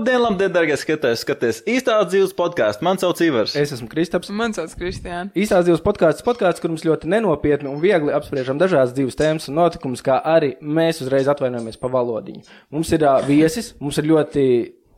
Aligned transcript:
Labdien, 0.00 0.22
labdien, 0.24 0.48
darbie 0.48 0.76
skatītāji! 0.80 1.18
Skaties 1.20 1.58
īstās 1.68 2.06
dzīves 2.08 2.30
podkāstu. 2.38 2.86
Man 2.86 2.96
sauc 2.96 3.18
Ivars. 3.20 3.52
Es 3.60 3.74
esmu 3.74 3.84
Kristaps. 3.92 4.30
Man 4.32 4.54
sauc 4.56 4.72
Kristiāna. 4.80 5.28
Īstās 5.36 5.66
dzīves 5.66 5.82
podkāsts, 5.84 6.24
podkāsts, 6.24 6.62
kur 6.62 6.72
mums 6.72 6.86
ļoti 6.88 7.10
nenopietni 7.12 7.68
un 7.68 7.82
viegli 7.82 8.14
apspriežam 8.16 8.56
dažādas 8.56 8.94
dzīves 8.96 9.20
tēmas 9.20 9.50
un 9.52 9.58
notikumus, 9.60 10.00
kā 10.06 10.16
arī 10.24 10.54
mēs 10.64 11.02
uzreiz 11.04 11.28
atvainojamies 11.28 11.76
par 11.82 11.92
valodiņu. 11.92 12.48
Mums 12.72 12.96
ir 12.96 13.04
uh, 13.04 13.20
viesis, 13.28 13.74
mums 13.76 14.00
ir 14.00 14.08
ļoti. 14.08 14.46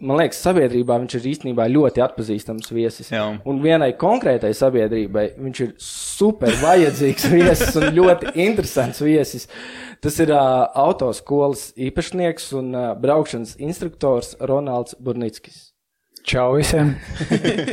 Man 0.03 0.19
liekas, 0.19 0.41
sabiedrībā 0.43 0.97
viņš 0.99 1.15
ir 1.15 1.27
īstenībā 1.31 1.69
ļoti 1.71 2.03
atpazīstams 2.03 2.73
viesis. 2.75 3.13
Jā. 3.15 3.23
Un 3.47 3.61
vienai 3.63 3.93
konkrētai 3.99 4.51
sabiedrībai 4.59 5.29
viņš 5.39 5.61
ir 5.63 5.73
super 5.83 6.57
vajadzīgs 6.59 7.29
viesis 7.37 7.79
un 7.79 7.87
ļoti 7.95 8.33
interesants 8.43 9.03
viesis. 9.05 9.47
Tas 10.03 10.19
ir 10.25 10.35
uh, 10.35 10.67
autoskolas 10.83 11.69
īpašnieks 11.79 12.51
un 12.59 12.75
uh, 12.75 12.89
braukšanas 12.99 13.55
instruktors 13.63 14.35
Ronalds 14.43 14.99
Burnickis. 14.99 15.69
Čau 16.27 16.57
visiem! 16.59 16.97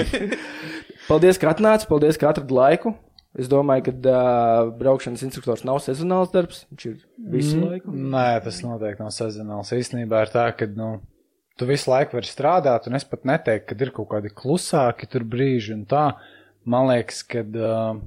Paldies, 1.09 1.41
ka 1.41 1.50
atnācāt, 1.50 1.90
paldies, 1.90 2.18
ka 2.22 2.30
atradāt 2.30 2.54
laiku. 2.54 2.94
Es 3.38 3.50
domāju, 3.50 3.90
ka 3.90 3.94
uh, 3.98 4.70
braukšanas 4.77 5.26
instruktors 5.26 5.66
nav 5.66 5.82
sezonāls 5.82 6.30
darbs. 6.34 6.68
Viņš 6.70 6.86
ir 6.90 6.96
visu 7.34 7.58
mm. 7.58 7.66
laiku. 7.72 7.94
Nē, 8.14 8.27
tas 8.46 8.62
noteikti 8.66 9.02
nav 9.02 9.14
sezonāls. 9.18 9.73
Īstenībā 9.73 10.22
ir 10.26 10.34
tā, 10.34 10.46
ka 10.58 10.70
nu, 10.77 11.00
tu 11.59 11.68
visu 11.70 11.91
laiku 11.91 12.18
vari 12.18 12.30
strādāt, 12.30 12.88
un 12.90 12.98
es 12.99 13.05
pat 13.08 13.27
neteiktu, 13.27 13.67
ka 13.70 13.86
ir 13.86 13.94
kaut 13.95 14.09
kādi 14.13 14.31
klusāki 14.31 15.09
tur 15.12 15.27
brīži 15.27 15.76
un 15.76 15.86
tā. 15.90 16.08
Man 16.70 16.90
liekas, 16.91 17.22
ka. 17.27 17.44
Uh, 17.44 18.02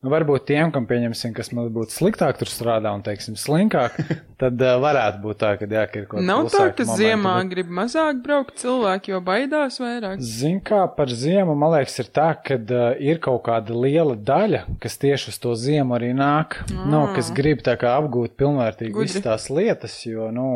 Nu, 0.00 0.08
varbūt 0.08 0.46
tiem, 0.48 0.70
kam 0.72 0.86
pieņemsim, 0.88 1.34
kas 1.36 1.50
man 1.52 1.66
būtu 1.74 1.92
sliktāk 1.92 2.38
tur 2.40 2.48
strādā 2.48 2.88
un, 2.96 3.02
teiksim, 3.04 3.34
slinkāk, 3.36 3.98
tad 4.40 4.62
uh, 4.64 4.78
varētu 4.80 5.20
būt 5.20 5.38
tā, 5.42 5.50
ka, 5.60 5.68
jā, 5.68 5.82
ka 5.92 6.00
ir 6.00 6.06
kaut 6.06 6.22
kas 6.22 6.28
Nav 6.30 6.46
tā, 6.46 6.62
ka 6.72 6.86
momenti, 6.88 7.02
ziemā 7.02 7.34
bet... 7.36 7.50
grib 7.50 7.74
mazāk 7.76 8.22
braukt 8.24 8.56
cilvēki, 8.62 9.12
jo 9.12 9.20
baidās 9.26 9.76
vairāk. 9.82 10.22
Zin 10.24 10.56
kā 10.64 10.80
par 10.96 11.12
ziemu, 11.12 11.52
man 11.52 11.74
liekas, 11.76 11.98
ir 12.00 12.08
tā, 12.16 12.30
ka 12.40 12.56
uh, 12.56 12.86
ir 12.96 13.20
kaut 13.20 13.42
kāda 13.50 13.76
liela 13.76 14.16
daļa, 14.16 14.62
kas 14.80 14.96
tieši 15.04 15.34
uz 15.34 15.40
to 15.44 15.52
ziemu 15.68 15.98
arī 15.98 16.14
nāk, 16.16 16.62
mm. 16.70 16.88
nu, 16.88 17.04
kas 17.18 17.28
grib 17.36 17.60
tā 17.68 17.76
kā 17.80 17.92
apgūt 18.00 18.40
pilnvērtīgi 18.40 18.96
visas 19.04 19.26
tās 19.28 19.50
lietas, 19.52 20.00
jo, 20.08 20.32
nu, 20.32 20.48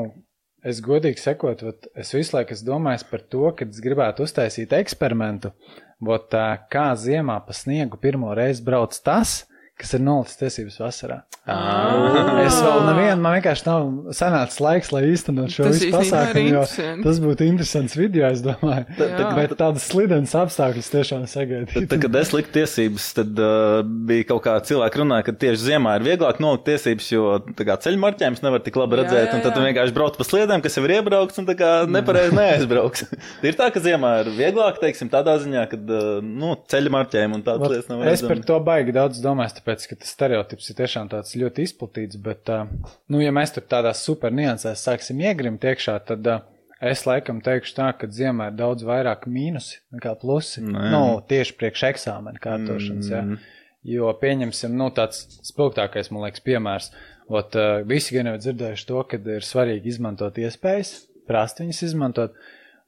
es 0.65 0.81
godīgi 0.85 1.21
sekot, 1.21 1.63
vat, 1.67 1.89
es 2.01 2.13
visu 2.17 2.37
laiku 2.37 2.57
esmu 2.57 2.71
domājis 2.73 3.07
par 3.11 3.25
to, 3.33 3.49
ka 3.57 3.67
es 3.69 3.83
gribētu 3.85 4.25
uztaisīt 4.25 4.73
eksperimentu, 4.77 5.53
Vot, 6.05 6.35
kā 6.73 6.89
ziemā 6.99 7.39
pa 7.47 7.55
sniegu 7.55 7.99
pirmo 8.01 8.33
reizi 8.37 8.65
brauc 8.67 8.97
tas, 9.07 9.45
kas 9.81 9.97
ir 9.97 10.05
nolicis 10.07 10.39
tiesības 10.39 10.77
vasarā. 10.79 11.23
Ah. 11.45 12.39
Es 12.41 12.57
vēl 12.63 12.87
nevienu, 12.87 13.19
man 13.21 13.35
vienkārši 13.37 13.67
nav 13.67 13.89
sanācis 14.17 14.61
laiks, 14.65 14.91
lai 14.95 15.03
īstenot 15.11 15.53
šo 15.53 15.67
Tas 15.67 15.81
visu 15.83 15.91
pasākumu, 15.93 16.63
tas 17.05 17.19
būtu 17.21 17.45
interesants 17.45 17.97
video, 17.99 18.31
es 18.33 18.41
domāju. 18.45 18.87
Jā. 18.97 19.27
Bet 19.37 19.53
tādas 19.59 19.85
slidenas 19.91 20.33
apstākļus 20.41 20.89
tiešām 20.95 21.27
sagaidīt. 21.29 21.75
Tad, 21.75 21.89
tad, 21.91 22.01
kad 22.07 22.17
es 22.21 22.33
liku 22.33 22.55
tiesības, 22.55 23.09
tad 23.19 23.43
uh, 23.45 23.83
bija 24.09 24.29
kaut 24.31 24.45
kā 24.47 24.55
cilvēki 24.71 25.03
runāja, 25.03 25.27
ka 25.27 25.35
tieši 25.45 25.61
ziemā 25.67 25.99
ir 25.99 26.07
vieglāk 26.07 26.41
nolikt 26.41 26.65
tiesības, 26.71 27.11
jo 27.13 27.37
ceļu 27.59 28.01
marķējums 28.07 28.45
nevar 28.47 28.65
tik 28.65 28.81
labi 28.81 28.97
Jā, 28.97 29.03
redzēt, 29.03 29.27
jā, 29.29 29.37
un 29.37 29.45
tad 29.45 29.53
tu 29.53 29.61
jā. 29.61 29.69
vienkārši 29.69 29.97
brauc 29.99 30.17
pa 30.17 30.29
sliedēm, 30.29 30.65
kas 30.65 30.79
jau 30.79 30.87
ir 30.87 30.97
iebraukts, 30.97 31.43
un 31.43 31.51
tā 31.51 31.59
kā 31.61 31.75
nepareizi 31.91 32.39
neaizbrauks. 32.39 33.05
ir 33.51 33.61
tā, 33.61 33.69
ka 33.75 33.85
ziemā 33.85 34.15
ir 34.23 34.33
vieglāk, 34.39 34.81
teiksim, 34.81 35.13
tādā 35.13 35.37
ziņā, 35.45 35.69
ka, 35.69 35.83
uh, 35.83 36.25
nu, 36.25 36.55
ceļu 36.73 36.97
marķējumu 36.97 37.41
un 37.41 37.47
tādas 37.47 37.77
lietas 37.77 37.93
nav 37.93 38.09
Es 38.15 38.25
par 38.25 38.41
to 38.49 38.61
baigi 38.65 38.97
daudz 38.97 39.21
domāju, 39.25 39.64
tāpēc, 39.65 39.87
ka 39.89 39.97
tas 39.97 40.13
stereotips 40.13 40.71
ir 40.71 40.77
tiešām 40.77 41.09
tāds 41.13 41.35
ļoti 41.41 41.65
izplatīts, 41.65 42.19
bet, 42.21 42.51
nu, 43.09 43.21
ja 43.23 43.33
mēs 43.33 43.55
tur 43.55 43.65
tādās 43.69 44.03
super 44.05 44.33
niansēs 44.35 44.85
sāksim 44.85 45.23
iegrimt 45.25 45.65
iekšā, 45.65 45.97
tad 46.05 46.29
es 46.85 47.05
laikam 47.09 47.41
teikšu 47.45 47.77
tā, 47.79 47.89
ka 47.97 48.09
ziemā 48.13 48.51
ir 48.51 48.59
daudz 48.59 48.85
vairāk 48.85 49.25
mīnusi 49.31 49.81
nekā 49.95 50.15
plusi. 50.21 50.61
Nē. 50.67 50.91
Nu, 50.93 51.03
tieši 51.29 51.57
priekš 51.57 51.87
eksāmena 51.95 52.41
kārtošanas, 52.43 53.11
jā. 53.11 53.23
Mm. 53.25 53.41
Jo 53.85 54.13
pieņemsim, 54.17 54.77
nu, 54.77 54.89
tāds 54.97 55.25
spilgtākais, 55.45 56.11
man 56.13 56.25
liekas, 56.25 56.45
piemērs. 56.45 56.91
Ot, 57.33 57.57
visi 57.89 58.17
gan 58.17 58.29
jau 58.29 58.37
ir 58.37 58.45
dzirdējuši 58.45 58.87
to, 58.89 59.01
ka 59.09 59.21
ir 59.33 59.45
svarīgi 59.45 59.93
izmantot 59.93 60.41
iespējas, 60.41 60.93
prast 61.29 61.61
viņas 61.61 61.83
izmantot, 61.89 62.37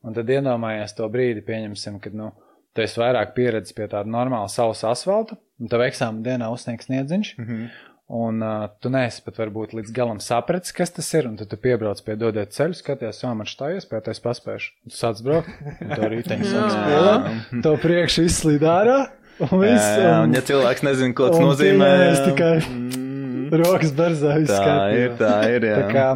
un 0.04 0.16
tad 0.16 0.28
iedomājies 0.32 0.96
to 0.96 1.08
brīdi, 1.12 1.44
pieņemsim, 1.44 2.00
kad, 2.04 2.16
nu, 2.16 2.30
tu 2.76 2.84
esi 2.84 3.00
vairāk 3.00 3.32
pieredzis 3.36 3.76
pie 3.76 3.88
tāda 3.92 4.08
normāla 4.12 4.48
sausa 4.52 4.90
asfalta, 4.92 5.38
un 5.60 5.68
tev 5.68 5.80
eksāmena 5.86 6.22
dienā 6.22 6.48
uzsniegs 6.52 6.86
sniedziņš, 6.88 7.34
mm 7.38 7.44
Mhm. 7.44 7.54
-hmm. 7.56 7.68
un 8.08 8.42
uh, 8.42 8.68
tu 8.80 8.88
neesi 8.88 9.22
pat 9.24 9.36
varbūt 9.36 9.72
līdz 9.74 9.92
galam 9.92 10.20
sapratis, 10.20 10.72
kas 10.72 10.90
tas 10.90 11.14
ir, 11.14 11.26
un 11.26 11.36
tad 11.36 11.48
tu 11.50 11.56
piebrauc 11.56 12.00
pie 12.04 12.14
dodiet 12.16 12.50
ceļu, 12.54 12.74
skaties, 12.74 13.22
jā, 13.24 13.34
man 13.34 13.46
šitā 13.46 13.72
iespēja, 13.74 14.04
tu 14.04 14.10
esi 14.10 14.22
paspējuši. 14.22 14.70
Un 14.84 14.90
Tu 14.90 14.96
sāc 14.96 15.22
braukt, 15.22 15.48
un 15.80 15.88
to 15.88 16.02
rīteņu 16.02 16.44
sāc 16.54 16.70
Jā. 16.70 16.76
spēlēt, 16.76 17.62
to 17.62 17.76
priekšu 17.76 18.22
izslīd 18.28 18.62
ārā, 18.62 19.08
un 19.40 19.58
viss. 19.60 19.84
Jā, 19.84 19.98
jā, 19.98 20.14
un 20.22 20.28
un- 20.28 20.34
ja 20.34 20.40
cilvēks 20.40 20.82
nezina, 20.82 21.14
ko 21.14 21.28
tas 21.30 21.38
nozīmē, 21.40 21.90
jā. 21.98 22.24
tikai 22.30 22.60
Mm. 22.60 23.05
Rokas 23.52 23.92
berzā 23.96 24.36
viss 24.40 24.52
tā 24.52 24.76
ir, 24.96 25.14
tā 25.18 25.32
ir, 25.52 25.66
jā. 25.68 25.76
Tā 25.80 25.92
kā, 25.92 26.06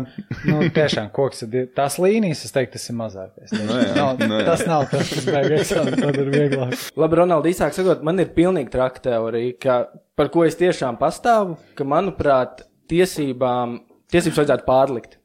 nu, 0.48 0.62
tiešām 0.74 1.10
koks 1.14 1.44
ir, 1.46 1.68
tās 1.76 1.98
līnijas, 2.02 2.44
es 2.46 2.54
teiktu, 2.54 2.76
tas 2.76 2.88
ir 2.90 2.98
mazākais. 2.98 3.54
Nu 3.54 3.78
jā, 3.78 3.92
nav, 3.96 4.24
nu 4.24 4.40
jā. 4.40 4.46
tas 4.48 4.64
nav 4.68 4.88
tas, 4.90 5.12
kas 5.12 5.28
beigas, 5.28 5.72
tad 5.72 6.18
ir 6.24 6.32
vieglāk. 6.34 6.74
Labi, 7.00 7.20
Ronalds, 7.20 7.52
īsāk 7.52 7.76
sakot, 7.76 8.04
man 8.06 8.22
ir 8.22 8.32
pilnīgi 8.36 8.72
traka 8.74 9.04
teorija, 9.06 9.56
ka, 9.62 9.78
par 10.18 10.32
ko 10.34 10.44
es 10.48 10.58
tiešām 10.60 10.98
pastāvu, 11.00 11.56
ka, 11.78 11.86
manuprāt, 11.88 12.64
tiesībām, 12.90 13.80
tiesības 14.10 14.42
vajadzētu 14.42 14.68
pārlikt. 14.68 15.16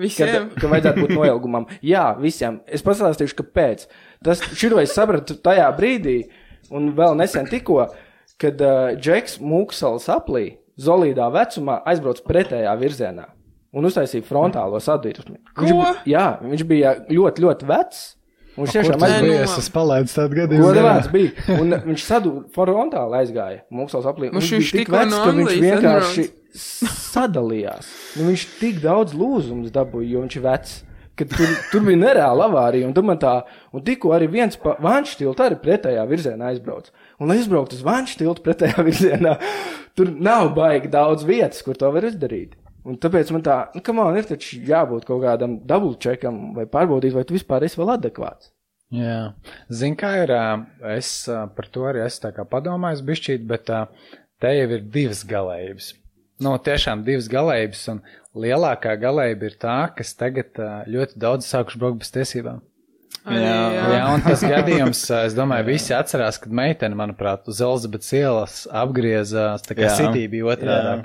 Visiem. 0.00 0.48
ka 0.56 0.70
vajadzētu 0.70 1.04
būt 1.04 1.12
noilgumam. 1.18 1.66
Jā, 1.84 2.12
visiem. 2.20 2.60
Es 2.66 2.84
pastāstīšu, 2.84 3.36
kāpēc. 3.42 3.84
Tas 4.24 4.40
šito 4.56 4.80
es 4.80 4.94
sapratu 4.96 5.36
tajā 5.36 5.68
brīdī, 5.76 6.16
un 6.72 6.90
vēl 6.96 7.16
nesen 7.20 7.48
tikko, 7.50 7.84
kad 8.40 8.62
uh, 8.64 8.94
Džeks 8.96 9.38
Mūksals 9.44 10.08
aplī 10.12 10.46
Zolīdā 10.82 11.28
vecumā 11.34 11.80
aizbrauc 11.86 12.20
pretējā 12.26 12.72
virzienā 12.80 13.28
un 13.72 13.84
uztaisīja 13.88 14.24
frontālo 14.28 14.80
sadursmi. 14.82 15.38
Viņš, 15.56 15.70
Ko? 15.70 15.78
bi- 16.04 16.10
jā, 16.12 16.26
viņš 16.42 16.64
bija 16.68 16.96
ļoti, 17.08 17.44
ļoti 17.46 17.68
vecs. 17.70 18.02
Un 18.52 18.66
viņš 18.66 18.72
tiešām 18.76 19.00
bija? 19.00 19.20
nu, 19.24 19.32
Es 19.46 19.54
esmu 19.62 19.72
palaidis 19.78 20.12
tādu 20.18 20.36
gadījumu. 20.36 20.64
Goda 20.66 20.80
garām. 20.82 20.88
vārds 20.98 21.12
bija. 21.14 21.60
Un 21.62 21.70
viņš 21.86 22.02
sadu 22.04 22.32
frontāli 22.52 23.16
aizgāja. 23.22 23.62
Mūksls 23.72 24.04
aplīja. 24.10 24.34
Viņš 24.36 24.50
bija 24.50 24.60
viņš 24.60 24.72
tik 24.76 24.90
vecs, 24.92 25.10
no 25.14 25.20
ka 25.24 25.32
viņš 25.38 25.54
vienkārši 25.62 26.26
sadalījās. 26.92 27.88
Nu, 28.18 28.26
viņš 28.30 28.44
tik 28.60 28.80
daudz 28.84 29.14
lūzumus 29.16 29.72
dabūja, 29.74 30.10
jo 30.16 30.24
viņš 30.26 30.36
ir 30.40 30.44
vecs. 30.46 30.74
Kad 31.16 31.28
tur, 31.28 31.50
tur 31.70 31.82
bija 31.84 31.98
nereāla 32.00 32.46
avārija, 32.48 32.86
un 32.88 32.94
tur 32.96 33.04
man 33.04 33.18
tā, 33.20 33.34
un 33.76 33.82
tikko 33.84 34.14
arī 34.16 34.30
viens 34.32 34.56
pa 34.56 34.72
vanšu 34.80 35.18
tiltu 35.20 35.44
arī 35.44 35.58
pretējā 35.60 36.06
virzienā 36.08 36.48
aizbrauc. 36.54 36.88
Un, 37.22 37.30
lai 37.30 37.38
aizbrauktu 37.38 37.78
uz 37.78 37.84
vanšu 37.86 38.18
tiltu 38.18 38.42
pretējā 38.42 38.82
virzienā, 38.88 39.36
tur 39.98 40.10
nav 40.12 40.50
baigi 40.56 40.90
daudz 40.90 41.22
vietas, 41.28 41.62
kur 41.62 41.78
to 41.78 41.90
var 41.94 42.08
izdarīt. 42.08 42.56
Un 42.82 42.96
tāpēc 42.98 43.30
man 43.30 43.44
tā, 43.46 43.58
nu, 43.76 43.82
kam 43.86 44.00
man 44.00 44.18
ir 44.18 44.26
taču 44.26 44.58
jābūt 44.66 45.06
kaut 45.06 45.22
kādam 45.22 45.60
dubultčekam 45.70 46.48
vai 46.56 46.66
pārbaudīt, 46.70 47.14
vai 47.14 47.22
tu 47.28 47.36
vispār 47.36 47.62
esi 47.62 47.78
vēl 47.78 47.94
adekvāts. 47.94 48.50
Jā, 48.92 49.32
zinu, 49.72 49.96
kā 49.96 50.10
ir. 50.20 50.32
Es 50.92 51.12
par 51.56 51.68
to 51.72 51.86
arī 51.88 52.02
esmu 52.04 52.44
padomājis, 52.50 53.04
bišķīt, 53.06 53.46
bet 53.48 53.70
te 53.70 54.50
jau 54.52 54.66
ir 54.66 54.82
divas 54.92 55.22
galējības. 55.28 55.92
Nu, 56.42 56.56
tiešām 56.58 57.04
divas 57.06 57.30
galējības, 57.30 57.86
un 57.94 58.02
lielākā 58.42 58.96
galējība 59.00 59.48
ir 59.48 59.56
tā, 59.62 59.78
kas 59.96 60.12
tagad 60.18 60.58
ļoti 60.90 61.22
daudz 61.22 61.46
sākuši 61.48 61.80
braukt 61.80 62.02
bez 62.02 62.12
tiesībām. 62.18 62.60
Jā. 63.22 63.38
jā. 63.38 63.82
Jā, 63.94 64.06
un 64.10 64.24
tas 64.24 64.42
gadījums, 64.42 65.02
es 65.20 65.36
domāju, 65.36 65.68
visi 65.70 65.94
atcerās, 65.94 66.40
kad 66.42 66.54
meitene, 66.58 66.98
manuprāt, 66.98 67.46
uz 67.50 67.60
Elizabetes 67.62 68.10
ielas 68.18 68.56
apgriezās, 68.66 69.62
tā 69.66 69.76
kā 69.78 69.92
sitī 69.94 70.26
bija 70.32 70.56
otrādi. 70.56 71.04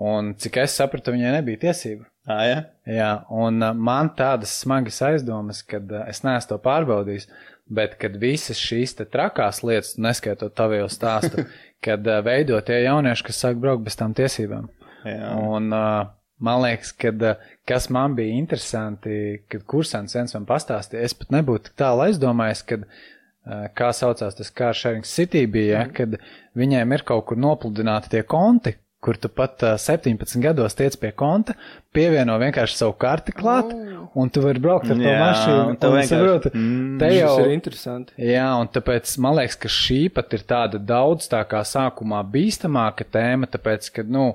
Un 0.00 0.34
cik 0.38 0.60
es 0.62 0.76
sapratu, 0.78 1.12
viņai 1.16 1.34
nebija 1.40 1.64
tiesība. 1.66 2.06
Ā, 2.30 2.36
jā? 2.46 2.58
Jā, 2.86 3.10
un 3.34 3.58
man 3.80 4.12
tādas 4.16 4.52
smagas 4.62 5.00
aizdomas, 5.02 5.64
ka 5.66 5.80
uh, 5.80 6.04
es 6.10 6.22
neesmu 6.22 6.52
to 6.52 6.58
pārbaudījis, 6.62 7.26
bet 7.70 7.96
kad 8.00 8.14
visas 8.20 8.60
šīs 8.60 8.94
te 8.98 9.06
trakās 9.08 9.62
lietas, 9.66 9.96
neskaitot 9.98 10.54
tavu 10.58 10.84
stāstu, 10.92 11.46
kad 11.84 12.06
veido 12.26 12.60
tie 12.62 12.84
jaunieši, 12.84 13.26
kas 13.26 13.42
sāk 13.42 13.58
braukt 13.62 13.86
bez 13.88 13.98
tām 13.98 14.14
tiesībām. 14.16 14.70
Jā. 15.08 15.34
Un 15.40 15.74
uh, 15.74 16.10
man 16.40 16.62
liekas, 16.64 16.92
ka 16.96 17.12
uh, 17.12 17.46
kas 17.68 17.88
man 17.92 18.14
bija 18.18 18.34
interesanti, 18.40 19.42
kad 19.52 19.64
kursants 19.68 20.16
viens 20.16 20.34
man 20.36 20.46
pastāstīja, 20.48 21.04
es 21.06 21.14
pat 21.14 21.30
nebūtu 21.36 21.74
tālu 21.78 22.06
aizdomājis, 22.08 22.62
kad 22.72 22.84
uh, 22.88 23.66
kā 23.76 23.92
saucās 23.96 24.36
tas 24.38 24.52
sharing 24.80 25.04
city 25.04 25.46
bija, 25.46 25.80
ja, 25.84 25.88
kad 25.92 26.16
viņiem 26.56 26.92
ir 26.96 27.02
kaut 27.08 27.26
kur 27.30 27.36
nopludināti 27.40 28.10
tie 28.16 28.22
konti, 28.22 28.74
kur 29.00 29.16
tu 29.16 29.30
pat 29.32 29.62
uh, 29.64 29.76
17 29.80 30.42
gados 30.44 30.74
tiec 30.76 30.96
pie 31.00 31.12
konta, 31.16 31.54
pievieno 31.96 32.34
vienkārši 32.42 32.76
savu 32.82 32.92
karti 33.00 33.32
klāt, 33.32 33.70
un 34.14 34.28
tu 34.28 34.42
vari 34.44 34.60
braukt 34.60 34.90
ar 34.92 34.98
to 34.98 35.06
Jā, 35.06 35.14
mašīnu. 35.22 35.62
un 35.70 35.76
vienkārši- 35.94 36.52
Mm. 36.52 36.98
te 37.00 37.08
jau 37.14 37.30
ir 37.46 37.54
interesanti. 37.54 38.12
Jā, 38.18 38.48
un 38.60 38.68
tāpēc 38.68 39.14
man 39.24 39.36
liekas, 39.38 39.56
ka 39.62 39.68
šī 39.72 40.12
pat 40.12 40.34
ir 40.36 40.40
tāda 40.44 40.78
daudz 40.84 41.28
tā 41.32 41.40
kā 41.48 41.62
sākumā 41.64 42.20
bīstamāka 42.32 43.06
tēma, 43.08 43.46
tāpēc, 43.48 43.88
ka, 43.94 44.02
nu, 44.02 44.34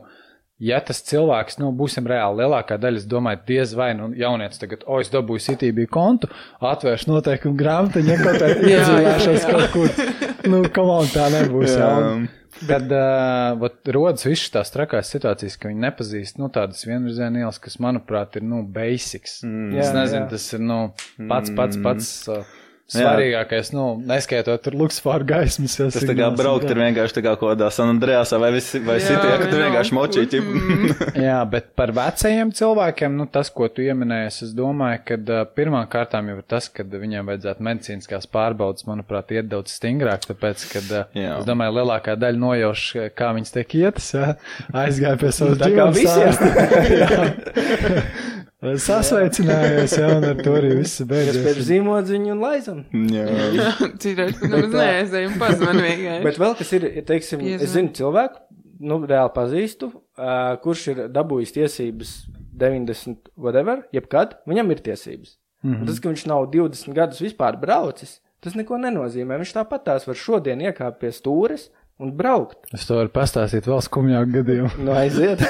ja 0.64 0.80
tas 0.84 1.02
cilvēks, 1.08 1.60
nu, 1.62 1.72
būsim 1.76 2.08
reāli, 2.08 2.44
lielākā 2.44 2.78
daļa, 2.82 3.02
es 3.02 3.10
domāju, 3.12 3.42
diez 3.48 3.74
vai, 3.78 3.90
nu, 3.98 4.12
jaunietis 4.18 4.62
tagad, 4.62 4.86
o, 4.88 5.02
es 5.04 5.12
dabūju 5.14 5.44
CTB 5.50 5.88
kontu, 5.92 6.30
atvēršu 6.64 7.12
noteikumu 7.12 7.60
grāmatiņu, 7.60 8.14
ja 8.14 8.18
kaut 8.24 8.40
kā 8.42 8.50
iedzīvēšos 8.74 9.46
kaut 9.52 9.70
kur. 9.76 10.02
Nu, 10.46 10.64
komand 10.74 11.14
tā 11.16 11.30
nebūs, 11.34 11.76
jā. 11.76 11.94
Un, 12.16 12.28
Kad 12.56 12.88
uh, 12.88 13.58
vat, 13.60 13.82
rodas 13.92 14.24
visas 14.24 14.48
tās 14.54 14.70
trakās 14.72 15.10
situācijas, 15.12 15.58
ka 15.60 15.68
viņi 15.68 15.82
nepazīst 15.84 16.38
nu, 16.40 16.48
tādas 16.56 16.86
vienvirziena 16.88 17.42
ielas, 17.42 17.60
kas, 17.60 17.76
manuprāt, 17.84 18.38
ir 18.40 18.46
nu, 18.48 18.62
basics. 18.64 19.42
Mm, 19.44 19.74
es 19.76 19.90
nezinu, 19.92 20.22
jā. 20.22 20.30
tas 20.32 20.46
ir 20.56 20.64
nu, 20.64 20.78
pats, 21.28 21.52
pats, 21.58 21.82
pats. 21.84 22.14
Uh, 22.32 22.54
Svarīgākais, 22.86 23.72
nu, 23.74 23.96
neskaitot 24.06 24.62
tur 24.62 24.76
luksfāru 24.78 25.26
gaismas. 25.26 25.74
Jau 25.80 25.88
tas 25.90 26.04
tā 26.06 26.14
kā 26.14 26.28
braukt 26.38 26.70
ir 26.70 26.78
vienkārši 26.78 27.16
tā 27.18 27.24
kā 27.26 27.32
kaut 27.34 27.56
kādā 27.56 27.66
San 27.74 27.90
Andreasā 27.96 28.38
vai, 28.42 28.52
visi, 28.54 28.78
vai 28.86 29.00
City, 29.02 29.26
ja, 29.26 29.40
ka 29.42 29.48
tu 29.50 29.58
vienkārši 29.58 29.96
močīti. 29.98 30.42
jā, 31.26 31.40
bet 31.50 31.74
par 31.80 31.90
vecajiem 31.98 32.52
cilvēkiem, 32.60 33.16
nu, 33.18 33.26
tas, 33.34 33.50
ko 33.50 33.66
tu 33.74 33.82
ieminējies, 33.82 34.38
es 34.46 34.52
domāju, 34.54 35.02
ka 35.10 35.18
uh, 35.18 35.42
pirmām 35.58 35.90
kārtām 35.90 36.30
jau 36.30 36.38
ir 36.38 36.46
tas, 36.54 36.70
ka 36.70 36.86
viņiem 36.92 37.26
vajadzētu 37.32 37.66
medicīniskās 37.72 38.30
pārbaudas, 38.30 38.86
manuprāt, 38.86 39.34
iet 39.34 39.50
daudz 39.50 39.74
stingrāk, 39.80 40.22
tāpēc, 40.30 40.58
ka, 40.76 40.80
uh, 40.86 41.10
jā. 41.18 41.34
es 41.40 41.46
domāju, 41.50 41.74
lielākā 41.80 42.14
daļa 42.22 42.38
nojauš, 42.46 42.86
kā 43.18 43.34
viņas 43.40 43.58
tiek 43.58 43.70
ietas, 43.82 44.14
jā, 44.14 44.38
aizgāja 44.86 45.18
pie 45.26 45.34
savas 45.34 45.58
dzīves. 45.66 46.06
Sasveicinājos, 46.06 48.32
jā, 50.00 50.08
un 50.16 50.24
ar 50.30 50.40
to 50.40 50.54
arī 50.56 50.72
viss 50.80 51.04
beidzās. 51.06 51.42
Pēc 51.44 51.60
zīmodziņu 51.68 52.32
un 52.34 52.44
laizam. 52.44 52.82
Jā, 53.12 53.26
citreiz, 54.02 54.40
neaizēju 54.42 55.32
un 55.34 55.40
pazvanu 55.42 55.84
vienkārši. 55.84 56.24
Bet 56.26 56.40
vēl 56.42 56.56
kas 56.62 56.72
ir, 56.78 56.88
teiksim, 57.10 57.44
Piezvan. 57.44 57.66
es 57.68 57.74
zinu 57.76 57.92
cilvēku, 58.00 58.42
nu, 58.90 59.00
reāli 59.12 59.34
pazīstu, 59.36 59.92
uh, 59.92 60.56
kurš 60.64 60.86
ir 60.94 61.02
dabūjis 61.14 61.56
tiesības 61.58 62.14
90, 62.56 63.34
whatever, 63.36 63.84
jebkad, 63.96 64.40
viņam 64.48 64.72
ir 64.72 64.84
tiesības. 64.88 65.36
Mm 65.62 65.74
-hmm. 65.74 65.82
Un 65.82 65.92
tas, 65.92 66.00
ka 66.00 66.10
viņš 66.10 66.26
nav 66.32 66.48
20 66.54 66.94
gadus 66.96 67.22
vispār 67.22 67.60
braucis, 67.60 68.20
tas 68.40 68.56
neko 68.56 68.78
nenozīmē. 68.78 69.40
Viņš 69.42 69.54
tāpat 69.58 69.84
tās 69.84 70.08
var 70.08 70.16
šodien 70.16 70.62
iekāpt 70.62 71.00
pie 71.02 71.12
stūres, 71.12 71.70
un 72.02 72.12
braukt. 72.16 72.60
Es 72.76 72.86
to 72.88 73.00
varu 73.00 73.12
pastāstīt 73.14 73.68
vēl 73.70 73.82
skumjāku 73.86 74.36
gadījumu. 74.40 74.72
Nu, 74.84 74.94
aiziet. 74.98 75.42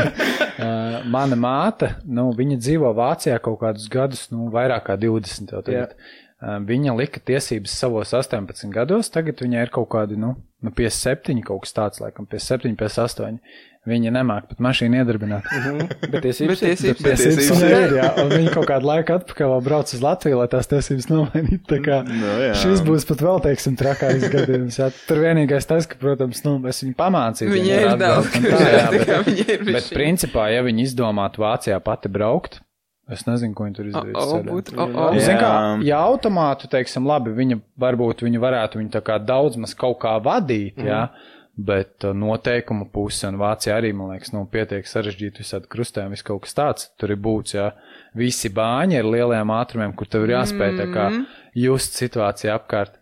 uh, 0.62 1.00
mana 1.10 1.38
māte, 1.38 1.94
nu, 2.06 2.28
viņa 2.38 2.60
dzīvo 2.62 2.92
Vācijā 2.98 3.38
kaut 3.42 3.60
kādus 3.64 3.88
gadus, 3.92 4.26
nu, 4.34 4.48
vairāk 4.54 4.88
kā 4.90 4.98
20 5.00 5.54
jau 5.54 5.62
tagad. 5.66 5.96
Uh, 6.38 6.60
viņa 6.62 6.94
lika 6.94 7.22
tiesības 7.26 7.74
savos 7.80 8.14
18 8.14 8.70
gados, 8.74 9.10
tagad 9.14 9.42
viņai 9.42 9.66
ir 9.66 9.74
kaut 9.74 9.90
kādi, 9.94 10.18
nu, 10.20 10.36
nu 10.62 10.74
57, 10.74 11.42
kaut 11.46 11.64
kas 11.66 11.74
tāds, 11.74 12.02
laikam, 12.04 12.28
57, 12.30 12.78
58. 12.78 13.42
Viņa 13.88 14.12
nemāk 14.12 14.48
pat 14.50 14.60
mašīnu 14.64 14.98
iedarbināt. 15.00 15.46
Mm 15.48 15.64
-hmm. 15.64 15.88
Bet 16.12 16.22
tiesības, 16.26 16.60
bet 16.60 16.64
tiesības, 16.66 17.02
bet 17.02 17.16
tiesības, 17.16 17.38
tiesības 17.38 17.62
ir, 17.68 17.96
jā. 17.96 18.10
Un 18.22 18.32
viņa 18.34 18.52
kaut 18.54 18.68
kādu 18.68 18.90
laiku 18.90 19.16
atpakaļ 19.16 19.52
vēl 19.54 19.64
brauc 19.64 19.94
uz 19.94 20.04
Latviju, 20.04 20.38
lai 20.38 20.48
tās 20.52 20.70
tiesības 20.70 21.08
nomainītu. 21.10 21.64
Tā 21.72 21.80
kā 21.84 21.98
no, 22.08 22.36
jā. 22.42 22.54
šis 22.62 22.84
būs 22.86 23.08
pat 23.08 23.24
vēl, 23.24 23.42
teiksim, 23.48 23.76
trakāks 23.80 24.28
gadījums. 24.36 24.78
Jā. 24.82 24.90
Tur 25.08 25.22
vienīgais 25.24 25.68
tas, 25.68 25.88
ka, 25.88 25.98
protams, 26.00 26.44
nu, 26.44 26.54
es 26.68 26.82
viņu 26.84 26.96
pamācīju. 26.98 27.52
Viņa 27.56 27.82
ir 27.82 27.98
daudz, 28.00 28.32
tā, 28.36 28.62
jā, 28.76 28.86
bet, 29.26 29.68
bet 29.72 29.92
principā, 29.94 30.48
ja 30.54 30.64
viņi 30.66 30.88
izdomātu 30.90 31.44
Vācijā 31.44 31.80
pati 31.84 32.12
braukt, 32.12 32.60
Es 33.08 33.24
nezinu, 33.24 33.54
ko 33.56 33.64
viņi 33.64 33.76
tur 33.78 33.86
izdarīja. 33.88 34.20
Oh, 34.20 34.34
oh, 34.36 34.72
oh, 34.84 34.96
oh. 35.06 35.16
Zin, 35.16 35.38
kā, 35.40 35.52
ja 35.86 36.02
automātu, 36.04 36.68
teiksim, 36.68 37.06
labi, 37.08 37.32
viņa 37.32 37.56
varbūt 37.80 38.26
viņa 38.26 38.42
varētu 38.42 38.82
viņu 38.82 38.92
tā 38.98 39.00
kā 39.04 39.16
daudz 39.22 39.56
maz 39.60 39.72
kaut 39.78 39.96
kā 40.02 40.12
vadīt, 40.20 40.76
mm. 40.76 40.90
jā, 40.90 41.00
Bet 41.58 42.04
uh, 42.06 42.14
noteikuma 42.14 42.86
puse, 42.92 43.26
un 43.26 43.38
Vācija 43.40 43.74
arī, 43.74 43.90
man 43.96 44.12
liekas, 44.12 44.30
nu, 44.30 44.44
pietiek 44.46 44.86
sarežģīti 44.86 45.42
visādi 45.42 45.66
krustējumi, 45.72 46.14
viss 46.14 46.26
kaut 46.26 46.44
kas 46.44 46.54
tāds. 46.54 46.86
Tur 47.00 47.10
ir 47.10 47.18
būts, 47.18 47.56
jā, 47.56 47.72
visi 48.18 48.52
bāņi 48.54 49.00
ar 49.00 49.08
lielajiem 49.10 49.52
ātrumiem, 49.56 49.96
kur 49.98 50.06
tev 50.06 50.28
ir 50.28 50.36
jāspēj 50.36 50.76
tā 50.78 50.86
kā 50.92 51.08
mm-hmm. 51.08 51.42
just 51.58 51.98
situācija 51.98 52.54
apkārt. 52.54 52.94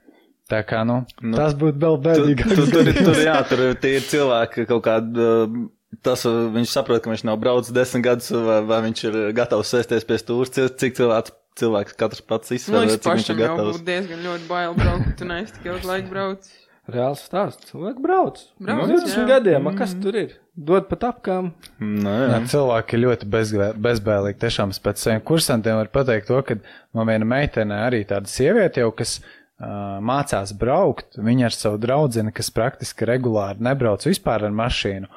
Tā 0.48 0.62
kā, 0.64 0.84
nu, 0.88 1.02
nu 1.26 1.36
tas 1.36 1.56
būtu 1.58 1.82
vēl 1.82 2.00
bēdīgāk. 2.06 2.52
Tur, 2.54 2.68
tur, 2.70 2.88
tur, 2.88 3.04
tur, 3.10 3.22
jā, 3.26 3.38
tur 3.50 3.64
ir 3.68 4.04
cilvēki 4.14 4.68
kaut 4.70 4.84
kādi. 4.88 5.20
Uh, 5.20 5.64
tas 6.06 6.24
viņš 6.24 6.72
saprot, 6.72 7.02
ka 7.02 7.12
viņš 7.12 7.28
nav 7.28 7.36
braucis 7.42 7.76
desmit 7.76 8.04
gadus, 8.08 8.32
vai, 8.32 8.60
vai 8.64 8.84
viņš 8.88 9.08
ir 9.10 9.18
gatavs 9.36 9.72
sēsties 9.74 10.06
pie 10.08 10.18
stūra, 10.22 10.68
cik 10.80 10.96
cilvēks, 10.96 11.34
cilvēks 11.60 11.98
katrs 12.00 12.24
pats 12.24 12.56
izsver, 12.56 12.86
nu, 12.86 12.96
cik 12.96 13.10
viņš 13.10 13.32
ir 13.34 13.42
gatavs. 13.42 13.80
Man 13.80 13.90
diezgan 13.90 14.22
ļoti 14.30 14.48
bail 14.48 14.78
braukt, 14.78 15.26
un 15.26 15.36
es 15.42 15.52
tik 15.56 15.68
ilgu 15.74 15.90
laiku 15.92 16.12
braucu. 16.12 16.62
Reāls 16.86 17.24
stāsts. 17.26 17.72
Cilvēki 17.72 18.02
brauc. 18.02 18.42
Brauc, 18.62 18.84
no 18.86 18.98
20 19.00 19.16
jā. 19.18 19.24
gadiem, 19.26 19.62
mm. 19.64 19.78
kas 19.78 19.94
tur 19.98 20.18
ir? 20.20 20.36
Dod 20.54 20.86
pat 20.88 21.08
apkām. 21.08 21.48
Nē, 21.82 22.14
Nē, 22.30 22.36
cilvēki 22.52 22.96
ir 22.96 23.02
ļoti 23.02 23.30
bezgā, 23.32 23.70
bezbēlīgi. 23.86 24.38
Tiešām 24.44 24.74
pēc 24.84 25.02
saviem 25.02 25.24
kursantiem 25.26 25.80
var 25.80 25.90
pateikt 25.92 26.30
to, 26.30 26.38
ka 26.46 26.58
man 26.96 27.10
viena 27.10 27.28
meitene 27.28 27.80
arī 27.88 28.04
tāda 28.08 28.30
sieviete 28.30 28.84
jau, 28.84 28.92
kas 28.96 29.18
uh, 29.18 29.98
mācās 29.98 30.54
braukt, 30.56 31.18
viņa 31.18 31.50
ar 31.50 31.58
savu 31.58 31.82
draudzeni, 31.82 32.32
kas 32.36 32.54
praktiski 32.54 33.10
regulāri 33.10 33.66
nebrauc 33.66 34.06
vispār 34.06 34.46
ar 34.46 34.54
mašīnu. 34.54 35.10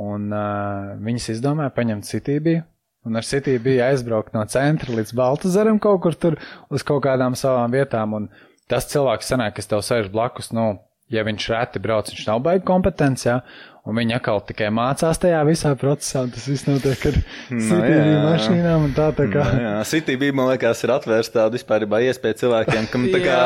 Un 0.00 0.28
uh, 0.32 0.96
viņas 1.04 1.32
izdomāja 1.36 1.74
paņemt 1.76 2.08
citībiju. 2.08 2.64
Un 3.08 3.16
ar 3.16 3.24
citību 3.24 3.64
bija 3.64 3.92
aizbraukt 3.92 4.34
no 4.36 4.42
centra 4.48 4.92
līdz 4.92 5.14
Baltazaram 5.16 5.78
kaut 5.80 6.02
kur 6.04 6.16
tur 6.16 6.36
uz 6.72 6.84
kaut 6.84 7.04
kādām 7.04 7.36
savām 7.36 7.72
vietām. 7.72 8.16
Un 8.16 8.28
tas 8.68 8.88
cilvēks 8.88 9.30
sanāk, 9.32 9.56
kas 9.56 9.70
tev 9.70 9.84
sēž 9.84 10.10
blakus, 10.12 10.50
nu, 10.56 10.74
ja 11.10 11.26
viņš 11.26 11.50
reti 11.54 11.82
brauc, 11.82 12.12
viņš 12.12 12.26
nav 12.28 12.40
baigi 12.44 12.64
kompetents, 12.68 13.26
jā, 13.26 13.40
un 13.88 13.96
viņi 13.96 14.14
atkal 14.14 14.42
tikai 14.46 14.68
mācās 14.74 15.18
tajā 15.18 15.40
visā 15.48 15.72
procesā, 15.78 16.22
un 16.26 16.32
tas 16.34 16.44
viss 16.46 16.66
notiek 16.68 17.06
ar 17.10 17.16
no, 17.16 17.62
CTV 17.66 18.10
mašīnām 18.26 18.84
un 18.86 18.92
tā 18.94 19.08
tā 19.16 19.26
kā. 19.32 19.46
No, 19.48 19.62
jā, 19.64 19.72
CTV, 19.90 20.30
man 20.36 20.50
liekas, 20.52 20.82
ir 20.84 20.92
atvērsta 20.94 21.40
tāda 21.40 21.56
vispār 21.56 21.86
iespēja 22.06 22.38
cilvēkiem, 22.44 22.86
kam 22.92 23.08
tā 23.10 23.22
kā 23.24 23.40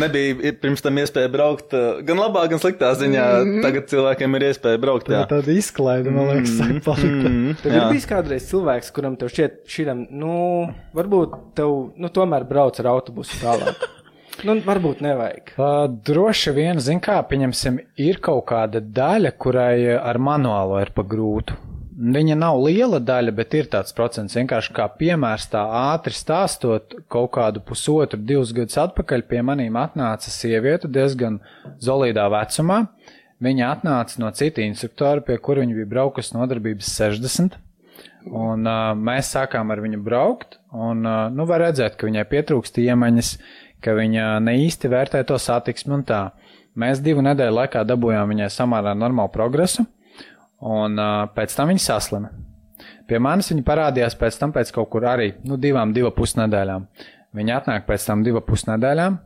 nebija 0.00 0.54
pirms 0.62 0.82
tam 0.84 0.98
iespēja 1.02 1.30
braukt 1.32 1.76
gan 2.08 2.24
labā, 2.24 2.46
gan 2.50 2.62
sliktā 2.62 2.90
ziņā, 2.98 3.28
mm 3.28 3.52
-hmm. 3.52 3.62
tagad 3.68 3.88
cilvēkiem 3.92 4.40
ir 4.40 4.48
iespēja 4.50 4.82
braukt, 4.82 5.12
jā. 5.12 5.22
Tā 5.22 5.36
tāda 5.36 5.54
izklaida, 5.54 6.10
man 6.10 6.32
liekas, 6.32 6.56
sāk 6.56 6.74
mhm. 6.74 6.82
palikt. 6.88 7.22
Mm 7.22 7.36
-hmm. 7.36 7.62
Tev 7.62 7.76
ir 7.76 7.88
bijis 7.92 8.10
kādreiz 8.10 8.50
cilvēks, 8.50 8.92
kuram 8.96 9.16
tev 9.16 9.30
šķiet 9.30 9.62
šitam, 9.66 10.06
nu, 10.10 10.74
varbūt 10.94 11.38
tev, 11.54 11.92
nu, 11.96 12.08
tomēr 12.08 12.48
brauc 12.48 12.80
ar 12.80 12.92
autobusu 12.96 13.38
tālāk. 13.44 13.78
Nu, 14.46 14.54
varbūt 14.64 15.02
nevajag. 15.04 15.52
Uh, 15.56 15.82
droši 16.06 16.54
vien, 16.56 16.80
zin 16.80 17.00
kā, 17.04 17.18
pieņemsim, 17.28 17.80
ir 18.00 18.20
kaut 18.24 18.46
kāda 18.48 18.80
daļa, 18.80 19.34
kurai 19.40 19.96
ar 19.96 20.20
manuālo 20.22 20.78
ir 20.80 20.94
pa 20.96 21.04
grūtu. 21.04 21.58
Viņa 22.00 22.36
nav 22.40 22.56
liela 22.64 22.96
daļa, 23.04 23.32
bet 23.36 23.54
ir 23.58 23.66
tāds 23.68 23.92
procents. 23.92 24.36
Vienkārši 24.38 24.72
kā 24.72 24.86
piemērs 24.96 25.50
tā 25.52 25.66
ātri 25.92 26.16
stāstot, 26.16 26.94
kaut 27.12 27.34
kādu 27.34 27.60
pusotru, 27.60 28.16
divus 28.24 28.54
gadus 28.56 28.78
atpakaļ 28.80 29.26
pie 29.28 29.42
manīm 29.44 29.76
atnāca 29.76 30.32
sieviete 30.32 30.88
diezgan 30.88 31.42
zolīdā 31.84 32.24
vecumā. 32.32 32.86
Viņa 33.44 33.68
atnāca 33.74 34.22
no 34.22 34.30
cita 34.36 34.64
instruktora, 34.64 35.20
pie 35.24 35.36
kura 35.44 35.60
viņa 35.60 35.76
bija 35.76 35.92
braukusi 35.92 36.38
nodarbības 36.38 36.88
60. 36.96 37.60
Un 38.28 38.68
uh, 38.68 38.90
mēs 38.96 39.30
sākām 39.32 39.72
ar 39.72 39.80
viņu 39.80 40.00
braukt, 40.04 40.58
un, 40.76 41.04
uh, 41.08 41.28
nu, 41.32 41.46
var 41.48 41.64
redzēt, 41.64 41.96
ka 41.96 42.08
viņai 42.08 42.26
pietrūkst 42.28 42.80
iemaņas, 42.82 43.30
ka 43.84 43.94
viņa 43.96 44.26
ne 44.44 44.56
īsti 44.64 44.90
vērtē 44.92 45.22
to 45.28 45.38
satiksmi 45.40 45.96
un 45.98 46.04
tā. 46.08 46.20
Mēs 46.78 47.02
divu 47.02 47.22
nedēļu 47.26 47.56
laikā 47.56 47.82
dabūjām 47.88 48.30
viņai 48.30 48.50
samērā 48.54 48.94
normālu 48.94 49.32
progresu, 49.34 49.84
un 50.60 51.00
uh, 51.00 51.24
pēc 51.34 51.56
tam 51.56 51.72
viņa 51.72 51.84
saslima. 51.86 52.30
Pie 53.08 53.18
manis 53.18 53.50
viņa 53.50 53.64
parādījās 53.66 54.14
pēc 54.18 54.38
tam 54.38 54.52
pēc 54.54 54.70
kaut 54.74 54.88
kur 54.92 55.08
arī, 55.10 55.32
nu, 55.44 55.58
divām, 55.60 55.94
divu 55.96 56.12
pusnedēļām. 56.14 56.86
Viņa 57.36 57.56
atnāk 57.58 57.88
pēc 57.88 58.06
tam 58.06 58.22
divu 58.26 58.42
pusnedēļām, 58.46 59.18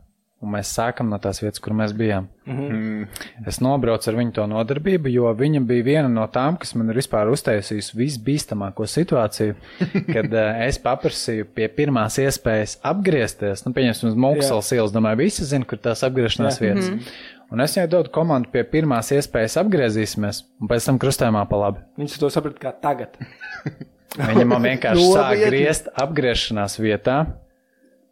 un 0.43 0.51
mēs 0.51 0.71
sākam 0.75 1.07
no 1.09 1.17
tās 1.21 1.39
vietas, 1.41 1.61
kur 1.63 1.73
mēs 1.77 1.93
bijām. 1.95 2.27
Mm 2.45 2.57
-hmm. 2.57 3.21
Es 3.47 3.59
nobraucu 3.63 4.09
ar 4.09 4.17
viņu 4.19 4.33
to 4.35 4.47
nodarbību, 4.47 5.09
jo 5.09 5.31
viņa 5.33 5.61
bija 5.65 5.83
viena 5.83 6.09
no 6.11 6.27
tām, 6.27 6.57
kas 6.57 6.75
man 6.75 6.89
ir 6.89 6.99
vispār 6.99 7.31
uztaisījusi 7.31 7.97
visbīstamāko 7.97 8.85
situāciju, 8.85 9.55
kad 10.15 10.33
uh, 10.33 10.61
es 10.67 10.79
paprasīju 10.79 11.45
pie 11.55 11.67
pirmās 11.67 12.19
iespējas 12.19 12.79
apgriezties. 12.83 13.65
Nu, 13.65 13.73
pieņemsim, 13.73 14.09
uz 14.09 14.15
Mokslas 14.15 14.71
ielas, 14.71 14.91
domāju, 14.91 15.23
visi 15.23 15.45
zina, 15.45 15.65
kur 15.65 15.77
tās 15.77 16.03
apgriešanās 16.03 16.59
Jā. 16.59 16.61
vietas. 16.61 16.89
Mm 16.89 16.99
-hmm. 16.99 17.31
Un 17.51 17.61
es 17.61 17.77
viņai 17.77 17.87
dodu 17.87 18.09
komandu 18.09 18.49
pie 18.51 18.63
pirmās 18.63 19.11
iespējas 19.11 19.57
apgriezīsimies, 19.61 20.43
un 20.61 20.67
pēc 20.67 20.85
tam 20.85 20.99
krustējumā 20.99 21.45
pa 21.49 21.57
labi. 21.57 21.79
Viņš 21.97 22.19
to 22.19 22.29
saprata 22.29 22.59
kā 22.59 22.73
tagad. 22.81 23.17
Viņa 24.29 24.45
man 24.45 24.63
vienkārši 24.63 25.07
sāk 25.13 25.41
griezt 25.47 25.89
apgriešanās 25.93 26.79
vietā 26.79 27.25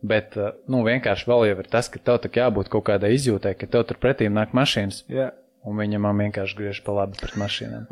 Bet, 0.03 0.35
uh, 0.35 0.51
nu, 0.67 0.81
vienkārši 0.83 1.29
vēl 1.29 1.47
jau 1.47 1.61
ir 1.63 1.69
tas, 1.71 1.87
ka 1.91 2.01
tev 2.01 2.19
tā 2.23 2.31
jābūt 2.35 2.71
kaut 2.73 2.89
kādai 2.89 3.13
izjūtai, 3.15 3.55
ka 3.55 3.69
tev 3.71 3.87
tur 3.87 4.01
pretīm 4.03 4.35
nāk 4.35 4.51
mašīnas. 4.57 5.05
Jā. 5.11 5.31
Un 5.63 5.77
viņa 5.79 5.99
man 6.03 6.17
vienkārši 6.19 6.57
griež 6.59 6.79
pa 6.83 6.91
labi 6.91 7.15
pret 7.21 7.37
mašīnām. 7.39 7.85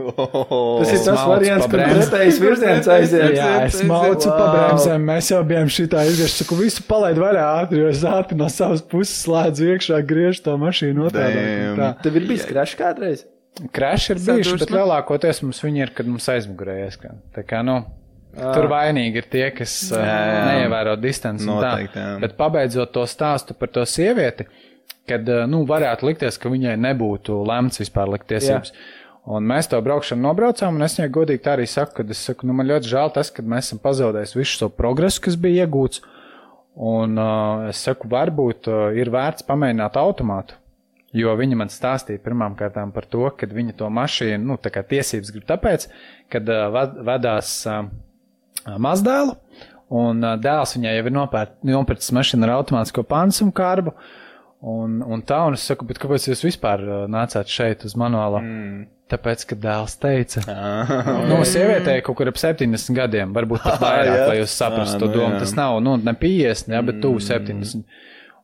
Oh, 0.52 0.82
tas 0.82 0.92
ir 0.92 1.00
tas 1.06 1.22
variants, 1.28 1.68
ka 1.72 1.78
pretējs 1.80 2.40
virziens 2.44 2.88
aiziet. 2.96 3.38
Jā, 3.38 3.52
es 3.70 3.80
maucu 3.88 4.28
wow. 4.28 4.36
pa 4.36 4.48
bremzēm, 4.52 5.06
mēs 5.08 5.30
jau 5.32 5.40
bijām 5.48 5.72
šitā 5.72 6.04
izgriezt, 6.10 6.42
saku, 6.42 6.58
visu 6.60 6.84
palaid 6.88 7.20
vairāk 7.22 7.64
ātri, 7.64 7.80
jo 7.80 7.92
es 7.92 8.04
ātri 8.08 8.36
no 8.40 8.50
savas 8.52 8.84
puses 8.84 9.16
slēdzu 9.24 9.70
iekšā, 9.72 10.02
griež 10.08 10.44
to 10.44 10.58
mašīnu 10.60 11.08
otrādā. 11.08 11.94
Tev 12.04 12.20
ir 12.20 12.28
bijis 12.28 12.44
krašs 12.50 12.76
kādreiz? 12.80 13.24
Crash 13.72 14.12
ir 14.12 14.20
bijuši, 14.20 14.58
bet 14.64 14.76
lielākoties 14.76 15.42
mums 15.46 15.64
viņi 15.64 15.86
ir, 15.86 15.96
kad 15.96 16.08
mums 16.12 16.28
aizmugurē 16.32 16.78
ieskan. 16.86 17.24
Tā 17.36 17.44
kā, 17.48 17.64
nu, 17.68 17.82
tur 18.38 18.68
vainīgi 18.72 19.22
ir 19.22 19.28
tie, 19.32 19.46
kas 19.56 19.76
jā, 19.92 20.02
jā, 20.02 20.18
jā. 20.32 20.42
neievēro 20.48 20.96
distanci 21.02 21.46
tā. 21.46 21.52
Noteikti, 21.52 22.00
jā. 22.00 22.16
Bet 22.24 22.38
pabeidzot 22.40 22.94
to 22.96 23.06
stāstu 23.10 23.58
par 23.58 23.72
to 23.76 23.86
sievieti, 23.90 24.48
kad, 25.10 25.28
nu, 25.52 25.64
varētu 25.70 26.08
likties, 26.08 26.40
ka 26.40 26.52
viņai 26.52 26.78
nebūtu 26.80 27.42
lemts 27.48 27.82
vispār 27.84 28.12
likt 28.14 28.30
tiesības. 28.32 28.72
Jā. 28.74 28.90
Un 29.30 29.46
mēs 29.46 29.70
to 29.70 29.78
braukšanu 29.86 30.24
nobraucām, 30.26 30.78
un 30.78 30.86
es 30.88 30.96
viņai 30.98 31.12
godīgi 31.14 31.44
tā 31.46 31.54
arī 31.54 31.68
saku, 31.70 32.00
ka 32.00 32.06
es 32.10 32.24
saku, 32.26 32.48
nu, 32.50 32.56
man 32.58 32.70
ļoti 32.72 32.90
žēl 32.90 33.12
tas, 33.14 33.30
ka 33.30 33.46
mēs 33.46 33.70
esam 33.70 33.82
pazaudējuši 33.84 34.40
visu 34.40 34.64
to 34.64 34.70
progresu, 34.74 35.22
kas 35.28 35.38
bija 35.38 35.68
iegūts. 35.68 36.02
Un 36.82 37.20
uh, 37.20 37.68
es 37.70 37.84
saku, 37.86 38.10
varbūt 38.10 38.70
uh, 38.72 38.80
ir 38.98 39.12
vērts 39.14 39.46
pamēģināt 39.46 40.00
automātu. 40.02 40.58
Jo 41.14 41.36
viņa 41.36 41.58
man 41.60 41.70
stāstīja 41.70 42.22
pirmām 42.24 42.56
kārtām 42.58 42.94
par 42.96 43.06
to, 43.12 43.26
ka 43.36 43.50
viņa 43.52 43.76
to 43.82 43.90
mašīnu, 43.92 44.42
nu, 44.48 44.56
tā 44.58 44.72
kā 44.74 44.82
tiesības 44.88 45.34
grib 45.36 45.46
tāpēc, 45.50 45.90
kad 46.32 46.48
uh, 46.50 46.70
vad, 46.74 46.96
vadās 47.06 47.52
uh, 47.70 47.84
mazdēlu, 48.66 49.36
un 50.02 50.24
dēls 50.42 50.78
viņai 50.78 50.96
jau 50.98 51.06
ir 51.08 51.16
nopērt, 51.16 51.58
nopircis 51.68 52.14
mašīnu 52.16 52.48
ar 52.48 52.56
automātisko 52.60 53.04
pansumu 53.08 53.54
kārbu, 53.56 53.94
un, 54.62 55.02
un 55.02 55.24
tā, 55.28 55.42
un 55.50 55.58
es 55.58 55.66
saku, 55.68 55.88
bet 55.90 56.00
kāpēc 56.02 56.30
jūs 56.30 56.46
vispār 56.46 56.84
nācāt 57.12 57.52
šeit 57.52 57.86
uz 57.88 57.98
manuāla? 58.00 58.44
Mm. 58.46 58.82
Tāpēc, 59.12 59.42
ka 59.50 59.58
dēls 59.60 59.98
teica, 60.00 60.42
nu, 61.30 61.42
sievietei 61.44 61.98
kaut 62.06 62.16
kur 62.16 62.30
ap 62.32 62.38
70 62.40 62.96
gadiem, 62.96 63.34
varbūt 63.36 63.66
pat 63.66 63.82
vairāk, 63.84 64.22
lai 64.30 64.38
jūs 64.40 64.54
saprastu 64.56 65.02
to 65.04 65.10
domu. 65.12 65.36
Tas 65.42 65.52
nav, 65.58 65.82
nu, 65.84 65.98
ne 66.00 66.14
50, 66.16 66.72
ne, 66.72 66.80
bet 66.88 67.02
tuvu 67.04 67.20
70. 67.20 67.84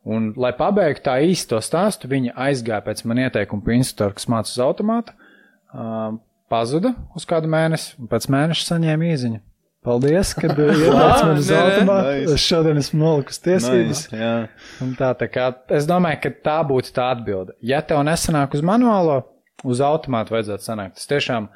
Un, 0.07 0.29
lai 0.39 0.53
pabeigtu 0.55 1.05
tā 1.07 1.17
īsti 1.23 1.53
to 1.53 1.61
stāstu, 1.63 2.07
viņa 2.11 2.35
aizgāja 2.47 2.83
pēc 2.83 3.03
man 3.07 3.23
ieteikuma 3.25 3.63
pie 3.63 3.79
instruktora, 3.79 4.15
kas 4.15 4.27
mācās 4.31 4.53
uz 4.55 4.61
automātu, 4.63 5.15
uh, 5.71 6.15
pazuda 6.51 6.93
uz 7.15 7.27
kādu 7.27 7.49
mēnesi, 7.51 7.93
un 7.99 8.11
pēc 8.11 8.27
mēneša 8.31 8.67
saņēma 8.69 9.09
īziņu. 9.13 9.41
Paldies, 9.87 10.33
ka 10.35 10.49
ieteicis 10.51 10.91
man 10.91 11.37
uz 11.37 11.49
automātu. 11.55 12.33
Es 12.35 12.43
šodien 12.43 12.81
esmu 12.81 12.99
nolikusi 13.01 13.43
tiesības. 13.45 14.03
Nice, 14.11 14.19
jā. 14.19 14.33
Un 14.83 14.91
tā, 14.99 15.13
tā 15.19 15.29
kā, 15.31 15.47
es 15.77 15.87
domāju, 15.87 16.19
ka 16.25 16.33
tā 16.49 16.57
būtu 16.67 16.91
tā 16.95 17.07
atbilde. 17.15 17.55
Ja 17.63 17.79
tev 17.85 18.03
nesanāk 18.07 18.57
uz 18.57 18.65
manuālo, 18.67 19.21
uz 19.67 19.81
automātu 19.83 20.35
vajadzētu 20.35 20.67
sanākt. 20.67 20.99
Tas 20.99 21.09
tiešām 21.09 21.47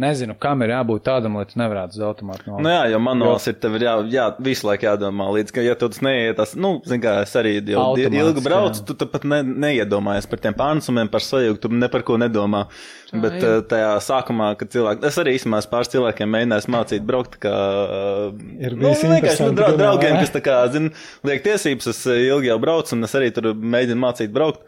nezinu, 0.00 0.34
kam 0.40 0.64
ir 0.64 0.72
jābūt 0.74 1.04
tādam, 1.06 1.36
lai 1.38 1.46
tu 1.48 1.58
nevarētu 1.60 1.98
uz 1.98 2.04
automātu 2.08 2.48
nolikt. 2.48 2.64
Nu 2.64 2.72
jā, 2.72 2.82
jo 2.94 3.00
manuāls 3.04 3.48
ir 3.50 3.56
tev 3.62 3.76
ir 3.78 3.84
jā, 3.86 3.94
jā, 4.12 4.26
visu 4.46 4.68
laiku 4.68 4.88
jādomā 4.88 5.28
līdz, 5.36 5.54
ka, 5.56 5.64
ja 5.64 5.76
tu 5.78 5.90
tas 5.92 6.02
neiet, 6.04 6.36
tas, 6.38 6.54
nu, 6.58 6.72
zin 6.88 7.02
kā, 7.02 7.18
es 7.26 7.34
arī 7.38 7.56
jau 7.58 7.84
Automāts, 7.90 8.18
ilgi 8.22 8.44
braucu, 8.44 8.82
jā. 8.82 8.96
tu 9.02 9.08
pat 9.12 9.26
ne, 9.28 9.40
neiedomājies 9.66 10.28
par 10.30 10.42
tiem 10.44 10.56
pārnesumiem, 10.58 11.10
par 11.12 11.24
sajūgu, 11.24 11.60
tu 11.62 11.72
ne 11.74 11.90
par 11.92 12.04
ko 12.08 12.18
nedomā. 12.20 12.66
Tā 13.10 13.20
Bet 13.24 13.40
ir. 13.40 13.46
uh, 13.48 13.64
tajā 13.66 13.90
sākumā, 14.06 14.52
kad 14.60 14.70
cilvēki, 14.70 15.02
es 15.08 15.18
arī 15.18 15.34
īstenībā 15.38 15.64
pāris 15.72 15.90
cilvēkiem 15.90 16.30
mēģināju 16.30 16.74
mācīt 16.76 17.06
braukt, 17.06 17.40
kā, 17.42 17.50
uh, 17.50 18.46
Ir 18.60 18.76
nu, 18.76 18.86
bijis 18.86 19.02
vienkārši, 19.02 19.48
nu, 19.48 19.56
dra 19.58 19.72
draugiem, 19.74 20.20
kas 20.22 20.30
tā 20.36 20.44
kā, 20.46 20.60
zin, 20.70 20.92
liek 21.26 21.42
tiesības, 21.46 21.90
es 21.90 22.04
uh, 22.06 22.20
ilgi 22.30 22.52
jau 22.52 22.60
braucu, 22.62 22.94
un 22.94 23.08
es 23.08 23.18
arī 23.18 23.32
tur 23.34 23.50
mēģinu 23.54 24.04
mācīt 24.06 24.34
braukt. 24.34 24.62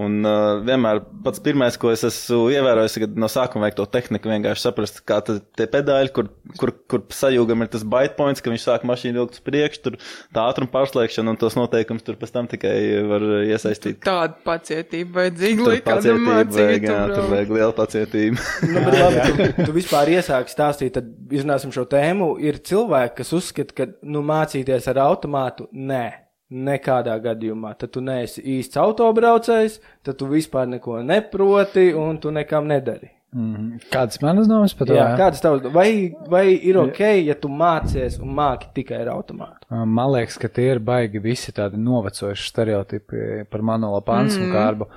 Un 0.00 0.22
uh, 0.24 0.62
vienmēr 0.64 1.02
pats 1.20 1.40
pirmais, 1.44 1.76
ko 1.76 1.90
es 1.92 2.00
esmu 2.08 2.46
ievērojis, 2.54 2.94
ir, 2.96 3.10
no 3.12 3.28
sākuma 3.28 3.66
vajag 3.66 3.76
to 3.76 3.84
tehniku 3.92 4.30
vienkārši 4.30 4.64
saprast, 4.64 5.02
kā 5.04 5.18
tad 5.20 5.42
tie 5.58 5.66
pedāļi, 5.68 6.08
kur, 6.16 6.30
kur, 6.56 6.72
kur 6.88 7.02
sajūgam 7.12 7.60
ir 7.60 7.68
tas 7.74 7.84
bite 7.84 8.16
points, 8.16 8.40
ka 8.40 8.48
viņš 8.48 8.64
sāk 8.64 8.86
mašīnu 8.88 9.20
vilkt 9.20 9.36
uz 9.36 9.44
priekšu, 9.44 9.82
tur 9.84 9.98
tā 10.32 10.46
ātruma 10.48 10.72
pārslēgšana 10.72 11.34
un 11.34 11.40
tos 11.42 11.58
noteikums 11.60 12.06
tur 12.06 12.16
pēc 12.16 12.32
tam 12.32 12.48
tikai 12.48 12.72
var 13.10 13.26
iesaistīt. 13.42 14.00
Tāda 14.08 14.40
pacietība 14.48 15.26
vajadzīga, 15.26 15.68
lai 15.68 15.76
kādam 15.84 16.24
mācītu. 16.30 16.88
jā, 16.88 16.98
tur 17.12 17.30
vajag 17.34 17.54
liela 17.58 17.76
pacietība. 17.82 18.48
Nu, 18.72 18.86
bet 18.88 18.96
labi, 18.96 19.28
tu, 19.28 19.52
tu 19.68 19.76
vispār 19.76 20.14
iesāki 20.16 20.56
stāstīt, 20.56 20.96
tad 20.96 21.12
iznāsim 21.36 21.76
šo 21.76 21.84
tēmu. 21.92 22.32
Ir 22.40 22.62
cilvēki, 22.64 23.18
kas 23.20 23.36
uzskata, 23.36 23.76
ka 23.76 23.90
nu, 24.08 24.24
mācīties 24.24 24.88
ar 24.88 25.04
automātu 25.04 25.68
nē. 25.76 26.21
Nekādā 26.52 27.14
gadījumā. 27.24 27.72
Tad 27.80 27.94
tu 27.94 28.02
neesi 28.04 28.42
īsts 28.58 28.76
autobraucējs, 28.80 29.78
tad 30.04 30.20
tu 30.20 30.28
vispār 30.28 30.68
neko 30.68 31.00
neproti 31.06 31.90
un 31.96 32.20
tu 32.20 32.32
nekam 32.34 32.68
nedari. 32.68 33.08
Mm. 33.32 33.78
Kādas 33.88 34.20
manas 34.20 34.48
domas 34.48 34.74
par 34.76 34.90
to? 34.90 34.96
Jā, 34.96 35.06
kādas 35.16 35.40
tavas, 35.40 35.64
vai, 35.72 36.12
vai 36.28 36.44
ir 36.52 36.76
ok, 36.76 37.00
ja 37.24 37.36
tu 37.40 37.48
mācies 37.48 38.18
un 38.20 38.34
māki 38.36 38.68
tikai 38.76 38.98
ar 39.06 39.14
automātu? 39.14 39.64
Man 39.72 40.12
liekas, 40.12 40.36
ka 40.40 40.50
tie 40.52 40.68
ir 40.74 40.82
baigi 40.84 41.22
visi 41.24 41.54
tādi 41.56 41.80
novecojuši 41.80 42.50
stereotipi 42.50 43.46
par 43.48 43.64
manuālo 43.64 44.02
pansu 44.04 44.42
mm. 44.42 44.52
kārbu. 44.52 44.90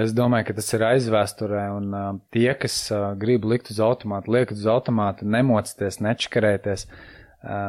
Es 0.00 0.14
domāju, 0.16 0.48
ka 0.48 0.56
tas 0.56 0.72
ir 0.74 0.86
aizvēsturē, 0.88 1.66
un 1.76 1.92
uh, 1.92 2.06
tie, 2.34 2.48
kas 2.58 2.78
uh, 2.90 3.10
grib 3.20 3.44
likt 3.46 3.68
uz 3.70 3.76
automātu, 3.84 4.32
liekat 4.32 4.56
uz 4.56 4.64
automātu, 4.72 5.28
nemocieties, 5.28 6.00
nečakarēties. 6.02 6.88
Uh, 6.88 7.13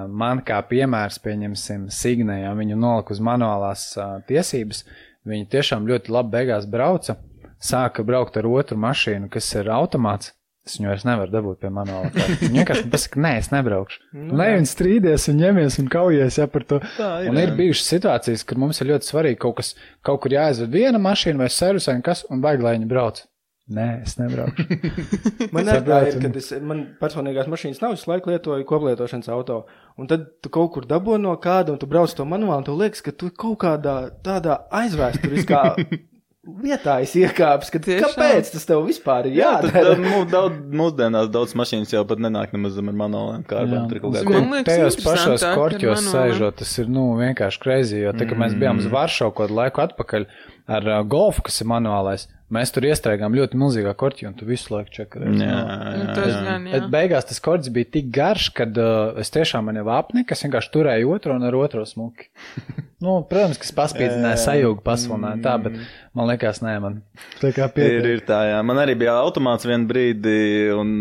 man 0.09 0.41
kā 0.45 0.61
piemērs, 0.69 1.19
pieņemsim, 1.23 1.89
Signē, 1.91 2.41
ja 2.45 2.53
viņu 2.57 2.77
nolika 2.79 3.15
uz 3.15 3.21
manuālās 3.23 3.89
uh, 3.99 4.17
tiesības, 4.29 4.83
viņi 5.27 5.49
tiešām 5.51 5.87
ļoti 5.89 6.13
labi 6.15 6.35
beigās 6.37 6.67
brauca, 6.69 7.17
sāka 7.61 8.05
braukt 8.07 8.37
ar 8.39 8.47
otru 8.49 8.79
mašīnu, 8.79 9.29
kas 9.33 9.51
ir 9.57 9.71
automāts. 9.73 10.33
Es 10.65 10.79
viņu 10.79 10.89
vairs 10.89 11.03
nevaru 11.05 11.29
dabūt 11.29 11.59
pie 11.61 11.69
manuālā. 11.69 12.09
Viņa 12.41 12.55
vienkārši 12.55 12.87
pasaka, 12.89 13.19
nē, 13.21 13.33
es 13.37 13.51
nebraukšu. 13.53 13.99
Nu, 14.17 14.33
ne, 14.39 14.47
viņi 14.55 14.69
strīdies 14.71 15.27
un 15.29 15.37
ņemies 15.43 15.77
un 15.83 15.91
kaujies 15.93 16.39
ja, 16.39 16.47
par 16.49 16.65
to. 16.65 16.79
Tā 16.95 17.09
ir, 17.21 17.29
un 17.29 17.37
ir 17.37 17.53
bijušas 17.59 17.91
situācijas, 17.93 18.45
kad 18.49 18.61
mums 18.63 18.81
ir 18.81 18.89
ļoti 18.95 19.11
svarīgi 19.11 19.37
kaut 19.43 19.59
kas, 19.59 19.75
kaut 20.05 20.23
kur 20.23 20.33
jāaizved 20.33 20.73
viena 20.73 20.97
mašīna 21.03 21.43
vai 21.43 21.51
servisē, 21.53 21.93
un 21.99 22.01
kas, 22.05 22.25
un 22.33 22.41
vajag, 22.41 22.65
lai 22.65 22.73
viņi 22.79 22.89
brauc. 22.89 23.21
Nē, 23.65 23.85
es 24.05 24.13
nebraukšu. 24.19 24.63
Man 25.55 25.65
Saprotu. 25.65 26.19
kad 26.21 26.35
es, 26.37 26.51
man 26.61 26.83
personīgās 27.01 27.47
mašīnas 27.49 27.79
nav, 27.81 27.95
visu 27.95 28.11
laiku 28.11 28.29
lietoju 28.29 28.65
koplietošanas 28.69 29.29
auto. 29.33 29.63
Un 29.97 30.05
tad 30.11 30.27
tu 30.45 30.51
kaut 30.53 30.69
kur 30.75 30.85
dabū 30.85 31.15
no 31.17 31.33
kāda, 31.41 31.73
un 31.73 31.79
tu 31.81 31.89
brauc 31.89 32.13
to 32.13 32.27
manuāli, 32.29 32.61
un 32.61 32.67
tu 32.67 32.75
liekas, 32.77 33.01
ka 33.01 33.13
tu 33.17 33.31
kaut 33.33 33.57
kādā 33.63 33.95
tādā 34.21 34.59
aizvēsturiskā 34.69 35.63
vietā 36.67 36.99
esi 37.01 37.23
iekāpis. 37.25 37.71
Kad, 37.73 37.87
Tiešām. 37.87 38.13
kāpēc 38.13 38.51
tas 38.53 38.67
tev 38.69 38.85
vispār 38.85 39.31
ir 39.31 39.39
Jā, 39.39 39.55
tad 39.65 39.73
jādara? 39.73 39.95
uh, 39.97 40.05
mū, 40.13 40.21
daudz, 40.29 40.61
mūsdienās 40.83 41.33
daudz 41.33 41.57
mašīnas 41.57 41.95
jau 41.97 42.03
pat 42.05 42.21
nenāk 42.21 42.53
nemaz 42.53 42.77
ar 42.77 42.85
manuāliem 42.91 43.47
kārtām. 43.49 43.89
Tur 43.89 44.03
kaut 44.05 44.19
kā 44.19 44.25
liekas, 44.29 44.69
Tajos 44.69 44.99
pašos 45.01 45.47
korķos 45.57 46.05
sēžot, 46.13 46.61
tas 46.61 46.77
ir, 46.83 46.93
nu, 46.93 47.07
vienkārši 47.17 47.65
kreizi, 47.65 48.03
jo 48.05 48.13
tā, 48.13 48.29
kad 48.29 48.45
mēs 48.45 48.53
bijām 48.61 48.85
uz 48.85 48.91
Varšavu 48.93 49.33
kaut 49.33 49.47
kādu 49.49 49.57
laiku 49.63 49.87
atpakaļ 49.89 50.29
ar 50.77 50.91
uh, 50.99 51.01
golfu, 51.17 51.47
kas 51.49 51.63
ir 51.65 51.73
manuālais, 51.73 52.29
mēs 52.53 52.69
tur 52.75 52.85
iestrēgām 52.85 53.33
ļoti 53.33 53.57
milzīgā 53.57 53.91
korķī, 53.97 54.27
un 54.29 54.35
tu 54.37 54.45
visu 54.45 54.73
laiku 54.75 54.91
čakarēji. 54.93 55.39
Jā, 55.41 55.55
Nu, 55.95 56.03
jā, 56.05 56.25
jā. 56.25 56.41
jā. 56.45 56.71
Bet 56.75 56.83
beigās 56.93 57.25
tas 57.29 57.39
korķis 57.41 57.71
bija 57.73 57.89
tik 57.95 58.11
garš, 58.13 58.49
ka 58.53 58.67
uh, 58.69 59.17
es 59.21 59.31
tiešām 59.33 59.65
man 59.69 59.79
jau 59.79 59.87
apnika, 59.95 60.35
es 60.37 60.43
vienkārši 60.45 60.71
turēju 60.75 61.13
otru 61.15 61.33
un 61.33 61.47
ar 61.47 61.57
otru 61.57 61.81
smuki. 61.89 62.27
nu, 63.05 63.15
protams, 63.29 63.57
ka 63.61 63.65
es 63.65 63.73
paspīdzināju 63.79 64.41
sajūgu, 64.43 64.83
pasvalnāju 64.85 65.41
tā, 65.45 65.55
bet 65.65 65.79
man 66.15 66.29
liekas, 66.29 66.61
nē, 66.65 66.75
man 66.85 66.99
tā 67.41 67.49
kā 67.55 67.65
Ir, 67.69 67.75
pietiek. 67.79 68.07
ir 68.19 68.23
tā, 68.29 68.39
jā. 68.51 68.61
Man 68.67 68.81
arī 68.83 68.93
bija 69.01 69.17
automāts 69.25 69.65
vienā 69.65 69.89
brīdī, 69.89 70.37
un 70.77 70.93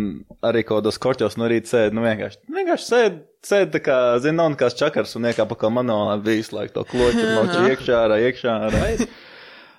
arī 0.44 0.64
kaut 0.64 0.80
kādos 0.82 0.98
korķos 1.02 1.36
no 1.40 1.48
rīta 1.52 1.74
sēdi. 1.76 1.98
Nu, 1.98 2.04
vienkārši, 2.08 2.40
vienkārši 2.56 2.88
sēdi, 2.88 3.20
sēdi 3.44 3.74
tā 3.76 3.84
kā, 3.84 3.98
zina, 4.24 4.40
nav 4.42 4.54
nekāds 4.56 4.80
čakars 4.80 5.12
un 5.20 5.28
iekāpa 5.28 5.60
kā 5.60 5.68
manuālā 5.72 6.16
visu 6.24 6.56
laiku 6.56 6.78
to 6.80 6.86
kloķu, 6.88 7.24
moči 7.36 7.64
iekšā, 7.74 8.00
ārā, 8.06 8.20
iekšā, 8.30 8.54
ārā. 8.70 8.86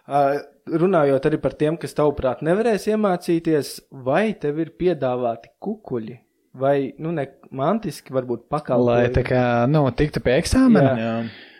Uh, 0.05 0.43
runājot 0.69 1.27
arī 1.29 1.39
par 1.41 1.55
tiem, 1.57 1.77
kas 1.79 1.95
tavuprāt 1.97 2.43
nevarēs 2.45 2.87
iemācīties, 2.91 3.73
vai 4.05 4.33
tev 4.39 4.61
ir 4.63 4.71
piedāvāti 4.79 5.51
kukuļi, 5.63 6.19
vai, 6.57 6.77
nu, 7.01 7.13
ne 7.15 7.27
mantiski, 7.55 8.13
varbūt 8.15 8.45
Lai 8.45 8.57
pakalpojumi. 8.57 9.11
tā 9.17 9.25
kā, 9.27 9.41
nu, 9.71 9.85
tiktu 9.91 10.23
pie 10.25 10.39
eksāmena. 10.39 10.95
Jā. 10.95 11.11
Jā. 11.25 11.51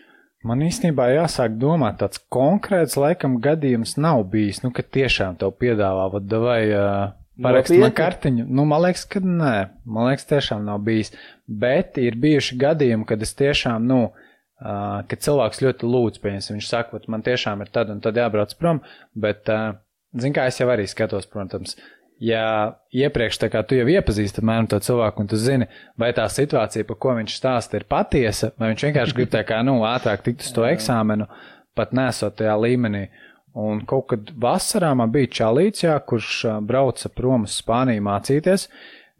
Man 0.45 0.61
īstenībā 0.61 1.07
jāsāk 1.09 1.55
domāt, 1.57 1.97
tāds 2.03 2.19
konkrēts 2.29 2.99
laikam 3.01 3.39
gadījums 3.41 3.95
nav 3.97 4.27
bijis, 4.29 4.61
nu, 4.61 4.69
ka 4.75 4.85
tiešām 4.85 5.39
tev 5.41 5.55
piedāvā, 5.57 6.05
vad, 6.13 6.35
vai 6.43 6.59
uh, 6.69 7.15
parakst 7.41 7.73
man 7.81 7.95
kartiņu. 7.97 8.45
Nu, 8.45 8.67
man 8.69 8.83
liekas, 8.85 9.07
ka 9.09 9.23
nē, 9.25 9.55
man 9.89 10.11
liekas, 10.11 10.27
tiešām 10.29 10.61
nav 10.67 10.83
bijis. 10.85 11.09
Bet 11.49 11.97
ir 12.01 12.19
bijuši 12.21 12.59
gadījumi, 12.61 13.07
kad 13.09 13.25
es 13.25 13.33
tiešām, 13.41 13.89
nu, 13.89 14.03
uh, 14.11 14.24
kad 14.61 15.19
cilvēks 15.25 15.59
ļoti 15.65 15.89
lūdz, 15.89 16.21
pieņemsim, 16.23 16.59
viņš 16.59 16.69
saka, 16.69 17.01
man 17.11 17.25
tiešām 17.25 17.63
ir 17.65 17.73
tad 17.75 17.91
un 17.91 17.99
tad 18.03 18.15
jābrauc 18.19 18.55
prom, 18.59 18.79
bet, 19.11 19.43
uh, 19.51 19.75
zin 20.15 20.35
kā, 20.35 20.47
es 20.47 20.61
jau 20.61 20.69
arī 20.71 20.87
skatos, 20.87 21.27
protams, 21.27 21.75
ja 22.23 22.75
iepriekš 22.95 23.39
tā 23.41 23.49
kā 23.51 23.61
tu 23.67 23.75
jau 23.75 23.87
iepazīsti 23.91 24.41
apmēram 24.41 24.69
to 24.71 24.79
cilvēku, 24.83 25.23
un 25.23 25.31
tu 25.31 25.39
zini, 25.39 25.67
vai 25.99 26.13
tā 26.15 26.27
situācija, 26.31 26.87
par 26.87 26.99
ko 27.01 27.17
viņš 27.19 27.35
stāsta, 27.35 27.79
ir 27.79 27.87
patiesa, 27.91 28.53
vai 28.59 28.71
viņš 28.71 28.87
vienkārši 28.87 29.17
grib 29.17 29.31
tā 29.33 29.43
kā, 29.47 29.59
nu, 29.67 29.81
ātrāk 29.87 30.23
tikt 30.25 30.45
uz 30.45 30.55
to 30.55 30.65
eksāmenu, 30.67 31.27
pat 31.75 31.95
nesot 31.95 32.37
tajā 32.39 32.55
līmenī. 32.61 33.09
Un 33.55 33.79
kaut 33.87 34.09
kad 34.11 34.31
vasarā 34.39 34.91
man 34.99 35.11
bija 35.13 35.31
čalīts, 35.31 35.85
jā, 35.85 35.95
kurš 36.03 36.41
brauca 36.67 37.11
prom 37.15 37.45
uz 37.47 37.55
Spāniju 37.61 38.03
mācīties. 38.03 38.67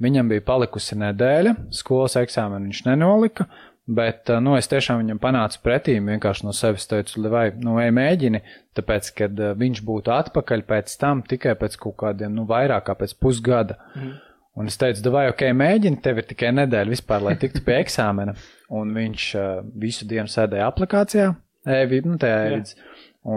Viņam 0.04 0.27
bija 0.27 0.44
palikusi 0.44 0.98
nedēļa, 1.00 1.54
skolas 1.75 2.18
eksāmenu 2.20 2.68
viņš 2.68 2.82
nenolika, 2.89 3.46
Bet, 3.86 4.24
uh, 4.34 4.39
nu, 4.42 4.56
es 4.58 4.65
tiešām 4.65 5.04
viņam 5.04 5.20
panācu 5.22 5.60
pretī, 5.62 6.00
vienkārši 6.01 6.48
no 6.48 6.54
sevis 6.58 6.88
teicu, 6.89 7.22
vai, 7.30 7.51
nu, 7.62 7.75
ej 7.77 7.92
mēģini, 7.94 8.42
tāpēc, 8.77 9.12
kad 9.20 9.42
uh, 9.42 9.51
viņš 9.60 9.82
būtu 9.86 10.13
atpakaļ 10.15 10.63
pēc 10.65 10.96
tam 11.01 11.22
tikai 11.22 11.54
pēc 11.60 11.77
kaut 11.84 12.00
kādiem, 12.01 12.34
nu, 12.34 12.48
vairāk 12.50 12.88
kā 12.88 12.96
pēc 12.98 13.13
pusgada. 13.22 13.77
Mm. 13.94 14.15
Un 14.56 14.72
es 14.72 14.80
teicu, 14.82 15.06
vai, 15.13 15.27
ok, 15.30 15.46
mēģini, 15.54 16.01
tev 16.01 16.24
ir 16.24 16.30
tikai 16.32 16.50
nedēļa 16.56 16.96
vispār, 16.96 17.27
lai 17.27 17.36
tiktu 17.38 17.62
pie 17.65 17.77
eksāmena. 17.84 18.34
Un 18.74 18.96
viņš 18.98 19.30
uh, 19.38 19.48
visu 19.86 20.10
dienu 20.10 20.32
sēdēja 20.34 20.65
aplikācijā, 20.72 21.30
e-vid, 21.77 22.10
nu, 22.10 22.18
tajā 22.22 22.42
e-vids, 22.48 22.77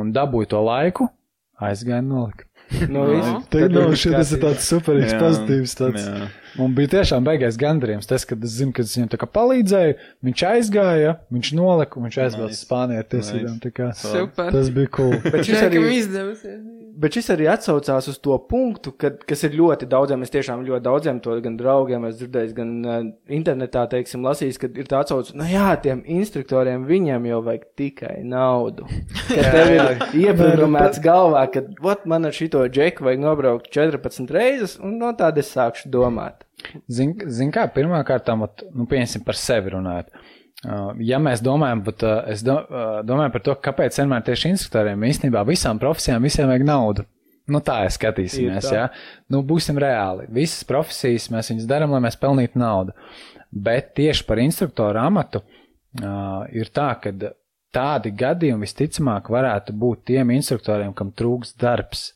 un 0.01 0.15
dabūja 0.17 0.55
to 0.55 0.65
laiku, 0.65 1.13
aizgāja 1.61 2.07
nolika. 2.09 2.49
No, 2.89 3.07
Jā. 3.09 3.39
Tā 3.49 3.63
Tad 3.65 3.73
nu, 3.73 3.87
viņš 3.89 4.03
šis 4.05 4.33
ir 4.37 4.43
tāds 4.43 4.67
superīgs 4.69 5.15
pozitīvs. 5.17 5.75
Tāds. 5.79 6.05
jā. 6.05 6.27
Un 6.59 6.75
bija 6.75 6.91
tiešām 6.97 7.27
beigais 7.27 7.59
gandarījums. 7.61 8.09
Tas, 8.11 8.25
kad 8.27 8.43
es 8.43 8.57
zinu, 8.59 8.73
ka 8.75 8.83
es 8.83 8.97
viņam 8.97 9.29
palīdzēju, 9.35 9.95
viņš 10.27 10.43
aizgāja, 10.49 11.15
viņš 11.35 11.53
nolika 11.59 12.01
un 12.01 12.09
viņš 12.09 12.19
aizbrauca 12.25 12.51
Nice. 12.51 12.59
uz 12.59 12.65
Spāniju 12.67 13.03
ar 13.05 13.07
tiesībām. 13.15 13.61
Nice. 13.63 14.25
Tas 14.39 14.73
bija 14.75 14.91
cool. 14.97 15.15
Bet 15.23 15.47
šis 15.47 15.63
arī, 15.63 15.83
izdevusies. 16.01 16.57
bet 16.99 17.15
šis 17.15 17.31
arī 17.35 17.47
atsaucās 17.53 18.09
uz 18.11 18.19
to 18.25 18.35
punktu, 18.51 18.91
kad, 18.99 19.21
kas 19.29 19.47
ir 19.47 19.55
ļoti 19.61 19.87
daudziem, 19.91 20.25
es 20.27 20.35
tiešām 20.35 20.65
ļoti 20.67 20.85
daudziem 20.89 21.21
to 21.23 21.37
gan 21.45 21.61
draugiem, 21.61 22.09
es 22.11 22.19
dzirdēju, 22.19 22.57
gan 22.57 22.73
uh, 22.83 22.99
internetā, 23.39 23.85
teiksim, 23.93 24.27
lasījis, 24.27 24.59
kad 24.65 24.83
ir 24.83 24.91
tā 24.91 25.05
atsauce, 25.05 25.37
nu 25.39 25.47
jā, 25.47 25.69
tiem 25.85 26.03
instruktoriem 26.19 26.89
viņiem 26.91 27.31
jau 27.31 27.39
vajag 27.47 27.69
tikai 27.79 28.17
naudu. 28.27 28.89
Ka 29.31 29.47
tev 29.55 29.73
ir 29.77 30.05
ieprogrammēts 30.25 30.99
galvā, 31.05 31.47
ka, 31.55 31.63
ot, 31.87 32.03
man 32.11 32.27
ar 32.27 32.35
šito 32.35 32.67
džeku 32.67 33.07
vajag 33.07 33.23
nobraukt 33.23 33.71
14 33.71 34.35
reizes, 34.35 34.79
un 34.83 34.99
no 34.99 35.15
tāda 35.15 35.45
es 35.45 35.55
sākšu 35.55 35.95
domāt. 35.95 36.48
Zini, 36.91 37.29
zin 37.33 37.53
kā, 37.55 37.69
pirmā 37.73 38.01
kārtā, 38.07 38.35
nu, 38.39 38.87
pieņemsim 38.91 39.25
par 39.27 39.39
sevi 39.39 39.75
runājot. 39.77 40.11
Uh, 40.67 40.91
ja 41.07 41.21
mēs 41.23 41.39
domājam, 41.45 41.85
bet 41.87 42.03
uh, 42.03 42.25
es 42.33 42.43
do, 42.43 42.57
uh, 42.59 42.99
domāju 43.07 43.31
par 43.37 43.45
to, 43.47 43.55
kāpēc 43.63 44.01
vienmēr 44.01 44.25
tieši 44.27 44.51
instruktoriem 44.57 45.05
īstenībā 45.07 45.45
visām 45.47 45.79
profesijām 45.79 46.27
visiem 46.27 46.51
vajag 46.51 46.67
naudu. 46.67 47.05
Nu, 47.49 47.61
tā 47.65 47.79
ir 47.87 47.95
skatīsimies, 47.95 48.67
tā. 48.67 48.75
jā. 48.75 48.87
Nu, 49.33 49.41
būsim 49.47 49.79
reāli. 49.81 50.27
Visas 50.35 50.67
profesijas 50.69 51.31
mēs 51.33 51.53
viņus 51.53 51.69
darām, 51.71 51.95
lai 51.95 52.03
mēs 52.05 52.19
pelnītu 52.21 52.61
naudu. 52.61 52.93
Bet 53.49 53.95
tieši 53.97 54.27
par 54.29 54.43
instruktoru 54.43 55.01
amatu 55.01 55.41
uh, 55.41 56.43
ir 56.53 56.69
tā, 56.75 56.91
ka 57.01 57.15
tādi 57.75 58.13
gadījumi 58.19 58.67
visticamāk 58.67 59.31
varētu 59.33 59.73
būt 59.79 60.09
tiem 60.11 60.35
instruktoriem, 60.35 60.93
kam 60.97 61.15
trūks 61.17 61.55
darbs. 61.61 62.11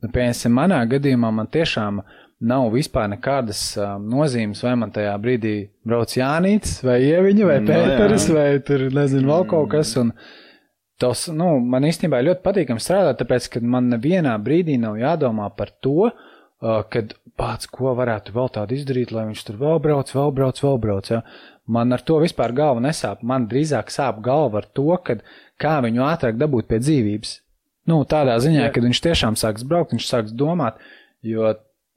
Nu, 0.00 0.08
piemēram, 0.08 0.56
manā 0.56 0.80
gadījumā 0.88 1.34
man 1.34 1.50
tiešām 1.52 2.00
nav 2.40 2.70
vispār 2.72 3.10
nekādas 3.12 3.62
uh, 3.76 3.96
nozīmes, 4.00 4.62
vai 4.64 4.74
man 4.80 4.92
tajā 4.94 5.12
brīdī 5.20 5.54
brauc 5.86 6.14
Jānis, 6.16 6.78
vai 6.86 7.00
Ieviņa, 7.04 7.48
vai 7.48 7.58
No, 7.60 7.74
jā. 7.76 7.82
Pēteris, 7.90 8.28
vai 8.32 8.46
tur 8.64 8.86
nezinu, 8.96 9.28
vēl 9.28 9.46
kaut 9.50 9.70
kas. 9.74 9.92
Un 10.00 10.14
tos, 11.00 11.26
nu, 11.36 11.52
man 11.60 11.86
īstenībā 11.88 12.22
ļoti 12.24 12.44
patīkami 12.46 12.82
strādāt, 12.82 13.20
tāpēc, 13.20 13.50
ka 13.54 13.64
man 13.76 13.92
nevienā 13.92 14.36
brīdī 14.40 14.78
nav 14.80 14.96
jādomā 15.00 15.50
par 15.56 15.74
to, 15.84 16.08
uh, 16.08 16.80
kad 16.92 17.14
pats, 17.40 17.68
ko 17.72 17.94
varētu 17.96 18.34
vēl 18.36 18.50
tādu 18.56 18.76
izdarīt, 18.76 19.12
lai 19.16 19.28
viņš 19.30 19.44
tur 19.48 19.60
vēl 19.60 19.80
brauc, 19.84 20.12
vēl 20.16 20.34
brauc, 20.36 20.64
vēl 20.64 20.80
brauc. 20.80 21.12
Ja? 21.12 21.22
Man 21.70 21.92
ar 21.94 22.02
to 22.04 22.18
vispār 22.24 22.52
galva 22.56 22.82
nesāp. 22.84 23.22
Man 23.22 23.46
drīzāk 23.50 23.92
sāp 23.92 24.20
galva 24.24 24.62
ar 24.62 24.68
to, 24.74 24.90
kad 25.04 25.22
kā 25.60 25.78
viņu 25.84 26.04
ātrāk 26.08 26.40
dabūt 26.40 26.68
pie 26.72 26.80
dzīvības. 26.82 27.36
Nu, 27.90 28.02
tādā 28.08 28.36
ziņā, 28.42 28.68
kad 28.74 28.84
viņš 28.86 29.00
tiešām 29.06 29.36
sāks 29.40 29.64
braukt, 29.66 29.94
viņš 29.94 30.08
sāks 30.08 30.34
domāt, 30.36 30.80
jo 31.26 31.48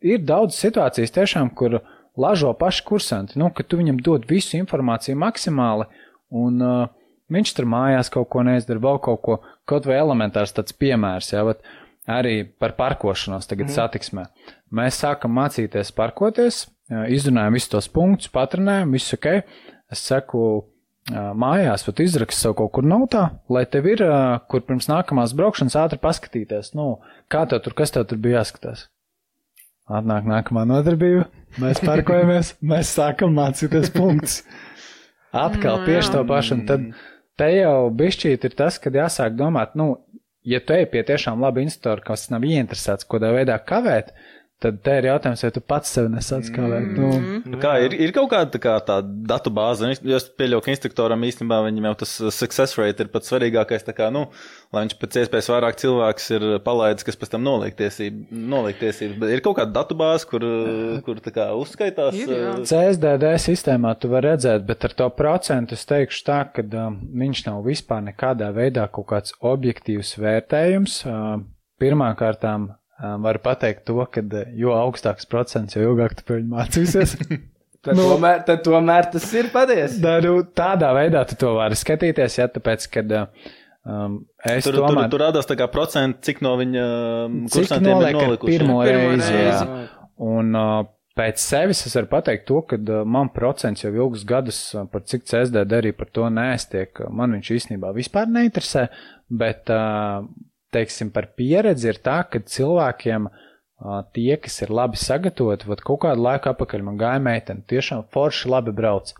ir 0.03 0.24
daudz 0.27 0.57
situācijas 0.60 1.13
tiešām, 1.15 1.53
kur 1.57 1.79
lažo 2.19 2.51
paši 2.57 2.83
kursanti, 2.86 3.39
nu, 3.41 3.50
ka 3.55 3.65
tu 3.65 3.79
viņam 3.79 4.01
dod 4.05 4.27
visu 4.29 4.57
informāciju 4.60 5.17
maksimāli, 5.19 5.88
un 6.33 6.60
uh, 6.62 6.91
viņš 7.33 7.53
tur 7.57 7.69
mājās 7.69 8.12
kaut 8.13 8.29
ko 8.33 8.43
neizdara, 8.45 8.81
vēl 8.83 9.00
kaut 9.03 9.24
ko, 9.25 9.39
kaut 9.69 9.88
vai 9.89 9.98
elementārs 10.01 10.53
tāds 10.55 10.75
piemērs, 10.77 11.33
jā, 11.33 11.43
bet 11.48 11.63
arī 12.10 12.43
par 12.60 12.75
parkošanos 12.77 13.48
tagad 13.50 13.69
mm. 13.69 13.75
satiksmē. 13.77 14.27
Mēs 14.75 15.00
sākam 15.03 15.33
mācīties 15.38 15.93
parkoties, 15.95 16.65
jā, 16.91 17.07
izrunājam 17.15 17.57
visus 17.57 17.72
tos 17.74 17.89
punktus, 17.91 18.31
patronējam, 18.33 18.93
viss 18.93 19.15
ok. 19.15 19.29
Es 19.93 20.01
saku, 20.10 20.43
ā, 21.10 21.29
mājās, 21.38 21.86
pat 21.88 22.01
izrakst 22.03 22.43
sev 22.43 22.57
kaut 22.60 22.74
kur 22.75 22.86
notā, 22.88 23.27
lai 23.53 23.65
tev 23.69 23.88
ir, 23.89 24.05
ā, 24.05 24.39
kur 24.50 24.65
pirms 24.67 24.89
nākamās 24.91 25.36
braukšanas 25.38 25.77
ātri 25.79 26.01
paskatīties, 26.01 26.74
nu, 26.77 26.98
kā 27.31 27.45
tev 27.50 27.63
tur, 27.65 27.78
kas 27.78 27.93
tev 27.95 28.10
tur 28.10 28.21
bija 28.21 28.41
jāskatās. 28.41 28.88
Atnāk 29.91 30.28
nākamā 30.30 30.63
nodarbība, 30.67 31.26
mēs 31.60 31.82
parkojamies, 31.84 32.54
mēs 32.63 32.93
sākam 32.96 33.34
mācīties 33.36 33.89
punktus. 33.91 34.38
Atkal 35.36 35.84
tieši 35.84 36.13
to 36.13 36.22
pašu, 36.30 36.56
un 36.56 36.62
tad 36.69 36.86
te 37.39 37.50
jau 37.52 37.89
bišķīt 37.91 38.48
ir 38.48 38.56
tas, 38.56 38.78
kad 38.80 38.96
jāsāk 38.96 39.36
domāt, 39.36 39.74
nu, 39.76 39.98
ja 40.48 40.62
tu 40.63 40.76
ej 40.78 40.88
pie 40.93 41.04
tiešām 41.08 41.43
laba 41.43 41.63
instruktora, 41.63 42.04
kas 42.06 42.30
nav 42.32 42.46
ieinteresēts, 42.48 43.08
kādā 43.12 43.34
veidā 43.36 43.58
kavēt, 43.60 44.13
tad 44.63 44.80
te 44.86 44.95
ir 44.99 45.10
jautājums, 45.12 45.43
vai 45.45 45.52
tu 45.56 45.63
pats 45.73 45.93
sev 45.97 46.10
nesāc 46.13 46.49
kavēt. 46.56 46.93
Nu, 46.97 47.12
Nu 47.54 47.60
Kā, 47.62 47.76
ir, 47.84 47.93
ir 48.02 48.13
kaut 48.15 48.30
kāda 48.32 48.49
tā, 48.54 48.60
kā, 48.62 48.73
tā 48.86 48.97
datu 49.04 49.52
bāze, 49.54 49.91
jo 50.02 50.17
es 50.17 50.26
pieļauju, 50.39 50.63
ka 50.65 50.71
instruktoram 50.73 51.23
īstenībā 51.28 51.60
viņam 51.65 51.88
jau 51.89 51.93
tas 52.04 52.13
success 52.36 52.78
rate 52.80 53.06
ir 53.06 53.12
pats 53.13 53.30
svarīgākais, 53.32 53.86
tā 53.88 53.95
kā, 53.95 54.10
nu, 54.13 54.26
lai 54.73 54.86
viņš 54.86 54.95
pēc 55.02 55.19
iespējas 55.23 55.49
vairāk 55.54 55.80
cilvēks 55.82 56.30
ir 56.38 56.45
palaidis, 56.65 57.06
kas 57.08 57.19
pēc 57.19 57.34
tam 57.36 57.45
noliek 57.45 57.76
tiesību, 57.80 58.26
noliek 58.54 58.80
tiesības. 58.82 59.17
Bet 59.21 59.36
ir 59.36 59.43
kaut 59.45 59.58
kāda 59.60 59.76
datu 59.80 59.97
bāze, 59.99 60.28
kur, 60.30 60.45
kur 61.06 61.21
tā 61.23 61.34
kā 61.36 61.49
uzskaitās. 61.60 62.17
Ir, 62.23 62.34
jā. 62.34 62.54
eh, 62.56 62.67
CSDD 62.69 63.34
sistēmā 63.43 63.95
tu 63.99 64.12
vari 64.13 64.34
redzēt, 64.34 64.65
bet 64.67 64.88
ar 64.89 64.97
to 65.04 65.10
procentu 65.13 65.78
es 65.78 65.88
teikšu 65.89 66.23
tā, 66.30 66.39
ka 66.56 66.65
um, 66.86 66.99
viņš 67.23 67.45
nav 67.49 67.63
vispār 67.67 68.06
nekādā 68.08 68.54
veidā 68.56 68.88
kaut 68.93 69.12
kāds 69.12 69.36
objektīvs 69.54 70.15
vērtējums. 70.23 71.02
Um, 71.10 71.49
Pirmkārtām 71.82 72.69
varu 72.99 73.41
pateikt 73.43 73.86
to, 73.89 73.97
ka 74.12 74.21
jo 74.58 74.75
augstāks 74.77 75.25
procents, 75.29 75.75
jo 75.75 75.89
ilgāk 75.91 76.15
tu 76.21 76.38
viņu 76.38 76.51
mācīsies. 76.53 77.17
Tad, 77.84 77.97
Nu. 77.99 78.06
tomēr, 78.13 78.45
tad 78.47 78.62
tomēr 78.63 79.10
tas 79.12 79.25
ir 79.36 79.49
patiesi. 79.51 79.97
Tā, 79.99 80.13
nu, 80.23 80.38
tādā 80.56 80.93
veidā 80.95 81.25
tu 81.27 81.36
to 81.36 81.49
vari 81.58 81.75
skatīties, 81.75 82.38
ja 82.39 82.45
tāpēc, 82.47 82.86
kad 82.93 83.10
um, 83.12 84.21
es 84.39 84.63
Tur, 84.63 84.77
tur, 84.77 84.86
domāju, 84.86 85.10
tur 85.12 85.23
rādās 85.25 85.49
tā 85.49 85.58
kā 85.60 85.67
procenti, 85.67 86.21
cik 86.29 86.39
no 86.45 86.53
viņa 86.62 86.86
kursantiem 87.51 87.89
ir 87.89 87.97
noliek 87.97 88.15
ar 88.21 88.29
nolikuši. 88.29 88.53
pirmo 88.53 88.77
reizi. 88.88 89.34
reizi. 89.36 89.67
Jā. 89.67 89.84
Un 90.29 90.56
uh, 90.56 90.86
pēc 91.19 91.43
sevis 91.43 91.84
es 91.89 91.97
varu 91.99 92.08
pateikt 92.13 92.47
to, 92.53 92.62
ka 92.71 92.79
uh, 92.79 93.01
man 93.03 93.34
procents 93.36 93.84
jau 93.84 93.91
ilgus 93.91 94.23
gadus, 94.32 94.62
uh, 94.77 94.88
par 94.88 95.03
cik 95.03 95.27
CSDD 95.27 95.82
arī 95.82 95.91
par 95.97 96.08
to 96.15 96.32
nēstiek, 96.32 97.03
man 97.12 97.36
viņš 97.36 97.51
īstenībā 97.58 97.91
vispār 97.99 98.32
neinteresē, 98.32 98.88
bet, 99.43 99.67
uh, 99.75 100.23
teiksim, 100.73 101.12
par 101.13 101.29
pieredzi 101.38 101.89
ir 101.91 101.99
tā, 102.03 102.19
ka 102.29 102.41
cilvēkiem 102.41 103.29
tie, 104.15 104.36
kas 104.39 104.62
ir 104.63 104.71
labi 104.73 104.99
sagatavoti, 104.99 105.67
vat 105.67 105.81
kaut 105.83 106.03
kādu 106.05 106.23
laiku 106.23 106.51
apakaļ 106.53 106.86
man 106.88 106.99
gāja 106.99 107.21
meitene, 107.23 107.65
tiešām 107.67 108.05
forši 108.13 108.51
labi 108.51 108.73
brauc. 108.75 109.12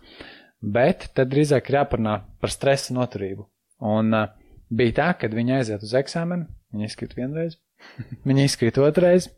Bet 0.64 1.10
tad 1.16 1.32
drīzāk 1.32 1.68
ir 1.68 1.80
jāparunā 1.82 2.14
par 2.40 2.52
stresa 2.52 2.94
noturību. 2.96 3.44
Un 3.84 4.16
uh, 4.16 4.30
bija 4.72 4.96
tā, 5.00 5.08
kad 5.20 5.34
viņi 5.36 5.58
aiziet 5.58 5.84
uz 5.84 5.92
eksāmenu, 5.98 6.46
viņi 6.72 6.88
izkrīt 6.88 7.16
vienreiz, 7.18 7.58
viņi 8.28 8.46
izkrīt 8.48 8.80
otrreiz, 8.80 9.28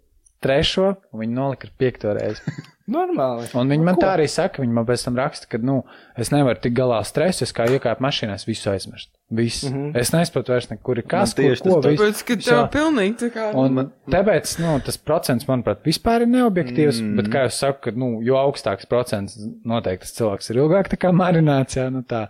trešo, 0.43 0.95
un 1.13 1.23
viņi 1.25 1.37
nolika 1.37 1.69
ar 1.69 1.77
piekto 1.81 2.15
reizi. 2.17 2.57
Normāli. 2.87 3.49
Un 3.59 3.73
viņi 3.73 3.83
Nu, 3.83 3.87
man 3.89 3.97
ko? 3.97 4.05
tā 4.05 4.13
arī 4.15 4.29
saka, 4.31 4.63
viņi 4.63 4.75
man 4.77 4.85
pēc 4.87 5.03
tam 5.09 5.17
raksta, 5.19 5.49
ka, 5.51 5.59
nu, 5.59 5.81
es 6.23 6.31
nevaru 6.31 6.61
tik 6.63 6.77
galā 6.77 7.01
stresu, 7.07 7.43
es 7.43 7.53
kā 7.55 7.67
iekāpu 7.67 8.05
mašīnā, 8.05 8.37
es 8.39 8.47
visu 8.47 8.71
aizmirstu. 8.71 9.11
Viss. 9.35 9.65
Mm. 9.67 9.73
-hmm. 9.75 9.99
Es 9.99 10.13
nesaprotu 10.15 10.53
vairs 10.55 10.69
nekur, 10.71 11.01
ir 11.03 11.07
kas, 11.11 11.35
Man 11.35 11.41
tieši 11.41 11.63
kur, 11.63 11.73
ko, 11.73 11.81
tas 11.81 11.91
viss. 11.91 12.03
Tāpēc, 12.03 12.23
ka 12.29 12.37
tev 12.45 12.69
pilnīgi 12.77 13.17
tā 13.25 13.31
kā. 13.35 13.49
Un 13.59 13.91
tāpēc, 14.15 14.53
nu, 14.63 14.77
tas 14.87 14.99
procents, 15.03 15.49
manuprāt, 15.49 15.83
vispār 15.83 16.23
ir 16.23 16.31
neobjektīvs, 16.31 17.01
mm. 17.03 17.17
bet, 17.19 17.33
kā 17.33 17.43
jau 17.49 17.55
saku, 17.59 17.81
ka, 17.89 17.95
nu, 17.99 18.13
jo 18.23 18.39
augstāks 18.39 18.87
procents, 18.87 19.35
noteikti 19.65 20.07
tas 20.07 20.15
cilvēks 20.21 20.51
ir 20.51 20.63
ilgāk 20.63 20.93
tā 20.95 21.01
kā 21.03 21.11
marināts, 21.11 21.81
jā, 21.81 21.89
nu 21.91 22.05
tā. 22.07 22.29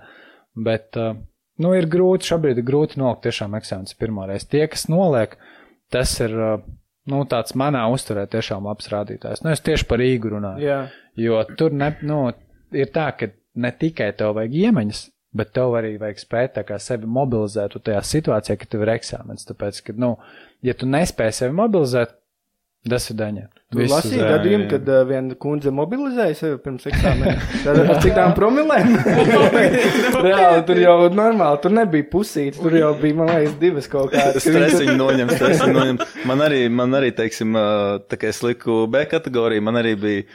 Bet, 0.56 0.96
uh, 0.96 1.12
nu, 1.60 1.74
ir 1.76 1.84
grūti, 1.92 2.32
šobrīd 2.32 2.56
ir 2.56 2.64
grūti 2.64 2.96
nolikt 2.96 3.28
tiešām 3.28 3.60
eksāmenis 3.60 4.00
pirmoreiz. 4.00 4.48
Tie, 4.48 4.64
kas 4.72 4.88
noliek, 4.88 5.36
tas 5.92 6.16
ir, 6.24 6.32
uh, 6.32 6.64
nu, 7.10 7.22
tāds 7.30 7.56
manā 7.58 7.84
uzturē 7.92 8.26
tiešām 8.30 8.66
labs 8.68 8.90
rādītājs. 8.92 9.42
Nu, 9.44 9.52
es 9.54 9.62
tieši 9.64 9.86
par 9.88 10.02
Rīgu 10.02 10.32
runāju. 10.36 10.64
Jā. 10.66 10.80
Jo 11.20 11.42
tur 11.58 11.74
ne, 11.74 11.92
nu, 12.06 12.20
ir 12.76 12.90
tā, 12.94 13.10
ka 13.18 13.30
ne 13.56 13.72
tikai 13.72 14.10
tev 14.18 14.34
vajag 14.36 14.56
iemaņas, 14.66 15.02
bet 15.36 15.52
tev 15.56 15.76
arī 15.78 15.94
vajag 16.00 16.20
spēt 16.22 16.60
sevi 16.82 17.08
mobilizēt 17.18 17.76
tajā 17.84 18.02
situācijā, 18.10 18.58
kad 18.60 18.72
tev 18.72 18.84
ir 18.86 18.94
eksāmens. 18.96 19.48
Tāpēc, 19.48 19.82
ka, 19.86 19.96
nu, 20.00 20.14
ja 20.64 20.74
tu 20.76 20.88
nespēji 20.88 21.40
sevi 21.42 21.56
mobilizēt, 21.56 22.16
tas 22.90 23.10
ir 23.10 23.18
daņa. 23.18 23.44
Tu 23.74 23.86
lasīji 23.90 24.22
gadījumu, 24.22 24.66
kad 24.70 24.88
uh, 24.92 25.00
viena 25.08 25.36
kundze 25.42 25.72
mobilizēja 25.74 26.36
sevi 26.38 26.58
pirms 26.62 26.86
eksāmena. 26.86 27.34
Tad 27.64 27.80
ar 27.82 28.02
cik 28.04 28.14
tām 28.14 28.34
promilēm? 28.36 28.92
Reāli, 30.22 30.64
tur 30.68 30.82
jau 30.82 30.96
normāli, 31.10 31.62
tur 31.64 31.74
nebija 31.74 32.06
pusītes, 32.12 32.60
tur 32.62 32.78
jau 32.78 32.92
bija, 33.00 33.18
man 33.18 33.32
liekas, 33.32 33.56
divas 33.62 33.90
kaut 33.90 34.14
kādas. 34.14 34.46
Stresiņu 34.46 34.98
noņem, 35.00 35.32
stresiņu 35.34 35.78
noņem. 35.80 36.02
Man 36.30 36.44
arī, 36.46 36.60
man 36.70 36.94
arī, 36.98 37.10
teiksim, 37.16 37.58
tā 38.06 38.20
kā 38.20 38.30
es 38.30 38.44
liku 38.46 38.84
B 38.92 39.02
kategoriju, 39.10 39.66
man 39.66 39.82
arī 39.82 39.96
bija 39.98 40.28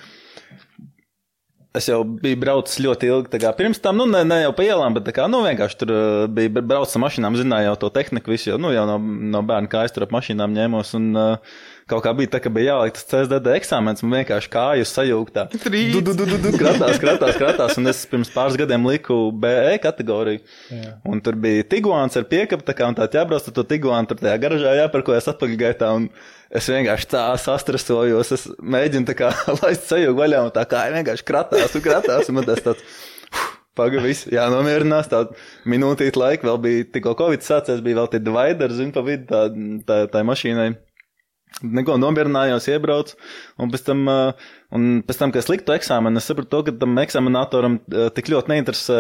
es 1.78 1.88
jau 1.88 2.02
biju 2.04 2.40
braucis 2.42 2.82
ļoti 2.84 3.08
ilgi, 3.08 3.32
tā 3.32 3.40
kā 3.46 3.52
pirms 3.56 3.80
tam, 3.84 4.02
nu, 4.02 4.08
ne, 4.12 4.24
ne 4.28 4.42
jau 4.42 4.52
pa 4.56 4.66
ielām, 4.66 4.96
bet 4.98 5.06
tā 5.08 5.14
kā, 5.16 5.28
nu, 5.32 5.40
vienkārši 5.46 5.78
tur 5.80 5.94
bija 6.36 6.60
braucis 6.60 6.98
ar 6.98 7.06
mašīnām, 7.06 7.38
zināju 7.40 7.70
jau 7.70 7.78
to 7.86 7.92
tehniku, 7.96 8.34
visu 8.34 8.52
jau, 8.52 8.58
nu, 8.62 8.74
jau 8.76 8.84
no, 8.90 8.98
no 9.36 9.44
bērna 9.48 9.72
kājas 9.72 9.96
tur 9.96 10.04
ap 10.04 10.12
mašīnām 10.16 10.52
ņēmos, 10.58 10.92
un 11.00 11.08
uh, 11.16 11.62
kaut 11.92 12.04
kā 12.06 12.14
bija 12.18 12.34
tā, 12.36 12.42
ka 12.44 12.52
bija 12.54 12.74
jāliek 12.74 12.96
tas 12.98 13.08
CSDD 13.12 13.54
eksāmens, 13.60 14.04
man 14.06 14.22
vienkārši 14.22 14.52
kājas 14.54 14.96
sajūgtā. 14.98 15.48
Kratās, 16.62 17.00
kratās, 17.04 17.40
kratās, 17.40 17.78
un 17.82 17.92
es 17.92 18.04
pirms 18.10 18.32
pāris 18.34 18.60
gadiem 18.60 18.88
liku 18.90 19.22
BE 19.44 19.78
kategoriju, 19.84 20.44
Jā. 20.72 20.98
un 21.08 21.24
tur 21.24 21.38
bija 21.40 21.68
tiguāns 21.72 22.18
ar 22.20 22.28
piekapu, 22.32 22.66
tā 22.68 22.76
kā, 22.78 22.90
un 22.90 22.98
tā 22.98 23.10
jābrauc 23.12 23.48
ar 23.52 23.58
to 23.58 23.68
tiguānu, 23.68 24.10
tur 24.10 24.22
tajā 24.24 24.38
garažā 24.42 24.78
jāparkojas 24.82 25.32
atpakaļgaitā, 25.36 25.96
un 26.00 26.12
Es 26.52 26.66
vienkārši 26.68 27.08
tā 27.14 27.22
sastrasojos, 27.40 28.34
es 28.36 28.42
mēģinu 28.60 29.08
tā 29.08 29.14
kā 29.16 29.30
laist 29.62 29.86
sajūgu 29.88 30.20
vaļā, 30.20 30.42
un 30.44 30.52
tā 30.52 30.66
kā 30.68 30.82
vienkārši 30.92 31.24
kratās 31.24 31.78
un 31.78 31.84
kratās, 31.86 32.28
un 32.28 32.36
man 32.42 32.48
tas 32.50 32.60
tāds. 32.66 32.84
Pagaidām, 33.72 34.04
viss 34.04 34.28
jānomierinās. 34.28 35.08
Tā 35.08 35.22
minūtīte 35.72 36.20
laika 36.20 36.44
vēl 36.50 36.58
bija 36.60 36.88
tikko 36.92 37.14
Covid 37.22 37.46
sācies, 37.46 37.80
bija 37.86 38.02
vēl 38.02 38.10
tie 38.12 38.20
divideri, 38.20 38.76
zinu, 38.76 38.92
pa 38.92 39.04
vidu 39.06 39.30
tā, 39.30 39.46
tā, 39.88 40.00
tā 40.12 40.24
mašīnai. 40.28 40.74
Neko 41.62 41.98
nomierinājos, 42.02 42.66
iebraucu, 42.72 43.18
un 43.62 43.70
pēc 43.70 43.84
tam, 43.86 44.00
uh, 44.10 44.54
un 44.74 44.86
pēc 45.06 45.20
tam, 45.20 45.34
kad 45.34 45.44
es 45.44 45.50
liktu 45.52 45.76
eksāmenu, 45.76 46.18
es 46.18 46.26
sapratu 46.26 46.50
to, 46.50 46.62
ka 46.66 46.74
tam 46.82 46.98
eksaminatoram 47.04 47.76
uh, 47.78 48.08
tik 48.16 48.32
ļoti 48.34 48.54
neinteresē, 48.54 48.98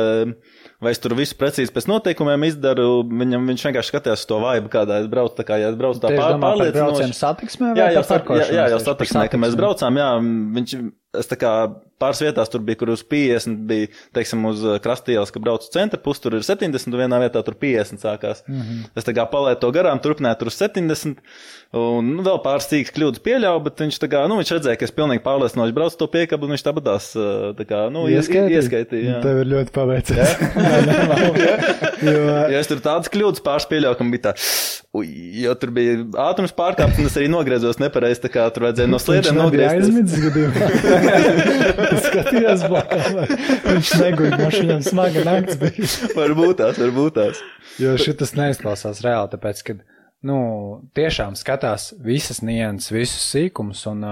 vai 0.83 0.93
es 0.93 1.01
tur 1.01 1.15
visu 1.17 1.37
precīzi 1.39 1.73
pēc 1.73 1.87
noteikumiem 1.89 2.45
izdaru. 2.51 3.01
Viņam 3.07 3.49
viņš 3.49 3.65
vienkārši 3.69 3.93
skatījās 3.95 4.27
to 4.29 4.41
vaibu, 4.43 4.69
kādā 4.73 4.99
es 5.01 5.09
braucu. 5.09 5.39
Tā 5.39 5.47
kā 5.47 5.57
ja 5.63 5.71
es 5.73 5.79
braucu 5.79 6.03
tā 6.03 6.11
pār, 6.11 6.35
par 6.35 6.41
braucienu 6.43 6.75
pārliecinoši. 6.75 7.19
satiksmē 7.23 7.73
Jā, 7.79 7.87
jau, 7.95 8.03
par 8.03 8.25
sat, 8.27 8.51
jā, 8.53 8.67
jau 8.75 8.81
satiksmē, 8.83 9.25
ka 9.31 9.41
mēs 9.41 9.57
braucām, 9.57 10.01
jā, 10.03 10.11
viņš, 10.59 10.77
es 11.19 11.28
tā 11.28 11.36
kā 11.39 11.52
pāris 12.02 12.21
vietās 12.24 12.50
tur 12.50 12.63
bija, 12.65 12.80
kur 12.80 12.89
uz 12.95 13.04
50 13.06 13.60
bija, 13.69 13.88
teiksim, 14.15 14.41
uz 14.50 14.63
uh, 14.65 14.78
krastielas, 14.82 15.30
ka 15.30 15.39
braucu 15.43 15.67
centra 15.69 16.00
pusi, 16.02 16.24
tur 16.24 16.34
ir 16.39 16.45
70, 16.47 16.88
un 16.89 16.97
vienā 16.97 17.19
vietā 17.21 17.43
tur 17.45 17.54
50 17.62 18.02
sākās. 18.02 18.41
Mm. 18.47 18.62
-hmm. 18.62 18.86
Es 18.97 19.06
tā 19.06 19.13
kā 19.13 19.26
palēju 19.30 19.60
to 19.62 19.69
garām, 19.76 20.00
turpināju 20.02 20.39
tur 20.39 20.50
uz 20.50 20.58
70, 20.58 21.19
un 21.78 22.10
nu, 22.15 22.24
vēl 22.26 22.39
pāris 22.41 22.65
cīks 22.71 22.93
kļūdas 22.95 23.21
pieļauju, 23.28 23.63
bet 23.67 23.84
viņš 23.86 24.00
tā 24.02 24.10
kā, 24.10 24.24
nu, 24.28 24.39
viņš 24.41 24.54
redzēja, 24.58 24.80
ka 24.80 24.86
es 24.89 24.91
pilnīgi 24.97 25.21
pārliecinoši 25.28 25.74
braucu 25.78 25.97
to 25.97 26.08
piekabu, 26.08 26.45
un 26.50 26.56
viņš 26.56 26.65
tāpatās, 26.65 27.12
uh, 27.15 27.54
tā 27.60 27.67
kā, 27.69 27.84
nu, 27.93 28.08
ies- 28.10 28.26
Ieskaitīja? 28.26 28.62
ieskaitīja. 28.62 29.12
jā. 29.12 29.21
Tev 29.21 29.43
ir 29.43 29.47
ļoti 29.54 29.71
paveicies. 29.71 30.17
Jā, 30.17 30.82
normāli. 30.89 31.45
jo, 32.15 32.21
Ja 32.52 32.60
es 32.60 32.67
tur 32.67 32.80
tādas 32.82 33.12
kļūdas 33.13 33.43
pāris 33.45 33.67
pieļauju, 33.69 33.97
ka 34.00 34.04
man 34.04 34.12
bija 34.12 34.24
tā, 34.32 34.34
ui, 34.97 35.06
jo 35.43 35.54
tur 35.56 35.71
bija 35.71 36.00
ātrums 36.26 36.52
pārkāpts, 36.58 36.97
un 37.00 37.06
es 37.06 37.15
arī 37.19 37.30
nogriezos 37.32 37.78
nepareizi, 37.80 38.21
tā 38.26 38.30
kā 38.34 38.50
tur 38.52 38.65
vajadzēja 38.67 38.89
no 38.89 38.97
sliedēm 39.00 39.38
nogriezties. 39.38 40.17
aizmidzis 41.11 41.45
gadījumā. 41.51 41.85
Es 41.91 42.07
skatījos 42.07 42.65
blakām. 42.71 43.19
Viņš 43.67 43.93
neguļ, 44.01 44.29
no 44.35 44.49
viņam 44.55 44.83
smaga 44.85 45.23
nakts 45.27 45.59
bija. 45.61 45.89
Varbūt 46.17 46.59
tās, 46.61 46.81
varbūt 46.81 47.17
tās. 47.17 47.41
Jo 47.81 47.95
šis 47.99 48.35
neizklausās 48.37 49.03
reāli, 49.05 49.31
tāpēc, 49.33 49.63
ka, 49.67 49.77
nu, 50.27 50.39
tiešām 50.97 51.37
skatās 51.39 51.91
visas 52.03 52.41
nianses, 52.45 52.93
visus 52.95 53.29
sīkumus, 53.33 53.85
un, 53.91 54.05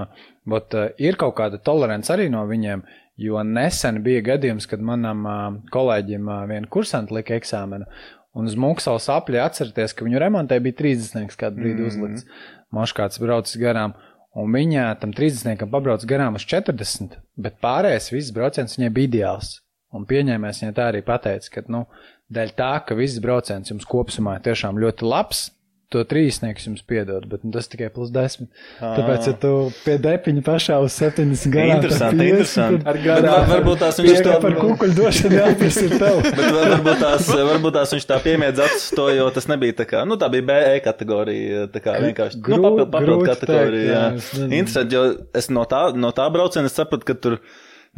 bet 0.50 0.76
ir 1.02 1.18
kaut 1.20 1.36
kāda 1.38 1.60
tolerance 1.62 2.12
arī 2.12 2.30
no 2.32 2.44
viņiem, 2.48 2.84
jo 3.20 3.42
nesen 3.44 4.00
bija 4.04 4.24
gadījums, 4.32 4.68
kad 4.70 4.80
manam 4.84 5.26
kolēģim 5.74 6.32
viena 6.50 6.70
kursanta 6.72 7.18
lika 7.18 7.36
eksāmenu, 7.36 7.88
un 8.36 8.48
uz 8.48 8.56
Muksals 8.58 9.10
apļa 9.12 9.48
atcerieties, 9.48 9.94
ka 9.96 10.06
viņu 10.06 10.22
remontē 10.22 10.60
bija 10.62 10.78
30 10.82 11.36
kādu 11.38 11.62
brīdi 11.62 11.86
uzlikts. 11.88 12.26
Moš 12.74 12.94
kāds 12.94 13.18
braucis 13.18 13.58
garām. 13.58 13.96
Un 14.38 14.52
viņa 14.54 14.84
tam 15.02 15.10
30 15.16 15.66
pabrauc 15.72 16.04
garām 16.06 16.36
uz 16.38 16.44
40, 16.46 17.16
bet 17.34 17.58
pārējais 17.64 18.12
viss 18.12 18.34
brauciens 18.34 18.76
viņai 18.78 18.90
bija 18.94 19.10
ideāls. 19.10 19.56
Un 19.90 20.04
pieņēmēs 20.06 20.62
viņa 20.62 20.74
tā 20.76 20.86
arī 20.92 21.00
pateica, 21.02 21.50
ka, 21.56 21.64
nu, 21.66 21.82
dēļ 22.30 22.52
tā, 22.58 22.70
ka 22.86 22.94
viss 22.94 23.18
brauciens 23.22 23.72
jums 23.72 23.88
kopumā 23.90 24.36
ir 24.38 24.44
tiešām 24.46 24.78
ļoti 24.78 25.08
labs, 25.10 25.48
to 25.90 26.04
trīsnieks 26.06 26.68
jums 26.68 26.82
piedod, 26.86 27.24
bet 27.26 27.42
nu, 27.42 27.50
tas 27.54 27.66
tikai 27.66 27.88
plus 27.90 28.12
10. 28.14 28.46
Tāpēc, 28.78 29.24
ja 29.26 29.32
tu 29.42 29.50
pie 29.82 29.96
depiņa 29.98 30.42
pašā 30.46 30.76
uz 30.84 30.94
70 31.00 31.50
gadiem 31.50 31.72
Interesanti, 31.80 32.28
interesanti. 32.30 32.84
Ar 32.86 32.98
Bet 33.00 33.04
garām. 33.06 33.24
var- 33.34 33.48
varbūt 33.50 33.80
tās 33.82 33.98
viņš 33.98 34.20
to 34.28 34.36
par 34.44 34.54
kukuļu 34.60 34.94
došanu 35.00 35.40
jāprasa 35.40 35.82
ir 35.88 35.94
tev. 35.98 36.20
Bet 36.38 36.38
var- 36.54 36.70
varbūt 36.76 37.02
tās, 37.02 37.30
varbūt 37.50 37.74
tās 37.80 37.94
viņš 37.96 38.06
tā 38.12 38.18
piemiedz 38.22 38.62
acis 38.68 38.84
to, 38.94 39.08
jo 39.16 39.26
tas 39.34 39.48
nebija 39.50 39.78
tā 39.82 39.88
kā, 39.90 40.04
nu 40.06 40.14
tā 40.22 40.28
bija 40.30 40.46
BE 40.52 40.76
kategorija, 40.86 41.66
tā 41.74 41.82
kā 41.82 41.96
vienkārši, 42.06 42.38
nu 42.46 42.60
Grū- 42.62 42.86
papildu 42.86 43.18
kategorija, 43.26 43.90
jā. 43.90 44.04
jā. 44.14 44.46
Interesanti, 44.60 44.94
jo 44.94 45.04
es 45.42 45.50
no 45.50 45.66
tā, 45.66 45.88
no 45.98 46.14
tā 46.14 46.30
brauciena 46.30 46.70
sapratu, 46.70 47.08
ka 47.10 47.18
tur 47.18 47.40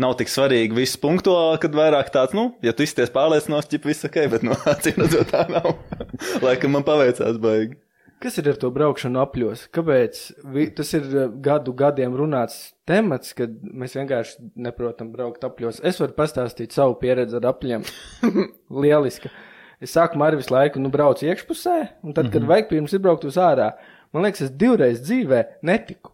nav 0.01 0.15
tik 0.17 0.31
svarīgi 0.33 0.73
viss 0.73 0.97
punktuāli, 0.97 1.59
kad 1.61 1.75
vairāk 1.77 2.09
tāds, 2.15 2.33
nu, 2.33 2.55
ja 2.65 2.73
tu 2.73 2.81
izties 2.87 3.11
pārliecinos, 3.13 3.67
ķip 3.69 3.85
viss 3.91 4.07
ok, 4.09 4.23
bet 4.33 4.43
no 4.49 4.57
acīm 4.73 4.97
redzot 5.05 5.29
tā 5.29 5.45
nav. 5.53 5.75
Laikam 6.47 6.73
man 6.79 6.87
paveicās 6.89 7.37
baigi. 7.43 7.77
Kas 8.23 8.39
ir 8.39 8.47
ar 8.53 8.59
to 8.63 8.69
braukšanu 8.71 9.19
apļos? 9.19 9.65
Kāpēc? 9.75 10.19
Vi, 10.55 10.69
tas 10.77 10.93
ir 10.95 11.07
eh, 11.11 11.31
gadu 11.43 11.73
gadiem 11.75 12.15
runāts 12.15 12.69
temats, 12.87 13.33
kad 13.35 13.57
mēs 13.67 13.97
vienkārši 13.99 14.53
neprotam 14.63 15.11
braukt 15.15 15.43
apļos. 15.47 15.81
Es 15.83 15.99
varu 15.99 16.15
pastāstīt 16.15 16.77
savu 16.77 16.95
pieredzi 17.01 17.41
ar 17.41 17.49
apļiem. 17.51 17.87
Lieliska. 18.85 19.33
Es 19.83 19.97
sākumā 19.97 20.31
arī 20.31 20.39
visu 20.39 20.55
laiku 20.55 20.79
nu, 20.79 20.93
braucu 20.95 21.27
iekšpusē, 21.27 21.77
un 22.07 22.15
tad, 22.15 22.31
kad 22.31 22.47
vajag 22.47 22.69
pirms 22.71 22.95
izbraukt 22.95 23.27
uz 23.27 23.35
ārā, 23.43 23.73
man 24.15 24.23
liekas, 24.23 24.45
es 24.47 24.53
divreiz 24.55 25.03
dzīvē 25.03 25.43
netiku. 25.67 26.13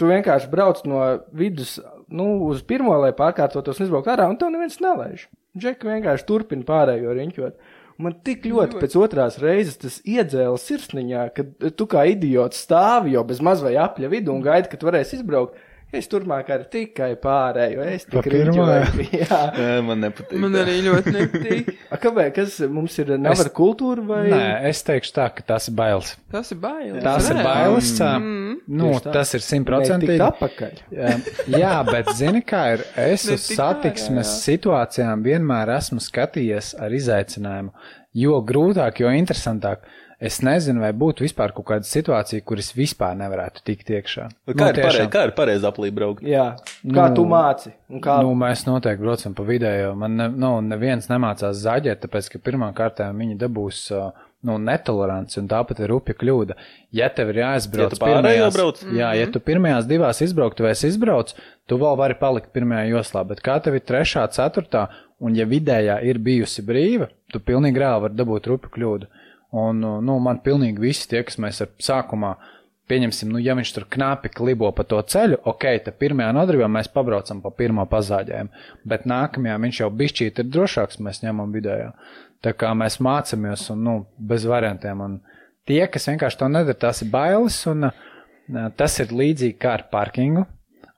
Tu 0.00 0.08
vienkārši 0.08 0.48
brauc 0.52 0.80
no 0.88 1.02
vidus 1.36 1.76
nu, 2.08 2.30
uz 2.48 2.62
pirmo, 2.64 2.96
lai 3.00 3.12
pārkārtotos 3.16 3.76
un 3.80 3.88
izbrauktu 3.90 4.14
ārā, 4.14 4.30
un 4.32 4.40
tev 4.40 4.54
neviens 4.54 4.80
nelaiž. 4.80 5.26
Džeki 5.56 5.88
vienkārši 5.88 6.26
turpina 6.28 6.64
pārējo 6.68 7.12
riņķot. 7.16 7.68
Man 8.02 8.18
tik 8.26 8.44
ļoti 8.44 8.76
pēc 8.80 8.94
otrās 9.00 9.38
reizes 9.40 9.78
tas 9.80 9.94
iedzēla 10.04 10.58
sirsniņā, 10.60 11.22
ka 11.36 11.46
tu 11.78 11.86
kā 11.88 12.02
idiots 12.10 12.60
stāvi 12.66 13.14
jau 13.14 13.22
bez 13.24 13.40
mazvai 13.40 13.72
apļa 13.80 14.10
vidū 14.12 14.34
un 14.34 14.44
gaidi, 14.44 14.68
ka 14.68 14.80
tu 14.80 14.88
varēsi 14.88 15.16
izbraukt. 15.20 15.56
Es 15.94 16.08
turpmāk 16.10 16.48
arī 16.50 16.64
tikai 16.72 17.12
pārēju, 17.22 17.82
es 17.86 18.04
tikai 18.10 18.30
riņķoju. 18.32 19.04
Jā. 19.20 19.38
Jā, 19.54 19.74
Man 19.86 20.00
nepatīk. 20.02 20.40
Man 20.42 20.56
arī 20.58 20.74
ļoti 20.82 21.12
nepatīk. 21.14 21.68
A, 21.94 21.98
Kāpēc? 22.02 22.32
Kas 22.34 22.56
mums 22.74 22.96
ir 22.98 23.12
navara 23.22 23.52
kultūra 23.54 24.02
vai? 24.08 24.22
Nē, 24.32 24.40
es 24.70 24.82
teikšu 24.86 25.14
tā, 25.14 25.28
ka 25.36 25.44
tas 25.54 25.68
ir 25.70 25.76
bailes. 25.78 26.10
Tas 26.34 26.50
ir 26.50 26.58
bailes. 26.60 26.98
Tas 27.06 27.28
ir 27.30 27.38
reāli. 27.38 27.46
bailes. 27.46 27.92
Mm. 28.02 28.56
Nu, 28.80 28.90
tas 29.04 29.30
ir 29.38 29.44
simtprocentīgi. 29.46 30.18
apakaļ. 30.26 30.80
Jā, 30.98 31.12
Jā, 31.54 31.74
bet 31.86 32.10
zini, 32.18 32.42
kā 32.46 32.64
ir? 32.74 32.82
Es 33.06 33.28
uz 33.30 33.46
tik 33.46 33.60
satiksmes 33.60 34.26
ārā, 34.26 34.32
jā. 34.34 34.42
situācijām 34.50 35.22
vienmēr 35.26 35.70
esmu 35.78 36.02
skatījies 36.02 36.74
ar 36.82 36.98
izaicinājumu. 36.98 37.70
Jo 38.16 38.40
grūtāk, 38.48 39.04
jo 39.04 39.14
interesantāk. 39.14 39.86
Es 40.16 40.38
nezinu, 40.40 40.80
vai 40.80 40.92
būtu 40.96 41.26
vispār 41.26 41.52
kaut 41.52 41.66
kāda 41.68 41.84
situācija, 41.84 42.40
kuras 42.48 42.70
vispār 42.72 43.16
nevarētu 43.20 43.60
tikt 43.68 43.90
iekšā. 43.92 44.28
Kā 44.48 44.54
Nu, 44.54 44.68
ir 44.70 44.78
pareizi, 44.80 45.08
kā 45.12 45.24
ir 45.28 45.32
pareizi 45.36 45.66
aplī 45.68 45.90
braukt? 45.92 46.22
Jā. 46.24 46.46
Kā 46.88 47.08
Nu, 47.10 47.16
tu 47.18 47.26
māci? 47.28 47.74
Un 47.92 48.00
kā 48.00 48.14
Nu, 48.24 48.30
mēs 48.38 48.64
noteikti 48.64 49.04
braucam 49.04 49.34
pa 49.36 49.44
vidējo. 49.44 49.90
Man 50.00 50.16
ne, 50.16 50.30
nu, 50.32 50.54
neviens 50.64 51.10
nemācās 51.12 51.60
zaģēt, 51.60 52.00
tāpēc, 52.06 52.30
ka 52.32 52.40
pirmā 52.48 52.70
kārtā 52.78 53.10
viņi 53.12 53.36
dabūs 53.42 53.82
uh, 53.92 54.08
nu, 54.46 54.56
netoleranci, 54.62 55.36
un 55.42 55.50
tāpat 55.52 55.82
ir 55.84 55.92
rupja 55.92 56.16
kļūda. 56.16 56.56
Ja 56.96 57.10
tev 57.12 57.34
ir 57.34 57.42
jāizbrauc 57.42 57.92
Ja 57.92 57.92
tu 57.92 58.00
pārējo 58.00 58.48
brauc? 58.54 58.80
jā, 58.96 59.12
ja 59.20 59.28
tu 59.32 59.42
pirmajās 59.44 59.88
divās 59.90 60.22
izbrauktu 60.24 60.64
vai 60.64 60.72
es 60.72 60.84
izbraucu, 60.88 61.36
tu 61.68 61.76
vēl 61.82 61.96
vari 62.00 62.16
palikt 62.20 62.52
pirmajā 62.56 62.88
joslā, 62.94 63.26
bet 63.28 63.44
kā 63.44 63.58
tev 63.60 63.76
ir 63.76 63.84
trešā, 63.84 64.24
ceturtā, 64.32 64.86
un 65.20 65.36
ja 65.36 65.44
vidējā 65.48 66.00
ir 66.08 66.20
bijusi 66.24 66.64
brīva, 66.64 67.10
tu 67.32 67.40
pilnīgi 67.40 67.84
reāli 67.84 68.06
vari 68.06 68.16
dabūt 68.22 68.48
rupju 68.52 68.72
kļūdu. 68.78 69.12
Un, 69.56 69.80
uh, 69.84 69.98
nu, 70.04 70.18
man 70.22 70.42
pilnīgi 70.44 70.82
visi 70.82 71.08
tie, 71.10 71.22
kas 71.26 71.38
mēs 71.42 71.62
ar 71.64 71.72
sākumā 71.82 72.34
pieņemsim, 72.90 73.30
nu, 73.32 73.40
ja 73.42 73.56
viņš 73.58 73.72
tur 73.74 73.86
knapi 73.90 74.30
klibo 74.34 74.70
pa 74.74 74.84
to 74.86 74.98
ceļu, 75.02 75.40
ok, 75.50 75.64
tad 75.86 75.96
pirmajā 76.00 76.32
nodarbībā 76.36 76.68
mēs 76.70 76.90
pabraucam 76.94 77.40
pa 77.42 77.50
pirmo 77.54 77.86
pazāģējumu, 77.90 78.66
bet 78.86 79.06
nākamajā 79.10 79.56
viņš 79.64 79.80
jau 79.82 79.90
bišķīt 80.02 80.42
ir 80.42 80.50
drošāks, 80.52 81.00
mēs 81.02 81.22
ņemam 81.24 81.54
vidējā. 81.54 81.92
Tā 82.44 82.52
kā 82.54 82.72
mēs 82.78 83.00
mācāmies 83.02 83.64
un, 83.74 83.82
nu, 83.86 83.94
bez 84.18 84.44
variantiem. 84.46 85.00
Un 85.02 85.16
tie, 85.66 85.82
kas 85.90 86.06
vienkārši 86.10 86.42
to 86.42 86.50
nedara, 86.52 86.78
tas 86.86 87.02
ir 87.02 87.10
bailes, 87.10 87.58
un 87.70 87.88
uh, 87.88 88.04
tas 88.78 88.98
ir 89.02 89.14
līdzīgi 89.14 89.58
kā 89.62 89.78
ar 89.80 89.86
parkingu. 89.92 90.46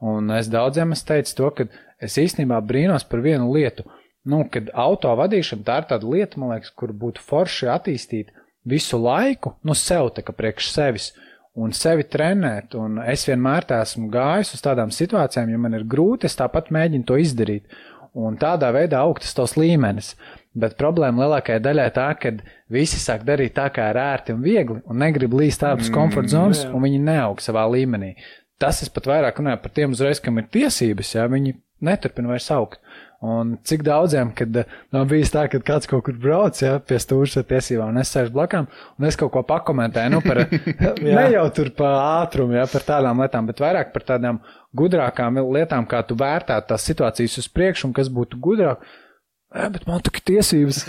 Un 0.04 0.30
es 0.34 0.50
daudziem 0.50 0.92
es 0.94 1.02
teicu 1.06 1.34
to, 1.38 1.52
ka 1.54 1.68
es 2.04 2.18
īstenībā 2.20 2.60
brīnos 2.66 3.06
par 3.08 3.22
vienu 3.24 3.48
lietu. 3.54 3.86
Nu, 4.28 4.42
kad 4.52 4.68
auto 4.76 5.14
vadīšana 5.16 5.64
tā 5.64 5.78
ir 5.80 5.88
tāda 5.88 6.10
lieta, 6.10 6.38
man 6.40 6.52
liekas, 6.52 6.74
kur 6.76 6.92
būtu 6.92 7.22
forši 7.24 7.70
attīstīt 7.72 8.34
visu 8.68 9.00
laiku, 9.00 9.56
nu, 9.66 9.76
sev 9.78 10.12
tā 10.16 10.24
kā 10.26 10.34
priekš 10.36 10.70
sevis 10.74 11.12
un 11.58 11.74
sevi 11.74 12.06
trenēt. 12.06 12.76
Un 12.78 13.00
es 13.02 13.26
vienmēr 13.28 13.66
esmu 13.80 14.08
gājis 14.12 14.54
uz 14.56 14.64
tādām 14.64 14.92
situācijām, 14.94 15.50
ja 15.52 15.60
man 15.60 15.76
ir 15.78 15.86
grūti, 15.88 16.28
es 16.28 16.38
tāpat 16.38 16.72
mēģinu 16.74 17.08
to 17.08 17.18
izdarīt. 17.20 17.78
Un 18.18 18.38
tādā 18.40 18.70
veidā 18.74 19.02
augt 19.04 19.22
tas 19.26 19.36
tos 19.36 19.54
līmenis. 19.58 20.14
Bet 20.58 20.78
problēma 20.80 21.22
lielākajai 21.22 21.62
daļai 21.62 21.88
tā, 21.94 22.08
ka 22.18 22.32
visi 22.72 22.98
sāk 22.98 23.22
darīt 23.26 23.54
tā, 23.58 23.68
kā 23.74 23.90
ir 23.92 24.00
ērti 24.00 24.34
un 24.34 24.42
viegli, 24.42 24.80
un 24.88 24.98
negrib 24.98 25.36
līst 25.38 25.62
ārpus 25.66 25.92
komforta 25.94 26.32
zonas, 26.32 26.64
un 26.66 26.82
viņi 26.82 27.02
neaug 27.04 27.42
savā 27.44 27.66
līmenī. 27.70 28.14
Tas 28.58 28.80
es 28.82 28.90
pat 28.90 29.06
vairāk 29.06 29.38
runāju 29.38 29.60
par 29.62 29.74
tiem 29.76 29.94
uzreiz, 29.94 30.18
kam 30.22 30.40
ir 30.40 30.48
tiesības, 30.50 31.12
ja 31.14 31.28
viņi 31.30 31.54
neturpinu 31.84 32.32
vairs 32.32 32.48
augt. 32.50 32.80
Un 33.18 33.56
cik 33.66 33.82
daudziem, 33.82 34.28
kad 34.30 34.54
uh, 34.60 34.74
nav 34.94 35.08
bijis 35.10 35.32
tā, 35.34 35.48
ka 35.50 35.58
kāds 35.58 35.88
kaut 35.90 36.04
kur 36.06 36.14
brauc, 36.22 36.60
ja, 36.62 36.76
pie 36.78 37.00
stūra 37.02 37.40
ar 37.40 37.46
tiesībām, 37.50 37.90
un 37.90 37.98
es 37.98 38.12
sēžu 38.14 38.30
blakām, 38.36 38.68
un 38.94 39.08
es 39.08 39.18
kaut 39.18 39.32
ko 39.34 39.42
pakomentēju, 39.48 40.12
nu, 40.14 40.20
par, 40.22 40.44
ne 41.02 41.24
jau 41.32 41.42
tur 41.56 41.72
par 41.74 41.98
ātrumu, 42.22 42.54
ja, 42.60 42.68
par 42.70 42.86
tādām 42.86 43.24
lietām, 43.24 43.50
bet 43.50 43.64
vairāk 43.64 43.90
par 43.96 44.06
tādām 44.12 44.38
gudrākām 44.78 45.42
lietām, 45.50 45.88
kā 45.90 46.04
tu 46.06 46.14
vērtētu 46.20 46.70
tās 46.70 46.86
situācijas 46.86 47.40
uz 47.42 47.50
priekšu, 47.50 47.88
un 47.88 47.98
kas 47.98 48.12
būtu 48.12 48.38
gudrāk. 48.44 48.86
Ē, 49.48 49.64
bet 49.72 49.86
man 49.88 50.02
tā 50.04 50.10
ir 50.12 50.20
tiesības. 50.28 50.82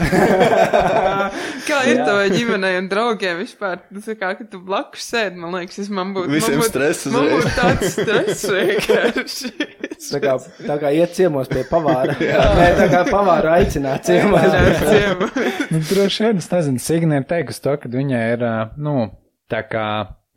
kā 1.69 1.77
ir 1.87 2.01
tavai 2.03 2.25
ģimenei 2.33 2.73
un 2.81 2.89
draugiem 2.91 3.37
vispār? 3.39 3.79
Tas 3.87 4.09
ir 4.11 4.17
kā, 4.19 4.33
ka 4.35 4.43
tu 4.51 4.59
blakus 4.59 5.05
sēdi, 5.13 5.39
man 5.39 5.55
liekas, 5.55 5.77
es 5.85 5.87
man 5.95 6.11
būtu. 6.15 6.27
Visiem 6.33 6.57
man 6.57 6.65
būtu, 6.65 6.73
stress 6.73 7.07
Man 7.07 7.29
uzreiz. 7.29 7.45
būtu 7.45 7.53
tāds 7.55 7.95
stress 7.95 8.43
vienkārši. 8.57 9.53
Tā 10.09 10.19
kā, 10.23 10.33
tā 10.63 10.75
kā 10.79 10.91
iet 10.95 11.15
ciemos 11.15 11.47
pie 11.51 11.63
pavāra. 11.71 12.13
Nē, 12.59 12.67
tā 12.77 12.85
kā 12.91 13.01
pavāra 13.07 13.57
aicināt 13.61 14.07
ciemos. 14.07 14.45
Ciemu. 14.83 15.27
nu, 15.71 15.81
droši 15.89 16.23
vien, 16.27 16.39
es 16.43 16.47
nezinu, 16.51 16.83
Signe 16.83 17.19
ir 17.19 17.27
teikusi 17.27 17.63
to, 17.63 17.75
ka 17.79 17.91
viņai 17.91 18.21
ir, 18.35 18.45
nu, 18.79 18.95
tā 19.51 19.63
kā. 19.71 19.87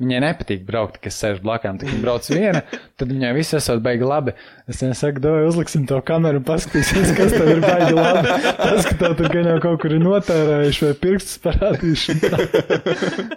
Viņai 0.02 0.18
nepatīk 0.24 0.64
braukt, 0.66 0.96
kas 1.02 1.14
sēž 1.22 1.36
blakām. 1.44 1.76
Tad 1.78 1.86
viņa 1.92 2.00
brauc 2.02 2.26
viena, 2.32 2.62
tad 2.98 3.12
viņai 3.12 3.28
viss 3.36 3.54
esot 3.54 3.82
baigi 3.84 4.06
labi. 4.08 4.32
Es 4.66 4.80
viņai 4.82 4.96
saku, 4.98 5.22
dod, 5.22 5.44
uzliksim 5.46 5.84
to 5.86 6.00
kameru 6.08 6.40
un 6.40 6.46
paskatīsimies, 6.48 7.12
kas 7.14 7.36
tev 7.36 7.50
ir 7.52 7.62
baigi 7.62 7.94
labi. 7.94 8.32
Tas, 8.58 8.88
ka 8.88 8.96
tev 8.98 9.14
tur 9.20 9.30
gan 9.30 9.46
jau 9.52 9.58
kaut 9.62 9.78
kur 9.84 9.94
ir 9.94 10.02
notērējuši 10.02 10.88
vai 10.88 10.94
pirkstus 11.04 11.38
parādījuši. 11.44 12.16
tā. 12.24 12.42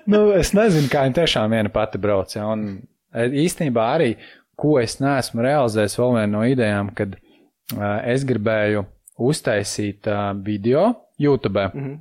nu, 0.10 0.24
es 0.40 0.56
nezinu, 0.58 0.90
kā 0.90 1.06
viņa 1.06 1.20
tiešām 1.22 1.54
viena 1.54 1.72
pati 1.74 2.02
brauc. 2.02 2.34
Ja, 2.34 2.48
un 2.56 2.66
e, 3.14 3.28
īstenībā 3.46 3.86
arī, 4.00 4.10
ko 4.58 4.80
es 4.82 4.98
neesmu 5.04 5.46
realizējis, 5.46 6.00
vēl 6.02 6.18
viena 6.18 6.32
no 6.34 6.44
idejām, 6.48 6.90
kad 6.98 7.14
uh, 7.20 8.02
es 8.10 8.26
gribēju 8.28 8.86
uztaisīt 9.22 10.10
uh, 10.12 10.32
video 10.46 10.90
YouTube 11.22 11.70
Mhm. 11.74 11.96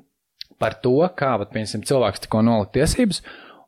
par 0.58 0.74
to, 0.80 0.96
kā, 1.18 1.34
piemēram, 1.50 1.82
cilvēks 1.84 2.22
tikko 2.24 2.40
nolikt 2.46 2.72
tiesības. 2.78 3.20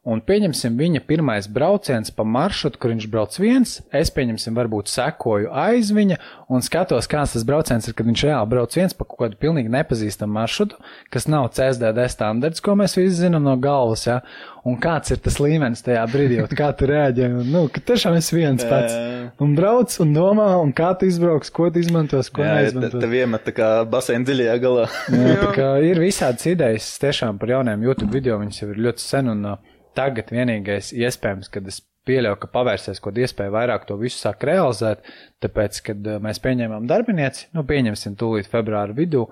Un 0.07 0.21
pieņemsim 0.23 0.77
viņa 0.79 1.01
pirmais 1.03 1.49
brauciens 1.51 2.13
pa 2.15 2.23
maršrutu, 2.23 2.79
kur 2.79 2.93
viņš 2.93 3.07
brauc 3.11 3.35
viens. 3.43 3.81
Es 3.91 4.13
pieņemsim, 4.15 4.55
varbūt 4.55 4.87
sekoju 4.93 5.51
aiz 5.51 5.91
viņa 5.95 6.21
un 6.55 6.63
skatos, 6.63 7.09
kāds 7.11 7.35
tas 7.35 7.47
brauciens 7.49 7.89
ir, 7.91 7.97
kad 7.99 8.07
viņš 8.07 8.23
reāli 8.29 8.51
brauc 8.53 8.77
viens 8.79 8.95
pa 8.95 9.03
kaut 9.03 9.25
kādu 9.25 9.41
pilnīgi 9.43 9.73
nepazīstamu 9.75 10.39
maršrutu, 10.39 10.79
kas 11.11 11.27
nav 11.27 11.49
CSDD 11.59 12.07
standarts, 12.13 12.63
ko 12.63 12.77
mēs 12.79 12.95
visi 12.95 13.25
zinām 13.25 13.43
no 13.49 13.57
galvas. 13.59 14.07
Ja? 14.07 14.21
Un 14.67 14.79
kāds 14.83 15.11
ir 15.11 15.19
tas 15.23 15.41
līmenis 15.43 15.83
tajā 15.83 16.07
brīdī, 16.15 16.39
kā 16.55 16.71
tu 16.79 16.87
reaģē? 16.91 17.27
Un, 17.43 17.51
nu, 17.51 17.67
ka 17.71 17.83
tiešām 17.91 18.15
es 18.21 18.31
viens 18.35 18.63
pats. 18.63 18.95
Un 19.43 19.59
brauc 19.59 19.91
un 20.03 20.15
domā, 20.15 20.53
un 20.63 20.71
kā 20.75 20.95
tu 20.99 21.11
izbrauks, 21.11 21.51
ko 21.55 21.67
tu 21.75 21.83
izmantos, 21.83 22.31
ko 22.31 22.47
neizmantos. 22.47 23.03
tev 23.03 23.15
iemet 23.15 23.47
tā 23.47 23.55
kā 23.59 23.71
baseina 23.91 24.27
dziļajā 24.27 24.59
galā. 24.63 24.91
Jā, 25.11 25.39
tā 25.43 25.55
kā 25.59 25.71
ir 25.87 26.03
visādas 26.03 26.47
idejas 26.51 26.95
tiešām 27.03 27.43
par 27.43 27.59
jauniem 27.59 27.87
YouTube 27.91 28.15
video, 28.15 28.39
viņas 28.43 28.63
jau 28.63 28.71
ir 28.71 28.85
ļoti 28.87 29.03
sen 29.03 29.35
un 29.35 29.51
uh, 29.55 29.75
tagad 29.97 30.33
vienīgais 30.35 30.93
iespējams, 30.95 31.51
kad 31.53 31.69
es 31.73 31.83
pieļauju, 32.07 32.39
ka 32.43 32.51
pavērsies 32.55 33.01
kaut 33.01 33.13
kāda 33.13 33.27
iespēja 33.27 33.55
vairāk 33.55 33.87
to 33.89 33.99
visu 34.01 34.21
sāk 34.21 34.47
realizēt, 34.47 35.05
tāpēc, 35.45 35.83
kad 35.91 36.11
uh, 36.11 36.19
mēs 36.23 36.43
pieņēmām 36.45 36.89
darbinieci, 36.91 37.51
nu 37.57 37.67
pieņemsim 37.67 38.19
tūlīt 38.21 38.51
februāra 38.53 38.97
vidū, 38.97 39.27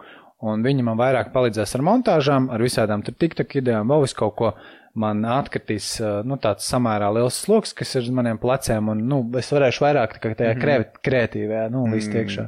un 0.44 0.64
viņi 0.66 0.86
man 0.86 0.98
vairāk 1.00 1.32
palīdzēs 1.34 1.76
ar 1.78 1.84
montāžām, 1.86 2.48
ar 2.52 2.64
visādām 2.64 3.04
tur 3.06 3.16
tiktok 3.18 3.60
idejām, 3.60 3.92
vēl 3.92 4.08
visu 4.08 4.24
kaut 4.24 4.40
ko. 4.40 4.56
Man 4.94 5.24
atkritīs 5.26 5.88
uh, 5.98 6.20
nu, 6.22 6.36
tāds 6.38 6.68
samērā 6.70 7.08
liels 7.16 7.34
sloks, 7.42 7.72
kas 7.74 7.96
ir 7.96 8.04
uz 8.04 8.12
maniem 8.14 8.38
pleciem, 8.38 8.92
un 8.92 9.00
nu, 9.10 9.16
es 9.40 9.48
varēšu 9.50 9.82
vairāk 9.82 10.14
tā 10.14 10.20
kā 10.22 10.30
tajā 10.38 10.52
mm 10.52 10.60
-hmm. 10.60 11.00
kreatīvajā, 11.08 11.64
nu, 11.74 11.82
līdz 11.90 12.10
tiekšā. 12.12 12.44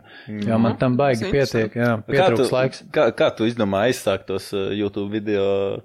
Jo 0.46 0.58
man 0.62 0.76
tam 0.78 0.94
baigi 0.96 1.26
pietiek, 1.32 1.74
jā, 1.74 1.90
Kā 1.96 2.06
tu, 2.06 2.12
pietrūks 2.12 2.52
laiks. 2.54 2.84
kā, 2.94 3.10
kā 3.10 3.32
tu 3.34 3.50
izdomā 3.50 3.88
aizsākt 3.88 4.30
tos 4.30 4.52
uh, 4.54 4.70
YouTube 4.70 5.10
video? 5.10 5.82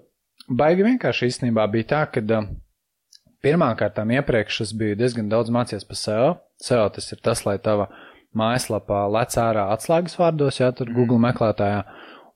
Baigi 0.52 0.84
vienkārši 0.84 1.30
īstenībā 1.32 1.66
bija 1.72 1.88
tā, 1.94 2.02
ka 2.12 2.24
uh, 2.38 2.48
pirmkārt 3.44 4.00
iepriekš 4.04 4.62
es 4.66 4.74
biju 4.78 4.98
diezgan 5.00 5.30
daudz 5.32 5.52
mācījies 5.54 5.88
par 5.88 6.00
SEO. 6.00 6.32
SEO 6.62 6.88
tas 6.96 7.12
ir 7.14 7.22
tas, 7.24 7.46
lai 7.48 7.58
tava 7.64 7.88
mājaslapā 8.38 9.06
lec 9.12 9.36
ārā 9.40 9.70
atslēgas 9.76 10.18
vārdos, 10.20 10.60
jā, 10.60 10.72
tur 10.76 10.92
Google 10.96 11.20
meklētājā. 11.24 11.86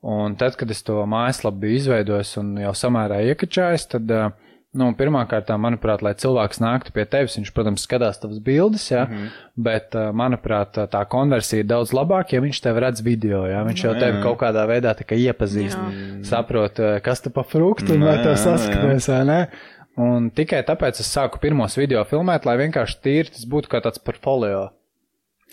Un 0.05 0.35
tad, 0.39 0.55
kad 0.59 0.71
es 0.71 0.83
to 0.85 1.01
mājaslapu 1.09 1.63
biju 1.63 1.79
izveidojis 1.81 2.35
un 2.41 2.55
jau 2.61 2.73
samērā 2.77 3.21
iekačājis, 3.31 3.87
tad, 3.95 4.11
uh, 4.11 4.31
nu, 4.75 4.91
pirmkārt, 4.97 5.49
manuprāt, 5.61 6.03
lai 6.05 6.13
cilvēks 6.19 6.59
nāktu 6.63 6.93
pie 6.95 7.05
tevis, 7.09 7.37
viņš, 7.39 7.51
protams, 7.55 7.85
skatās 7.87 8.19
tavas 8.21 8.41
bildes, 8.43 8.85
jā, 8.91 9.05
mm 9.05 9.13
-hmm. 9.13 9.45
bet, 9.67 9.97
manuprāt, 10.13 10.77
tā 10.91 11.03
konversija 11.09 11.63
ir 11.63 11.69
daudz 11.71 11.93
labāka, 11.95 12.35
ja 12.35 12.43
viņš 12.43 12.61
tev 12.61 12.81
redz 12.83 13.03
video, 13.05 13.45
jā, 13.49 13.63
viņš 13.67 13.85
jau 13.85 13.93
tevi 13.99 14.21
kaut 14.23 14.39
kādā 14.43 14.67
veidā 14.69 14.95
kā 14.95 15.15
iepazīst, 15.15 15.77
Jā. 15.77 16.23
saprot, 16.23 16.79
uh, 16.79 16.99
kas 17.03 17.21
tu 17.21 17.29
pa 17.29 17.43
fruktu 17.43 17.93
un 17.93 18.03
vai 18.03 18.17
tev 18.23 18.35
saskatās, 18.35 19.09
vai 19.09 19.23
ne? 19.25 19.41
Un 19.95 20.29
tikai 20.35 20.59
tāpēc 20.67 20.99
es 20.99 21.07
sāku 21.07 21.39
pirmos 21.39 21.77
video 21.79 22.03
filmēt, 22.03 22.45
lai 22.45 22.57
vienkārši 22.59 22.97
tīri 23.01 23.31
tas 23.31 23.45
būtu 23.47 23.71
kā 23.71 23.79
tāds 23.83 24.01
portfolio. 24.03 24.71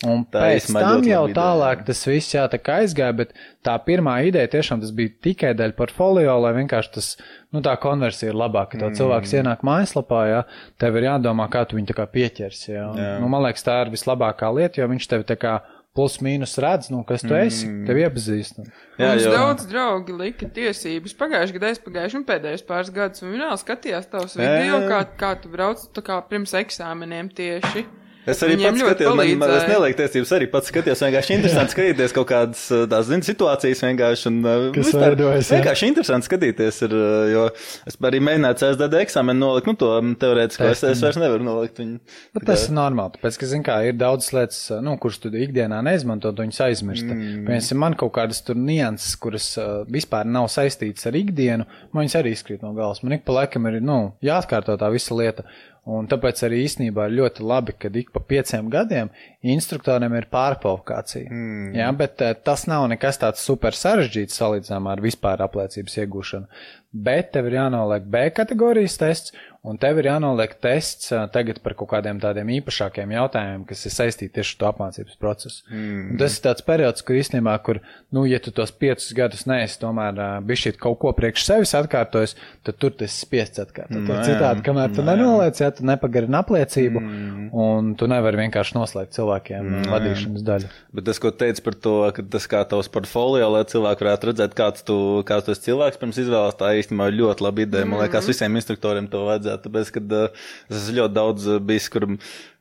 Un 0.05 0.25
Tā 0.27 0.39
pēc 0.43 0.65
tam 0.73 1.03
jau 1.07 1.21
ideja, 1.29 1.35
tālāk 1.37 1.77
jā. 1.79 1.85
tas 1.85 2.01
viss 2.07 2.33
jā, 2.35 2.41
tā 2.51 2.57
kā 2.59 2.81
aizgāja, 2.83 3.13
bet 3.15 3.29
tā 3.63 3.77
pirmā 3.85 4.17
ideja 4.27 4.47
tiešām 4.51 4.81
tas 4.83 4.91
bija 4.91 5.09
tikai 5.23 5.53
dēļ 5.55 5.75
portfolio, 5.77 6.33
lai 6.43 6.51
vienkārši 6.57 6.91
tas, 6.97 7.17
nu 7.55 7.61
tā 7.63 7.77
konversija 7.79 8.33
ir 8.33 8.35
labāka. 8.35 8.75
Tev 8.79 8.89
Mm. 8.91 8.97
cilvēks 8.99 9.33
ienāk 9.39 9.63
mājaslapā, 9.63 10.23
jā, 10.27 10.41
tev 10.77 10.97
ir 10.97 11.03
jādomā, 11.07 11.47
kā 11.49 11.63
tu 11.65 11.77
viņu 11.77 11.87
tā 11.87 11.95
kā 12.01 12.07
pieķersi, 12.11 12.73
jā. 12.75 12.89
Un, 12.91 12.97
Jā. 12.97 13.19
Nu, 13.21 13.29
man 13.29 13.43
liekas, 13.47 13.63
tā 13.63 13.79
ir 13.85 13.91
vislabākā 13.95 14.51
lieta, 14.53 14.81
jo 14.81 14.87
viņš 14.91 15.07
tevi 15.07 15.23
tā 15.23 15.37
kā 15.39 15.61
plus 15.95 16.17
mīnus 16.25 16.57
redz, 16.57 16.89
nu, 16.89 17.03
kas 17.05 17.21
tu 17.21 17.35
esi, 17.37 17.67
Mm. 17.67 17.85
tevi 17.85 18.01
iepazīst. 18.03 18.59
Jā, 18.99 19.09
Mums 19.13 19.23
jo- 19.23 19.31
daudz 19.31 19.65
draugi 19.69 20.11
lika 20.17 20.47
tiesības. 20.49 21.13
Pagājušajā 21.15 21.53
gadā, 21.59 21.69
aizpagājuši 21.71 22.15
un 22.15 22.23
pēdējos 22.25 22.63
pāris 22.65 22.91
gadus, 22.91 23.21
un 23.23 23.31
viņi 23.31 23.45
vēl 23.45 23.59
skatījās 23.61 24.09
tavus 24.09 24.35
Jā, 24.35 24.51
video, 24.57 24.79
kā, 24.89 25.05
kā 25.15 25.41
tu 25.41 25.49
brauc 25.49 25.77
tā 25.93 26.01
kā 26.01 26.19
pirms 26.27 26.51
eksāmeniem 26.57 27.29
tieši. 27.31 27.85
Es 28.23 28.39
arī 28.45 28.55
Viņiem 28.55 28.77
pats 28.77 28.83
skatījos, 28.85 29.15
man, 29.19 29.31
man, 29.41 29.51
es 29.57 29.65
nelieku 29.67 29.97
tiesības, 29.99 30.29
arī 30.37 30.45
pats 30.51 30.69
skatījos. 30.71 31.01
Vienkārši 31.03 31.33
interesanti 31.35 31.75
skatīties 31.75 32.13
kaut 32.15 32.27
kādas 32.29 32.61
tās, 32.71 33.07
zini, 33.09 33.25
situācijas 33.27 33.81
vienkārši. 33.83 34.29
Un, 34.29 34.37
Kas 34.75 34.87
vispār 34.87 35.11
veidojas, 35.11 35.49
jā. 35.49 35.57
Vienkārši 35.59 35.89
interesanti 35.91 36.29
skatīties, 36.29 36.79
ir, 36.87 36.95
jo 37.33 37.43
es 37.89 37.99
arī 38.09 38.21
mēģināju 38.23 38.59
CSDD 38.61 39.01
eksāmenu 39.03 39.43
nolikt, 39.43 39.67
nu 39.67 39.75
to 39.79 39.89
teorētiski, 40.23 40.69
es, 40.71 40.85
es 40.87 41.03
vairs 41.03 41.19
nevaru 41.19 41.47
nolikt 41.47 41.81
viņu. 41.83 41.99
Bet 42.37 42.47
tas 42.47 42.63
ir 42.69 42.77
normāli, 42.77 43.17
tāpēc, 43.17 43.41
ka, 43.41 43.49
zin 43.51 43.67
kā, 43.67 43.77
ir 43.89 43.99
daudz 43.99 44.31
lietas, 44.35 44.61
nu, 44.85 44.95
kuras 45.03 45.19
tu 45.23 45.33
ikdienā 45.33 45.81
neizmanto, 45.83 46.31
tu 46.31 46.45
viņus 46.45 46.61
aizmirsti. 46.69 47.09
Mm. 47.11 47.43
Piemēram, 47.49 47.83
man 47.83 47.99
kaut 47.99 48.15
kādas 48.15 48.39
tur 48.47 48.59
nianses, 48.59 49.17
kuras 49.19 49.49
uh, 49.59 49.83
vispār 49.91 50.29
nav 50.29 50.47
saistītas 50.53 51.11
ar 51.11 51.19
ikdienu, 51.19 51.67
man 51.91 52.05
viņas 52.05 52.17
arī 52.21 52.33
izkrīt 52.37 52.63
no 52.63 52.71
galvas. 52.77 53.03
Man 53.03 53.17
ik 53.19 53.27
pa 53.27 53.41
laikam 53.41 53.67
ir, 53.67 53.81
nu, 53.83 53.99
jāatkārto 54.23 54.79
tā 54.79 54.91
visa 54.95 55.19
lieta. 55.19 55.47
Un 55.83 56.05
tāpēc 56.07 56.39
arī 56.47 56.61
īstenībā 56.63 57.09
ir 57.09 57.17
ļoti 57.17 57.43
labi, 57.43 57.73
ka 57.75 57.89
ik 57.91 58.13
pa 58.15 58.21
pieciem 58.23 58.69
gadiem 58.71 59.09
instruktoriem 59.53 60.13
ir 60.15 60.29
pārprovokācija. 60.31 61.27
Mm. 61.27 61.73
Jā, 61.75 61.89
bet 61.99 62.23
eh, 62.23 62.31
tas 62.39 62.63
nav 62.71 62.85
nekas 62.91 63.19
tāds 63.19 63.43
super 63.43 63.75
sarežģīts 63.75 64.39
salīdzinājumā 64.39 64.93
ar 64.95 65.03
vispār 65.03 65.43
apliecības 65.43 65.97
iegūšanu. 66.05 66.63
Bet 66.93 67.33
tev 67.35 67.49
ir 67.49 67.57
jānoliek 67.57 68.07
B 68.07 68.29
kategorijas 68.37 68.95
tests, 69.01 69.35
un 69.63 69.79
tev 69.79 69.99
ir 70.01 70.09
jānoliek 70.09 70.53
tests 70.59 71.13
tagad 71.31 71.61
par 71.63 71.75
kaut 71.79 71.93
kādiem 71.93 72.19
tādiem 72.19 72.49
īpašākiem 72.57 73.13
jautājumiem, 73.15 73.63
kas 73.69 73.85
ir 73.87 73.93
saistīti 73.95 74.33
tieši 74.35 74.55
ar 74.55 74.59
to 74.59 74.67
apmācības 74.69 75.19
procesu. 75.21 75.63
Mm. 75.71 76.01
Un 76.11 76.19
tas 76.19 76.35
ir 76.35 76.43
tāds 76.43 76.65
periods, 76.67 77.05
kur 77.07 77.19
īstenībā, 77.19 77.53
kur, 77.63 77.79
nu, 78.13 78.25
ja 78.27 78.41
tu 78.43 78.51
tos 78.55 78.73
piecus 78.75 79.07
gadus 79.15 79.45
neesi 79.47 79.79
tomēr 79.79 80.19
uh, 80.19 80.33
bišķīt 80.43 80.79
kaut 80.83 80.99
ko 80.99 81.13
priekš 81.15 81.45
sevis 81.47 81.71
atkārtojis, 81.79 82.35
tad 82.67 82.79
tur 82.81 82.91
tas 82.99 83.15
spiests 83.23 83.63
atkārtot. 83.63 84.03
Nē, 84.03 84.19
Citādi, 84.27 84.65
kamēr 84.67 84.91
tu 84.95 85.05
nē. 85.05 85.15
nenoliec, 85.15 85.63
ja 85.63 85.71
tu 85.71 85.87
nepagarini 85.87 86.39
apliecību, 86.41 87.03
mm. 87.03 87.47
un 87.63 87.93
tu 87.99 88.11
nevari 88.11 88.43
vienkārši 88.43 88.75
noslēgt 88.75 89.15
cilvēkiem 89.15 89.63
mm. 89.63 89.89
vadīšanas 89.95 90.45
daļu. 90.49 90.73
Bet 90.99 91.07
tas, 91.07 91.23
ko 91.23 91.31
teici 91.31 91.63
par 91.63 91.79
to, 91.79 91.95
ka 92.15 92.27
tas 92.35 92.49
kā 92.51 92.65
tavs 92.67 92.91
portfolio, 92.91 93.47
lai 93.55 93.63
cilvēki 93.71 94.07
varētu 94.09 94.31
redzēt, 94.33 94.59
kāds 94.59 94.83
tu, 94.83 94.99
kāds 95.27 95.47
tu 95.47 95.55
esi 95.55 95.69
cilvēks 95.69 96.03
pirms 96.03 96.19
izvēles, 96.25 96.59
tā 96.59 96.75
īstenībā 96.81 97.07
ļoti 97.15 97.47
laba 97.47 97.63
ideja. 97.63 97.87
Man 97.87 98.03
liekas, 98.03 98.27
visiem 98.27 98.59
instruktoriem 98.59 99.07
to 99.11 99.23
vajadzētu, 99.29 99.52
tāpēc, 99.61 99.93
ka 99.95 100.03
uh, 100.03 100.45
es 100.71 100.89
ļoti 100.95 101.15
daudz 101.17 101.47
bijis, 101.67 101.89
kur 101.93 102.07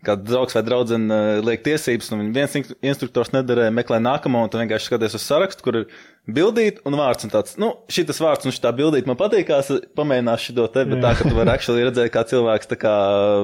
kāds 0.07 0.27
draugs 0.29 0.57
vai 0.57 0.65
draudzene 0.67 1.21
liek 1.47 1.65
tiesības, 1.67 2.11
un 2.17 2.33
viens 2.35 2.57
instruktors 2.59 3.33
nedarīja, 3.35 3.75
meklē 3.75 4.01
nākamo, 4.03 4.43
un 4.43 4.53
tu 4.53 4.61
vienkārši 4.61 4.91
skaties 4.91 5.17
uz 5.19 5.27
sarakstu, 5.27 5.67
kur 5.67 5.83
ir 5.83 5.87
bildīt 6.31 6.77
un 6.87 6.95
vārds 6.95 7.27
un 7.27 7.33
tāds, 7.33 7.57
nu, 7.59 7.73
šitas 7.91 8.21
vārds 8.23 8.47
un 8.47 8.55
šitā 8.55 8.71
bildīt 8.79 9.09
man 9.11 9.17
patīkās, 9.19 9.73
pamēģināšu 9.99 10.53
šo 10.53 10.67
te, 10.71 10.85
bet 10.87 11.01
tā, 11.03 11.11
ka 11.19 11.27
tu 11.27 11.35
vari 11.35 11.51
actually 11.51 11.83
redzēt, 11.83 12.13
kā 12.15 12.23
cilvēks 12.31 12.71
tā 12.71 12.79
kā 12.79 12.93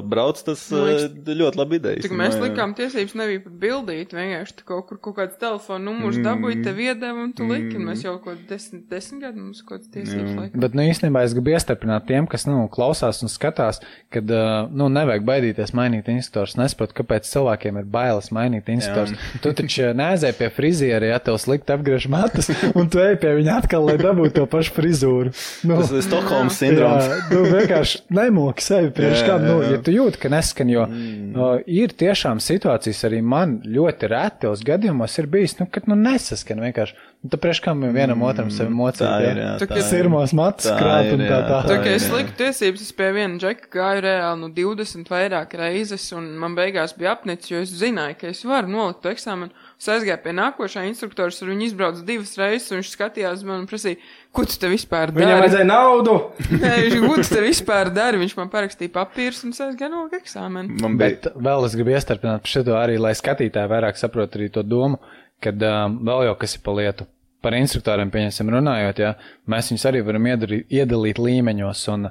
brauc, 0.06 0.38
tas 0.46 0.62
liekas, 0.70 1.08
uh, 1.08 1.32
ļoti 1.40 1.58
labi 1.58 1.80
idejas. 1.80 2.04
Tik 2.06 2.14
mēs 2.20 2.36
likām 2.38 2.76
tiesības 2.78 3.16
nebija 3.18 3.42
pat 3.48 3.56
bildīt, 3.64 4.14
vienkārši 4.14 4.56
tu 4.60 4.68
kaut 4.68 4.86
kur 4.92 5.00
kaut 5.08 5.16
kāds 5.18 5.40
telefona 5.42 5.82
numurs 5.88 6.18
Mm. 6.18 6.24
dabūji, 6.28 6.62
tev 6.64 6.78
iedeva 6.82 7.24
un 7.26 7.32
tu 7.34 7.46
liki, 7.50 7.74
un 7.78 7.84
mēs 7.90 8.04
jau 8.06 8.14
kaut 8.22 8.40
desmit, 8.48 8.86
desmit 8.90 9.22
gadu 9.26 9.42
mums 9.42 9.60
kaut 9.66 9.80
kāds 9.82 9.90
tiesības 9.94 10.30
Jā. 10.30 10.36
laikam. 10.38 10.62
Bet, 10.62 10.74
nu, 10.78 10.86
īstenībā 10.86 11.22
es 11.26 11.34
gribu 11.36 11.52
iestiprināt 11.54 12.06
tiem, 12.08 12.26
kas, 12.30 12.46
nu, 12.46 12.64
klausās 12.72 13.22
un 13.26 13.30
skatās, 13.32 13.82
kad, 14.14 14.30
uh, 14.30 14.70
nu, 14.70 14.88
nevajag 14.92 15.26
baidīties 15.28 15.74
mainīt 15.74 16.08
instruktors. 16.14 16.56
Nesaprotu, 16.58 16.94
kāpēc 17.02 17.26
cilvēkiem 17.30 17.78
ir 17.82 17.90
bailes 17.90 18.30
mainīt 18.34 18.70
instruktors. 18.72 19.14
Tu 19.42 19.52
taču 19.58 19.90
neaizēji 19.98 20.38
pie 20.38 20.48
friziera, 20.54 21.12
ja 21.12 21.18
tev 21.22 21.38
slikti 21.42 21.74
apgriež 21.74 22.08
matus, 22.10 22.50
un 22.74 22.88
tu 22.92 23.00
ej 23.02 23.16
pie 23.22 23.34
viņa 23.38 23.56
atkal, 23.62 23.86
lai 23.88 23.96
dabūtu 24.00 24.34
to 24.36 24.46
pašu 24.50 24.74
frizūru. 24.76 25.32
Nu, 25.68 25.78
Tas 25.80 25.92
ir 25.94 26.04
Stokholmas 26.06 26.58
sindroms. 26.60 27.08
Jā, 27.08 27.18
nu 27.32 27.42
vienkārši 27.48 28.02
nemoki 28.18 28.64
sevi 28.64 28.92
priekš 28.94 29.24
kam, 29.28 29.44
nu, 29.46 29.58
ja 29.66 29.80
tu 29.84 29.94
jūti, 29.94 30.20
ka 30.22 30.32
neskan, 30.32 30.72
jo 30.72 30.86
mm. 30.88 31.34
uh, 31.36 31.54
ir 31.66 31.94
tiešām 31.98 32.42
situācijas 32.42 33.04
arī 33.08 33.20
man 33.24 33.58
ļoti 33.66 34.10
retos 34.12 34.64
gadījumos 34.66 35.18
ir 35.22 35.30
bijis, 35.30 35.58
nu, 35.60 35.68
kad, 35.72 35.88
nu, 35.90 35.98
nesaskan 35.98 36.62
vienkārši. 36.66 36.98
Nu, 37.22 37.32
tu 37.32 37.40
priekš 37.42 37.60
kam 37.64 37.82
vienam 37.94 38.22
otram 38.22 38.50
sevi 38.54 38.70
Mm. 38.70 38.84
Ja? 38.98 39.32
jā. 39.34 39.52
Tu, 39.58 39.66
ir. 39.74 39.82
Sirmos 39.88 40.32
matus 40.36 40.68
Tā 40.68 40.76
krāt 40.78 41.10
un 41.14 41.22
tā 41.24 41.38
tā. 41.48 41.60
Tā 41.66 41.78
kā 41.82 41.94
es 41.96 42.06
liku 42.12 42.34
tiesības, 42.38 42.84
es 42.84 42.94
pie 42.94 43.08
viena 43.16 43.40
džeka 43.40 43.70
gāju 43.74 44.04
reāli 44.04 44.42
nu 44.42 44.50
20 44.54 45.10
vairāk 45.10 45.56
reizes, 45.58 46.06
un 46.16 46.30
man 46.40 46.54
beigās 46.58 46.94
bija 46.98 47.16
apnicis, 47.16 47.50
jo 47.50 47.62
es 47.64 47.74
zināju, 47.80 48.18
ka 48.20 48.30
es 48.30 48.44
varu 48.46 48.70
nolikt 48.72 49.02
to 49.02 49.12
eksāmenu. 49.12 49.50
Es 49.78 49.86
aizgāju 49.94 50.18
pie 50.24 50.32
nākošā 50.34 50.82
instruktora, 50.88 51.30
ar 51.30 51.50
viņu 51.52 51.66
izbraucu 51.68 52.00
divas 52.06 52.32
reizes, 52.34 52.72
un 52.72 52.80
viņš 52.80 52.88
skatījās 52.96 53.44
man 53.46 53.60
un 53.60 53.66
prasīja, 53.70 54.00
ko 54.34 54.42
tu 54.50 54.56
te 54.58 54.70
vispār 54.72 55.12
dari? 55.12 55.22
Viņam 55.22 55.42
vajadzēja 55.44 55.68
naudu. 55.68 56.14
Nē, 56.64 56.72
viņš 56.82 56.96
ko 57.04 57.18
tu 57.20 57.26
te 57.30 57.42
vispār 57.44 57.90
dari? 57.94 58.18
Viņš 58.24 58.34
man 58.40 58.50
parakstīja 58.50 58.90
papīrus 58.96 59.44
un 59.46 59.54
es 59.54 59.60
aizgāju 59.62 59.92
nolikt 59.92 60.16
eksāmenu. 60.18 60.80
Man 60.82 60.96
bija. 60.98 61.12
Bet 61.14 61.28
vēl 61.46 61.66
es 61.68 61.76
gribu 61.78 61.94
iestarpināt 61.94 62.42
par 62.42 62.50
šo 62.50 62.64
arī, 62.74 62.96
lai 62.98 63.14
skatītāji 63.14 63.70
vairāk 63.70 64.00
saprot 64.00 64.34
arī 64.34 64.48
to 64.56 64.64
domu, 64.66 64.98
kad 65.46 65.62
um, 65.68 66.00
vēl 66.10 66.26
jau 66.26 66.34
kas 66.42 66.56
ir 66.58 66.64
pa 66.66 66.74
lietu. 66.80 67.06
Par 67.46 67.54
instruktoriem, 67.54 68.10
pieņemsim, 68.10 68.50
runājot, 68.50 68.98
ja 68.98 69.12
mēs 69.46 69.70
viņus 69.70 69.86
arī 69.86 70.02
varam 70.02 70.26
iedalīt, 70.26 70.66
iedalīt 70.74 71.22
līmeņos, 71.22 71.84
un 71.94 72.08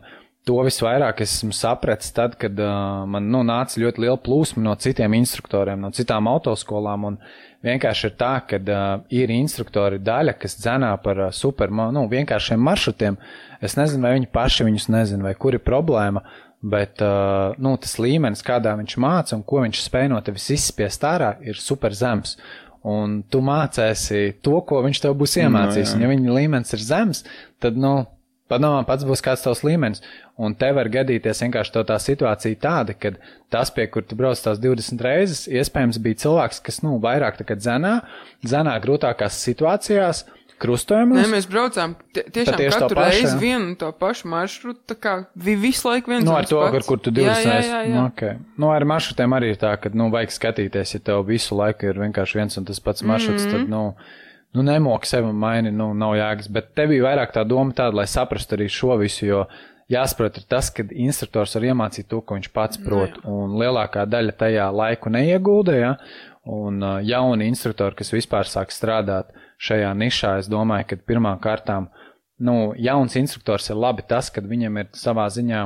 to 0.47 0.55
visvairāk 0.63 1.19
es 1.25 1.33
esmu 1.35 1.51
sapratis 1.51 2.13
tad, 2.15 2.37
kad 2.39 2.55
uh, 2.63 3.03
man 3.11 3.27
nu, 3.33 3.43
nāca 3.43 3.81
ļoti 3.83 4.05
liela 4.05 4.15
plūsma 4.23 4.63
no 4.63 4.77
citiem 4.79 5.17
instruktoriem, 5.19 5.83
no 5.83 5.91
citām 5.91 6.29
autoskolām, 6.31 7.09
un 7.11 7.19
vienkārši 7.65 8.09
ir 8.09 8.15
tā, 8.19 8.33
ka 8.49 8.59
uh, 8.59 9.05
ir 9.13 9.31
instruktori 9.33 9.99
daļa, 10.03 10.35
kas 10.41 10.57
dzenā 10.59 10.91
par 11.03 11.23
uh, 11.27 11.31
super, 11.33 11.71
nu, 11.71 12.05
vienkāršiem 12.11 12.61
maršrutiem. 12.61 13.17
Es 13.63 13.77
nezinu, 13.79 14.05
vai 14.05 14.17
viņi 14.17 14.29
paši 14.33 14.67
viņus 14.67 14.89
nezina, 14.93 15.25
vai 15.29 15.33
kur 15.39 15.57
ir 15.57 15.63
problēma, 15.65 16.23
bet 16.61 17.01
uh, 17.05 17.57
nu, 17.61 17.75
tas 17.81 17.97
līmenis, 18.01 18.45
kādā 18.45 18.75
viņš 18.77 18.97
māca 19.01 19.37
un 19.37 19.45
ko 19.47 19.63
viņš 19.65 19.83
spēj 19.87 20.11
no 20.13 20.21
tevis 20.25 20.49
izspiest 20.55 21.05
ārā, 21.07 21.35
ir 21.45 21.59
super 21.61 21.95
zems. 21.97 22.37
Un 22.87 23.19
tu 23.27 23.41
mācēsi 23.43 24.37
to, 24.45 24.59
ko 24.67 24.83
viņš 24.85 25.01
tev 25.03 25.17
būs 25.19 25.39
iemācījis. 25.41 25.91
jā. 25.91 25.97
un 25.97 26.05
ja 26.05 26.11
viņa 26.11 26.35
līmenis 26.37 26.77
ir 26.77 26.83
zems, 26.85 27.23
tad, 27.63 27.79
nu, 27.79 27.99
padomā, 28.49 28.85
pats 28.87 29.03
būs 29.07 29.23
kāds 29.23 29.43
tavs 29.45 29.63
līmenis. 29.67 30.01
Un 30.37 30.55
te 30.55 30.71
var 30.71 30.89
gadīties 30.89 31.41
vienkārši 31.43 31.73
to 31.73 31.83
tā 31.83 31.97
situācija 31.99 32.59
tāda, 32.61 32.93
ka 32.93 33.11
tas, 33.49 33.71
pie 33.71 33.87
kur 33.87 34.03
tu 34.03 34.15
brauc 34.15 34.39
tās 34.39 34.59
20 34.59 35.01
reizes, 35.01 35.47
iespējams 35.47 35.99
bija 36.03 36.15
cilvēks, 36.25 36.63
kas, 36.63 36.81
nu, 36.85 36.97
vairāk 37.03 37.37
tā 37.39 37.47
kā 37.47 37.55
dzenā, 37.59 38.01
dzenā 38.45 38.77
grūtākās 38.83 39.39
situācijās, 39.47 40.25
krustojumos. 40.57 41.19
Nē, 41.21 41.29
mēs 41.29 41.45
braucām 41.49 41.93
tie- 42.13 42.23
tiešām 42.33 42.57
katru 42.73 42.97
reizi 42.97 43.37
vienu 43.37 43.69
un 43.69 43.75
to 43.75 43.91
pašu 43.91 44.27
maršrutu, 44.31 44.79
tā 44.89 44.95
kā 44.97 45.25
vi- 45.35 45.55
visu 45.55 45.87
laiku 45.87 46.09
viens 46.09 46.25
Nu, 46.25 46.33
ar 46.33 46.45
to, 46.45 46.59
pats. 46.59 46.75
ar 46.75 46.83
kur 46.87 46.97
tu 46.97 47.11
divas 47.11 47.45
reizes. 47.45 47.93
Nu, 47.93 48.07
okay. 48.09 48.37
nu, 48.57 48.71
ar 48.71 48.81
maršrutiem 48.81 49.29
arī 49.37 49.51
ir 49.53 49.57
tā, 49.57 49.79
ka, 49.79 49.89
nu, 49.93 50.09
vajag 50.09 50.33
skatīties, 50.33 50.93
ja 50.93 50.99
tev 50.99 51.25
visu 51.27 51.55
laiku 51.55 51.85
ir 51.85 51.93
vienkārši 51.93 52.35
viens 52.35 52.57
un 52.57 52.65
tas 52.65 52.79
pats 52.79 53.03
maršruts, 53.03 53.45
mm 53.45 53.49
-hmm. 53.49 53.51
tad, 53.51 53.69
nu, 53.69 53.95
nu 54.57 54.65
nemoki 54.65 55.09
sevi 55.09 55.31
maini, 55.33 55.71
nu, 55.75 55.91
nav 55.97 56.15
jēgas. 56.17 56.49
Bet 56.53 56.73
tev 56.77 56.91
bija 56.93 57.05
vairāk 57.05 57.33
tā 57.35 57.45
doma 57.47 57.75
tāda, 57.77 58.01
lai 58.01 58.07
saprastu 58.09 58.57
arī 58.57 58.69
šo 58.73 58.97
visu, 59.01 59.27
jo 59.27 59.43
jāsaprot 59.91 60.39
ir 60.39 60.47
tas, 60.49 60.71
ka 60.73 60.85
instruktors 60.91 61.55
var 61.55 61.67
iemācīt 61.69 62.09
to, 62.11 62.21
ko 62.21 62.37
viņš 62.37 62.49
pats 62.55 62.81
prot, 62.83 63.19
un 63.29 63.55
lielākā 63.61 64.07
daļa 64.09 64.35
tajā 64.41 64.71
laiku 64.73 65.13
neiegulda, 65.13 65.77
ja? 65.77 65.93
un 66.47 66.79
uh, 66.79 66.99
jauni 67.03 67.49
instruktori, 67.51 67.97
kas 67.99 68.13
vispār 68.13 68.47
sāk 68.47 68.71
strādāt 68.71 69.33
šajā 69.59 69.89
nišā, 69.99 70.37
es 70.39 70.47
domāju, 70.51 70.85
ka 70.91 70.99
pirmām 71.09 71.41
kārtām, 71.43 71.89
nu, 72.39 72.71
jauns 72.79 73.17
instruktors 73.19 73.67
ir 73.67 73.79
labi 73.79 74.05
tas, 74.07 74.29
kad 74.31 74.47
viņam 74.47 74.79
ir 74.79 74.87
savā 74.95 75.27
ziņā, 75.33 75.65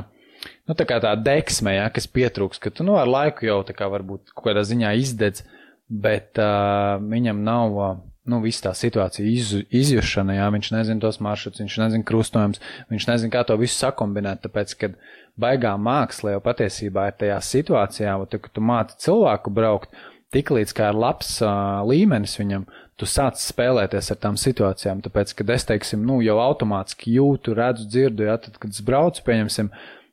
nu, 0.66 0.74
tā 0.74 0.86
tā 0.88 1.12
deksme, 1.22 1.76
ja, 1.76 1.86
kas 1.94 2.10
pietrūks, 2.10 2.58
ka 2.58 2.74
tu, 2.74 2.86
nu, 2.88 2.96
ar 2.98 3.10
laiku 3.10 3.46
jau 3.46 3.60
tā 3.68 3.76
kā 3.78 3.86
varbūt 3.92 4.34
kaut 4.34 4.48
kādā 4.48 4.64
ziņā 4.66 4.94
izdedz, 5.04 5.44
bet 5.86 6.40
uh, 6.42 6.98
viņam 6.98 7.44
nav, 7.46 7.78
uh, 7.78 7.94
nu, 8.28 8.38
viss 8.44 8.62
tā 8.62 8.70
situācija 8.76 9.26
iz, 9.26 9.50
izjušana, 9.74 10.36
jā, 10.38 10.46
viņš 10.54 10.70
nezina 10.76 11.02
tos 11.02 11.18
maršrutus, 11.24 11.64
viņš 11.64 11.78
nezina 11.82 12.06
krustojums, 12.06 12.62
viņš 12.92 13.08
nezina, 13.10 13.32
kā 13.34 13.42
to 13.48 13.56
visu 13.58 13.80
sakombinēt, 13.80 14.44
tāpēc, 14.44 14.76
kad 14.78 14.94
baigā 15.40 15.74
māksla 15.80 16.36
jau 16.36 16.44
patiesībā 16.44 17.08
ir 17.10 17.18
tajā 17.18 17.40
situācijā, 17.48 18.14
un, 18.20 18.30
kad 18.30 18.52
tu 18.54 18.64
māci 18.64 18.98
cilvēku 19.06 19.52
braukt, 19.54 19.98
tik 20.32 20.52
līdz 20.54 20.74
kā 20.76 20.92
ir 20.92 21.00
labs 21.02 21.34
uh, 21.44 21.82
līmenis 21.88 22.38
viņam, 22.38 22.68
tu 23.00 23.08
sāc 23.08 23.40
spēlēties 23.42 24.12
ar 24.14 24.20
tām 24.22 24.38
situācijām, 24.38 25.02
tāpēc, 25.04 25.34
kad 25.40 25.50
es, 25.56 25.66
teiksim, 25.68 26.04
nu, 26.06 26.20
jau 26.24 26.38
automātiski 26.44 27.16
jūtu, 27.16 27.56
redzu, 27.58 27.88
dzirdu, 27.90 28.28
ja, 28.30 28.38
tad, 28.40 28.56
kad 28.62 28.70
es 28.70 28.84
braucu, 28.86 29.24
pieņemsim, 29.26 29.72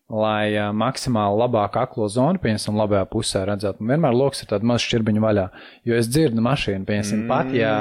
lai 0.10 0.56
uh, 0.56 0.72
maksimāli 0.74 1.38
labāk 1.38 1.78
aklo 1.78 2.08
zonu, 2.10 2.41
pieņemsim, 2.41 2.78
labajā 2.80 3.06
pusē 3.12 3.43
redzētu. 3.45 3.84
Un 3.84 3.93
vienmēr 3.93 4.15
loks 4.17 4.41
ir 4.41 4.50
tāda 4.50 4.65
maza 4.65 4.82
šķirbiņa 4.88 5.22
vaļā, 5.22 5.45
jo 5.86 6.00
es 6.00 6.10
dzirdu 6.10 6.41
mašīnu, 6.45 6.88
pieņemsim, 6.89 7.24
pat, 7.30 7.54
ja, 7.54 7.74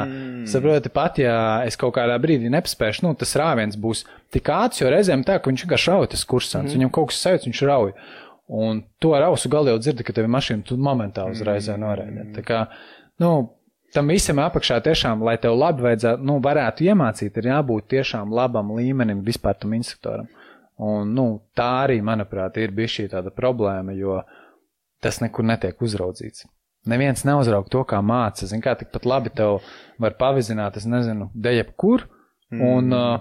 saproti, 0.51 0.93
pat, 0.93 1.21
ja 1.23 1.39
es 1.65 1.81
kaut 1.81 1.97
kādā 1.97 2.19
brīdī 2.21 2.53
nepaspēšu, 2.53 3.07
nu, 3.07 3.15
tas 3.19 3.33
rāviens 3.41 3.81
būs 3.81 4.05
tik 4.35 4.53
ātrs, 4.53 4.83
jo 4.83 4.93
reizēm 4.93 5.25
tā, 5.25 5.39
ka 5.41 5.49
viņš 5.49 5.65
vienkārši 5.65 5.93
rauj 5.95 6.11
tas 6.13 6.25
kursants, 6.29 6.69
mm. 6.69 6.77
viņam 6.77 6.97
kaut 6.99 7.15
kas 7.15 7.23
sajūts, 7.25 7.49
viņš 7.49 7.63
rauj. 7.73 7.95
Un 8.49 8.83
to 9.01 9.13
ar 9.17 9.29
ausu 9.29 9.49
galu 9.53 9.73
jau 9.73 9.81
dzirdi, 9.81 10.05
ka 10.05 10.13
tev 10.17 10.29
ir 10.29 10.33
mašīna, 10.33 10.65
tu 10.69 10.77
momentāli 10.81 11.37
uzreiz 11.37 11.69
mm. 11.69 11.81
noraidi. 11.85 12.29
Tā 12.37 12.45
kā, 12.45 12.65
nu, 13.25 13.33
tam 13.95 14.13
visam 14.13 14.41
apakšā 14.45 14.83
tiešām, 14.85 15.25
lai 15.25 15.37
tev 15.41 15.57
labi 15.57 15.85
vajadzētu, 15.87 16.25
nu, 16.29 16.39
varētu 16.45 16.89
iemācīt, 16.89 17.41
ir 17.41 17.51
jābūt 17.55 17.89
tiešām 17.95 18.33
labam 18.37 18.75
līmenim 18.77 19.25
vispār 19.25 19.57
tam 19.61 19.73
instruktoram. 19.77 20.29
Un, 20.79 21.11
nu, 21.11 21.27
tā 21.59 21.69
arī, 21.85 21.99
manuprāt, 22.07 22.61
ir 22.63 22.75
bijusi 22.75 23.03
šī 23.03 23.09
tāda 23.17 23.33
problēma, 23.35 23.97
jo 23.99 24.21
tas 25.03 25.19
nekur 25.23 25.47
netiek 25.47 25.81
uzraudzīts. 25.83 26.47
Neviens 26.89 27.25
neuzraug 27.27 27.67
to, 27.71 27.83
kā 27.89 27.99
māca. 28.05 28.47
Zini, 28.47 28.63
kā 28.63 28.77
tikpat 28.79 29.07
labi 29.09 29.33
tev 29.35 29.59
var 30.01 30.15
pavizināt, 30.21 30.79
es 30.79 30.87
nezinu, 30.89 31.29
dejep 31.35 31.75
kur, 31.81 32.07
un 32.55 32.95
uh, 32.95 33.19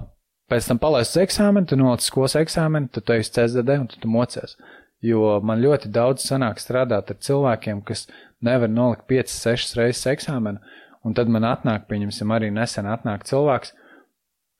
pēc 0.51 0.69
tam 0.69 0.79
palaist 0.81 1.15
uz 1.15 1.23
eksāmenu, 1.25 1.67
tu 1.67 1.79
noliec 1.79 2.05
skolas 2.05 2.37
eksāmenu, 2.39 2.91
tad 2.93 3.07
tu 3.07 3.15
ej 3.15 3.25
uz 3.25 3.31
CSDD 3.33 3.79
un 3.81 3.89
tu, 3.91 3.99
tu 4.03 4.11
mocies. 4.11 4.55
Jo 5.03 5.37
man 5.45 5.61
ļoti 5.61 5.91
daudz 5.93 6.25
sanāk 6.29 6.61
strādāt 6.61 7.11
ar 7.13 7.19
cilvēkiem, 7.21 7.81
kas 7.85 8.07
nevar 8.45 8.69
nolikt 8.71 9.05
5, 9.09 9.33
6 9.33 9.75
reizes 9.77 10.07
eksāmenu, 10.13 10.61
un 11.05 11.17
tad 11.17 11.29
man 11.31 11.45
atnāk, 11.47 11.85
pieņemsim, 11.89 12.31
arī 12.33 12.49
nesen 12.53 12.87
atnāk 12.89 13.25
cilvēks, 13.27 13.73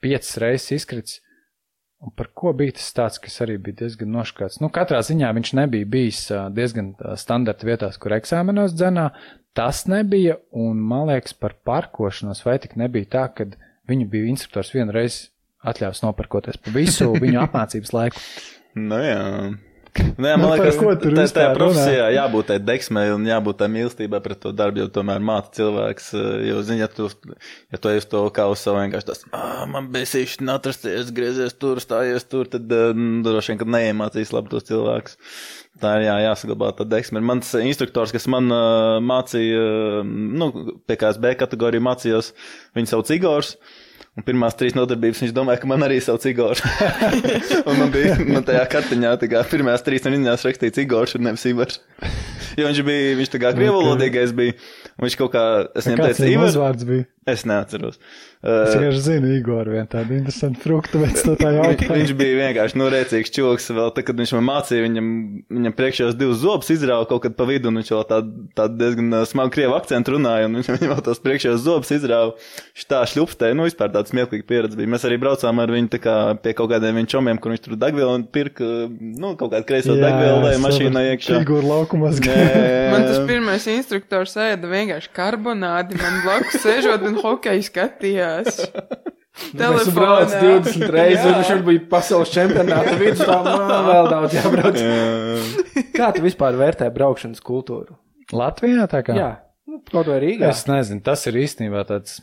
5 0.03 0.35
reizes 0.43 0.75
izkrits, 0.81 1.21
un 2.03 2.13
par 2.15 2.29
ko 2.37 2.53
bija 2.57 2.75
tas 2.77 2.89
tāds, 2.95 3.19
kas 3.21 3.39
arī 3.45 3.57
bija 3.61 3.83
diezgan 3.83 4.11
noškāts. 4.13 4.59
Nu, 4.61 4.69
katrā 4.73 4.99
ziņā 5.05 5.31
viņš 5.37 5.53
nebija 5.57 5.89
bijis 5.89 6.21
diezgan 6.55 6.93
standarta 7.19 7.67
vietās, 7.67 7.97
kur 8.01 8.15
eksāmenos 8.17 8.75
dzenā, 8.77 9.09
tas 9.57 9.85
nebija, 9.89 10.37
un 10.53 10.77
man 10.77 11.07
liekas 11.09 11.33
par 11.33 11.57
parkošanos 11.65 12.43
vai 12.45 12.59
tik 12.61 12.77
nebija 12.77 13.09
tā, 13.17 13.25
ka 13.33 13.49
viņu 13.89 14.09
bija 14.11 14.29
instruktors 14.29 14.73
vienreiz 14.75 15.23
atļaus 15.67 16.03
noparkoties 16.05 16.59
pa 16.61 16.73
visu 16.75 17.09
viņu 17.23 17.41
apmācības 17.47 17.95
laiku. 17.95 18.27
Nu, 18.77 18.99
jā. 19.01 19.23
Nē, 20.17 20.33
Nu, 20.37 20.41
man 20.41 20.53
par 20.53 20.61
liekas, 20.61 20.77
ko 20.79 20.93
tur 21.01 21.15
tā 21.15 21.25
vispār 21.25 21.53
profesijā 21.57 22.07
jābūt 22.15 22.49
tai 22.51 22.57
deksmei 22.63 23.11
un 23.13 23.25
jābūt 23.27 23.59
tai 23.61 23.67
mīlestībai 23.73 24.19
pret 24.25 24.39
to 24.43 24.53
darbu, 24.55 24.81
jo 24.83 24.87
tomēr 24.93 25.21
māca 25.23 25.51
cilvēks, 25.57 26.09
eh, 26.17 26.27
jo, 26.49 26.61
zini, 26.65 26.81
ja 26.83 26.89
tu, 26.91 27.09
ja 27.73 27.81
tu 27.81 27.91
ej 27.91 28.01
uz 28.01 28.09
to 28.09 28.23
savu 28.57 28.79
vienkārši 28.79 29.09
tas, 29.09 29.23
ah, 29.31 29.65
man 29.69 29.91
besīši 29.93 30.47
atrasties, 30.53 31.13
griezies 31.15 31.57
tur, 31.59 31.81
stājies 31.83 32.25
tur, 32.29 32.49
tad 32.49 32.71
uh, 32.73 32.91
droši 33.25 33.53
vien, 33.53 33.61
ka 33.61 33.69
neiemācīs 33.77 34.33
labi 34.35 34.53
tos 34.53 34.67
cilvēkus. 34.69 35.17
Tā 35.81 35.97
ir 35.99 36.07
jā, 36.07 36.15
jāsaglabā 36.25 36.71
tā 36.77 36.85
deksme. 36.89 37.21
Mans 37.21 37.51
instruktors, 37.61 38.13
kas 38.15 38.25
man 38.31 38.49
uh, 38.53 38.97
mācīja, 39.03 40.05
nu, 40.07 40.49
PKSB 40.89 41.35
kategoriju 41.41 41.83
mācījos, 41.85 42.31
viņu 42.77 42.93
sauc 42.93 43.11
Igors. 43.13 43.57
Un 44.17 44.25
pirmās 44.25 44.55
trīs 44.57 44.73
nodarbības 44.73 45.19
viņš 45.21 45.33
domāja, 45.37 45.61
ka 45.61 45.69
man 45.69 45.85
arī 45.85 45.99
sauc 46.01 46.23
Igors. 46.25 46.63
un 47.69 47.77
man 47.77 47.91
bija 47.93 48.15
man 48.25 48.45
tajā 48.47 48.63
kartiņā, 48.73 49.11
tā 49.21 49.29
kā 49.29 49.43
pirmās 49.51 49.85
trīs 49.85 50.07
rindiņās 50.07 50.47
rakstīts 50.47 50.81
Igors 50.81 51.13
un 51.19 51.27
nevis 51.29 51.45
Ivars. 51.51 51.77
Jo 52.57 52.65
viņš 52.65 52.81
bija, 52.87 53.13
viņš 53.19 53.35
tā 53.35 53.43
kā 53.43 53.53
krievalodīgais 53.53 54.33
bija. 54.37 54.57
Un 54.97 55.05
viņš 55.05 55.19
kaut 55.21 55.35
kā, 55.35 55.45
es 55.77 55.85
viņam 55.85 56.07
teicu, 56.07 56.25
Ivars. 56.31 56.55
uzvārds 56.55 56.89
bija? 56.89 57.05
Es 57.27 57.43
neatceros. 57.47 57.97
Es 58.47 58.75
vienkārši 58.77 58.99
zinu, 59.01 59.29
Igor, 59.35 59.67
vienu 59.73 59.87
tādu 59.89 60.13
interesantu 60.15 60.61
fruktu, 60.61 60.99
bet 61.01 61.17
to 61.25 61.33
tā 61.39 61.49
Viņš, 61.49 61.57
jautājumu. 61.57 61.95
viņš 61.97 62.11
bija 62.19 62.35
vienkārši 62.37 62.77
norēcīgs 62.79 63.33
čūlis. 63.35 63.65
Vēl 63.75 63.89
tad, 63.95 64.05
kad 64.07 64.19
viņš 64.21 64.31
man 64.37 64.45
mācīja, 64.47 64.83
viņam, 64.85 65.07
viņam 65.57 65.73
priekšējos 65.75 66.15
divus 66.19 66.37
zobus 66.43 66.69
izrāva 66.71 67.07
kaut 67.09 67.23
kad 67.25 67.35
pa 67.35 67.47
vidu, 67.49 67.71
un 67.71 67.81
viņš 67.81 67.89
vēl 67.95 68.05
tādu 68.11 68.45
tā 68.55 68.67
diezgan 68.71 69.17
smagu 69.27 69.51
krievu 69.57 69.75
akcentu 69.75 70.13
runāja, 70.15 70.45
un 70.47 70.59
viņš 70.61 70.69
viņam 70.75 70.93
vēl 70.93 71.01
tos 71.09 71.19
priekšējos 71.25 71.65
zobus 71.65 71.91
izrāva. 71.97 72.35
Viņš 72.77 72.87
tā 72.93 73.01
šļupstēja, 73.11 73.57
nu 73.57 73.65
vispār 73.67 73.91
tāds 73.97 74.13
smieklīga 74.13 74.47
pieredze 74.53 74.79
bija. 74.79 74.93
Mēs 74.93 75.07
arī 75.09 75.17
braucām 75.25 75.59
ar 75.65 75.73
viņu 75.73 75.91
tā 75.97 76.01
kā 76.05 76.15
pie 76.45 76.53
kaut 76.61 76.71
kādiem 76.71 77.01
viņa 77.01 77.11
čomiem, 77.17 77.41
kur 77.41 77.51
viņš 77.55 77.65
tur 77.65 77.75
degvielu 77.81 78.13
un 78.21 78.27
pirka, 78.37 78.69
nu, 79.01 79.33
kaut 79.41 79.51
kādu 79.57 79.67
kreiso 79.67 79.97
degvielu 79.97 80.45
vai 80.45 80.53
mašīnā 80.63 81.03
iekšā. 81.15 81.41
Igor 81.43 81.65
laukumos 81.67 82.21
Nē. 82.23 82.37
Man 82.93 83.03
tas 83.09 83.19
pirmais 83.27 83.65
instruktors 83.73 84.37
ēda 84.39 84.69
vienkārši 84.71 85.11
karbonādi, 85.17 85.97
man 85.99 86.21
blakus 86.23 86.61
sēžot 86.63 87.03
un 87.09 87.16
hokeju 87.23 87.65
skatījās. 87.67 88.63
Mēs 89.53 89.89
braucam 89.93 90.41
20 90.41 90.91
reizes, 90.91 91.25
un 91.29 91.37
viņš 91.37 91.63
bija 91.67 91.83
pasaules 91.91 92.31
čempionāta 92.33 92.95
vidus, 92.97 93.21
tā 93.21 93.37
man 93.45 93.85
vēl 93.91 94.09
daudz 94.09 94.37
jābrauc. 94.37 94.81
Kā 95.93 96.11
tu 96.15 96.25
vispār 96.25 96.57
vērtē 96.57 96.89
braukšanas 96.93 97.43
kultūru? 97.45 97.99
Latvijā 98.33 98.87
tā 98.91 99.03
kā? 99.05 99.15
Jā, 99.15 99.31
nu, 99.69 99.79
kaut 99.87 100.09
vai 100.09 100.19
Rīgā. 100.23 100.49
Es 100.51 100.65
nezinu, 100.67 101.03
tas 101.05 101.25
ir 101.29 101.37
īstenībā 101.45 101.85
tāds. 101.87 102.19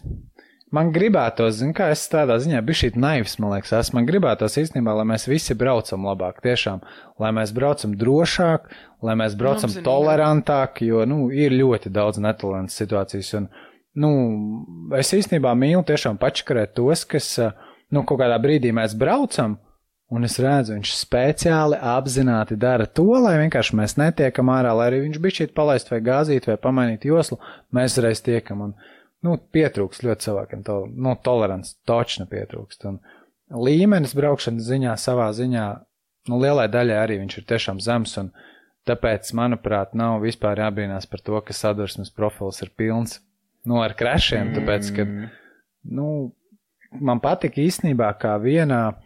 Man 0.74 0.88
gribētos, 0.90 1.61
zin, 1.61 1.70
kā 1.76 1.92
es 1.95 2.03
tādā 2.11 2.34
ziņā 2.42 2.59
biju 2.66 2.80
šī 2.80 2.88
naivs, 2.99 3.36
man 3.38 3.53
liekas, 3.53 3.70
es 3.78 3.92
man 3.95 4.09
gribētos 4.09 4.57
īstenībā, 4.59 4.97
lai 4.99 5.05
mēs 5.07 5.28
visi 5.30 5.55
braucam 5.55 6.09
labāk, 6.09 6.40
tiešām, 6.42 6.80
lai 7.22 7.30
mēs 7.36 7.53
braucam 7.55 7.95
drošāk, 8.01 8.66
lai 9.07 9.14
mēs 9.20 9.36
braucam 9.38 9.68
Apzinīgi. 9.68 9.84
tolerantāk, 9.86 10.82
jo, 10.82 11.05
nu, 11.07 11.28
ir 11.30 11.55
ļoti 11.55 11.92
daudz 11.95 12.18
netolerantas 12.24 12.80
situācijas, 12.80 13.30
un, 13.38 13.47
nu, 14.01 14.11
es 14.99 15.12
īstenībā 15.14 15.55
mīlu 15.59 15.84
tiešām 15.86 16.18
pačkarēt 16.20 16.74
tos, 16.78 17.05
kas, 17.09 17.30
eh, 17.38 17.53
nu, 17.95 18.03
kaut 18.03 18.20
kādā 18.22 18.38
brīdī 18.42 18.72
mēs 18.74 18.97
braucam, 18.99 19.59
un 20.14 20.26
es 20.26 20.36
redzu, 20.42 20.74
viņš 20.76 20.92
speciāli 20.99 21.78
apzināti 21.80 22.59
dara 22.61 22.86
to, 22.86 23.07
lai 23.24 23.36
vienkārši 23.40 23.78
mēs 23.78 23.97
netiekam 24.01 24.51
ārā, 24.53 24.74
lai 24.76 24.90
arī 24.90 25.05
viņš 25.07 25.20
bija 25.22 25.40
šeit 25.40 25.55
palaist 25.57 25.90
vai 25.90 26.01
gāzīt 26.05 26.49
vai 26.51 26.59
pamainīt 26.61 27.07
joslu, 27.09 27.38
mēs 27.74 27.99
reiz 28.03 28.22
tiekam, 28.24 28.68
un, 28.68 28.74
nu, 29.24 29.38
pietrūks 29.55 30.05
ļoti 30.05 30.28
cilvēkiem, 30.28 30.64
to, 30.66 30.84
nu, 30.90 31.16
tolerants 31.24 31.76
točna 31.88 32.28
pietrūkst, 32.30 32.86
un 32.90 33.01
līmenis 33.64 34.14
braukšanas 34.18 34.68
ziņā 34.68 34.97
savā 35.01 35.30
ziņā, 35.36 35.68
nu, 36.30 36.40
lielai 36.40 36.68
daļai 36.72 36.99
arī 37.01 37.20
viņš 37.22 37.38
ir 37.40 37.49
tiešām 37.55 37.80
zems, 37.84 38.18
un 38.20 38.32
tāpēc, 38.88 39.30
manuprāt, 39.36 39.95
nav 39.97 40.20
vispār 40.24 40.61
jābrīnās 40.61 41.09
par 41.09 41.24
to, 41.24 41.40
ka 41.40 41.57
sadursmes 41.57 42.12
profils 42.12 42.61
ir 42.62 42.72
pilns, 42.76 43.22
nu, 43.69 43.81
ar 43.83 43.95
krešiem, 43.99 44.53
tāpēc, 44.57 44.91
ka, 44.97 45.07
nu, 45.97 46.09
man 47.01 47.23
patika 47.25 47.62
īstenībā, 47.65 48.11
kā 48.21 48.35
vienā 48.43 48.83
ā, 48.91 48.97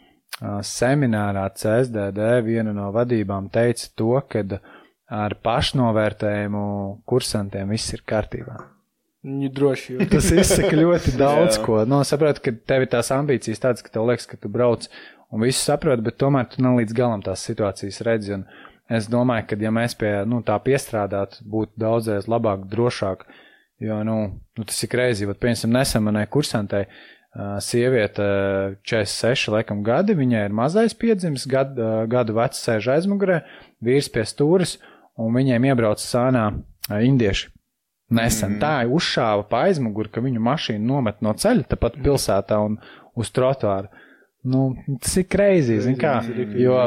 seminārā 0.66 1.46
CSDD 1.54 2.32
viena 2.46 2.74
no 2.76 2.90
vadībām 2.94 3.50
teica 3.54 3.90
to, 3.98 4.16
ka 4.28 4.44
ar 5.08 5.38
pašnovērtējumu 5.44 6.64
kursantiem 7.08 7.70
viss 7.72 7.94
ir 7.96 8.04
kārtībā. 8.08 8.58
Viņu 9.28 9.48
droši 9.50 9.94
jūt. 9.94 10.04
Tas 10.12 10.28
izsaka 10.30 10.76
ļoti 10.78 11.16
daudz 11.18 11.58
ko. 11.64 11.80
No, 11.88 12.04
saprotu, 12.06 12.44
ka 12.44 12.52
tev 12.70 12.84
ir 12.84 12.90
tās 12.92 13.10
ambīcijas 13.14 13.62
tādas, 13.64 13.82
ka 13.82 13.90
tev 13.94 14.06
liekas, 14.08 14.28
ka 14.30 14.38
tu 14.38 14.50
brauc 14.52 14.86
un 15.34 15.42
visu 15.42 15.58
saproti, 15.58 16.04
bet 16.06 16.18
tomēr 16.20 16.46
tu 16.52 16.62
nav 16.64 16.78
līdz 16.78 16.94
galam 16.96 17.24
tās 17.24 17.42
situācijas 17.48 18.00
redzi. 18.06 18.36
Un 18.38 18.46
es 18.94 19.08
domāju, 19.10 19.48
ka 19.50 19.58
ja 19.60 19.72
mēs 19.74 19.96
pie 19.98 20.12
nu, 20.28 20.40
tā 20.46 20.56
piestrādātu, 20.62 21.42
būtu 21.50 21.82
daudzreiz 21.82 22.30
labāk, 22.30 22.68
drošāk. 22.70 23.26
Jo, 23.78 24.00
nu, 24.02 24.16
nu 24.58 24.66
tas 24.66 24.80
ir 24.82 24.90
greizi, 24.90 25.26
bet, 25.28 25.38
piemēram, 25.42 25.70
nesen 25.76 26.02
manai 26.02 26.24
kursantei 26.30 26.86
ā, 26.88 27.58
sieviete 27.62 28.24
ā, 28.24 28.70
46, 28.82 29.52
laikam, 29.54 29.84
gadi, 29.86 30.16
viņai 30.18 30.48
ir 30.48 30.56
mazais 30.58 30.96
piedzimis, 30.98 31.46
gad, 31.50 31.78
ā, 31.78 31.92
gadu 32.10 32.34
vecs 32.40 32.64
sēž 32.66 32.90
aizmugurē, 32.96 33.44
vīrs 33.84 34.10
pie 34.10 34.24
stūres, 34.26 34.78
un 35.18 35.30
viņiem 35.38 35.68
iebrauc 35.70 36.02
sānā 36.02 36.48
indieši. 36.90 37.52
Nesen 38.18 38.54
mm. 38.54 38.60
tā 38.62 38.74
uzšāva 38.88 39.44
pa 39.50 39.66
aizmuguri, 39.68 40.10
ka 40.10 40.22
viņu 40.24 40.42
mašīnu 40.42 40.88
nomet 40.88 41.20
no 41.22 41.34
ceļa, 41.36 41.66
tepat 41.68 41.98
pilsētā 42.02 42.58
un 42.64 42.78
uz 43.18 43.30
trotuāru. 43.36 43.90
Nu, 44.48 44.70
tas 45.02 45.18
ir 45.20 45.26
greizi, 45.28 45.76
zin 45.84 45.98
kā, 45.98 46.16
tas 46.22 46.30
ir 46.30 46.38
riktīgi 46.40 46.64
jo 46.64 46.78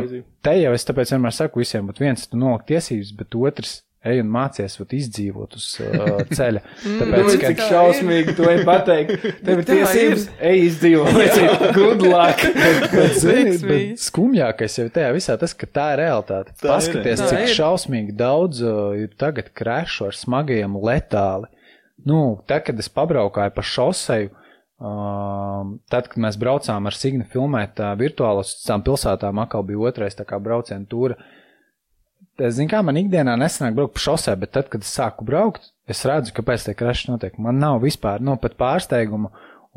te 0.44 0.56
jau 0.58 0.72
es 0.74 0.88
tāpēc 0.88 1.14
vienmēr 1.14 1.36
saku 1.36 1.62
visiem, 1.62 1.88
bet 1.92 2.00
viens 2.02 2.26
tu 2.28 2.40
noliek 2.40 2.64
tiesības, 2.72 3.12
bet 3.20 3.38
otrs 3.38 3.76
ej 4.08 4.22
un 4.24 4.30
mācies 4.34 4.78
vat 4.80 4.94
izdzīvot 4.98 5.56
uz 5.60 5.66
uh, 5.84 6.22
ceļa. 6.38 6.62
Tāpēc, 6.64 7.02
Tāpēc, 7.02 7.30
cik 7.36 7.60
tā 7.60 7.68
šausmīgi 7.70 8.36
to 8.38 8.48
ir 8.50 8.64
pateikt. 8.66 9.26
Tev 9.46 9.62
ir 9.62 9.68
Tā 9.68 9.76
tiesības, 9.78 10.26
ej 10.50 10.64
izdzīvot. 10.68 11.40
Good 11.78 12.06
luck. 12.08 12.42
Bet, 12.58 13.16
zini, 13.22 13.52
Veiksmīgi. 13.52 13.88
bet 13.94 14.04
skumjākais 14.08 14.80
jau 14.80 14.88
ir 14.88 14.94
tajā 14.98 15.12
visā 15.18 15.38
tas, 15.42 15.54
ka 15.54 15.70
tā 15.70 15.88
ir 15.96 16.02
realitāte. 16.06 16.56
Tā 16.58 16.66
ir. 16.66 16.72
Paskaties, 16.74 17.22
Tā 17.22 17.30
cik 17.34 17.46
ir. 17.46 17.56
šausmīgi 17.60 18.18
daudz 18.18 18.62
uh, 18.66 18.92
ir 19.06 19.14
tagad 19.22 19.52
krešu 19.58 20.10
ar 20.10 20.18
smagajiem 20.18 20.78
letāli. 20.82 21.52
Nu, 22.10 22.22
te, 22.50 22.58
kad 22.66 22.80
es 22.82 22.90
pabraukāju 22.90 23.54
pa 23.54 23.62
šoseju, 23.62 24.32
um, 24.82 25.76
tad, 25.92 26.08
kad 26.10 26.18
mēs 26.26 26.40
braucām 26.42 26.90
ar 26.90 26.98
Signu 26.98 27.28
filmēt 27.30 27.78
uh, 27.84 27.94
virtuālos 28.00 28.56
uz 28.58 28.64
tām 28.66 28.82
pilsētām, 28.86 29.38
atkal 29.44 29.62
bija 29.68 29.84
otrais 29.92 30.18
tā 30.18 30.26
kā 30.26 30.40
brauciena 30.42 30.88
tūra. 30.90 31.20
Es 31.20 31.41
zinu, 32.50 32.70
kā 32.72 32.82
man 32.86 32.98
ikdienā 33.00 33.36
nesanāk 33.40 33.76
braukt 33.78 33.96
pa 33.98 34.04
šosei, 34.04 34.36
bet 34.40 34.54
tad, 34.56 34.70
kad 34.72 34.84
es 34.86 34.92
sāku 34.96 35.26
braukt, 35.28 35.72
es 35.90 36.04
redzu, 36.08 36.34
kāpēc 36.38 36.66
tie 36.66 36.76
kraši 36.78 37.12
notiek. 37.12 37.38
Man 37.42 37.60
nav 37.62 37.82
vispār, 37.84 38.24
nu, 38.24 38.38
pat 38.42 38.58
pārsteigumu. 38.60 39.32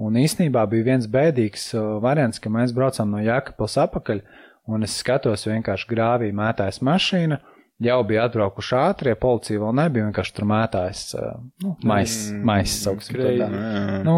Un 0.05 0.17
īsnībā 0.19 0.65
bija 0.71 0.89
viens 0.89 1.07
bēdīgs 1.07 1.69
uh, 1.77 1.97
variants, 2.03 2.41
ka 2.43 2.51
mēs 2.51 2.73
braucām 2.75 3.13
no 3.15 3.21
Jākapils 3.23 3.77
apakaļ, 3.85 4.25
un 4.75 4.87
es 4.87 4.97
skatos 4.99 5.47
vienkārši 5.47 5.91
grāvī 5.91 6.33
mētājas 6.35 6.81
mašīna, 6.83 7.39
jau 7.85 7.99
bija 8.09 8.25
atbraukuši 8.27 8.75
ātrie, 8.81 9.15
policija 9.21 9.63
vēl 9.63 9.77
nebija, 9.79 10.09
vienkārši 10.09 10.35
tur 10.35 10.49
mētājas, 10.51 11.05
uh, 11.15 11.37
nu, 11.63 11.77
mais, 11.87 12.17
mais, 12.35 12.75
sauksim 12.83 13.21
to 13.21 13.37
tā. 13.39 13.51
Nu, 14.07 14.17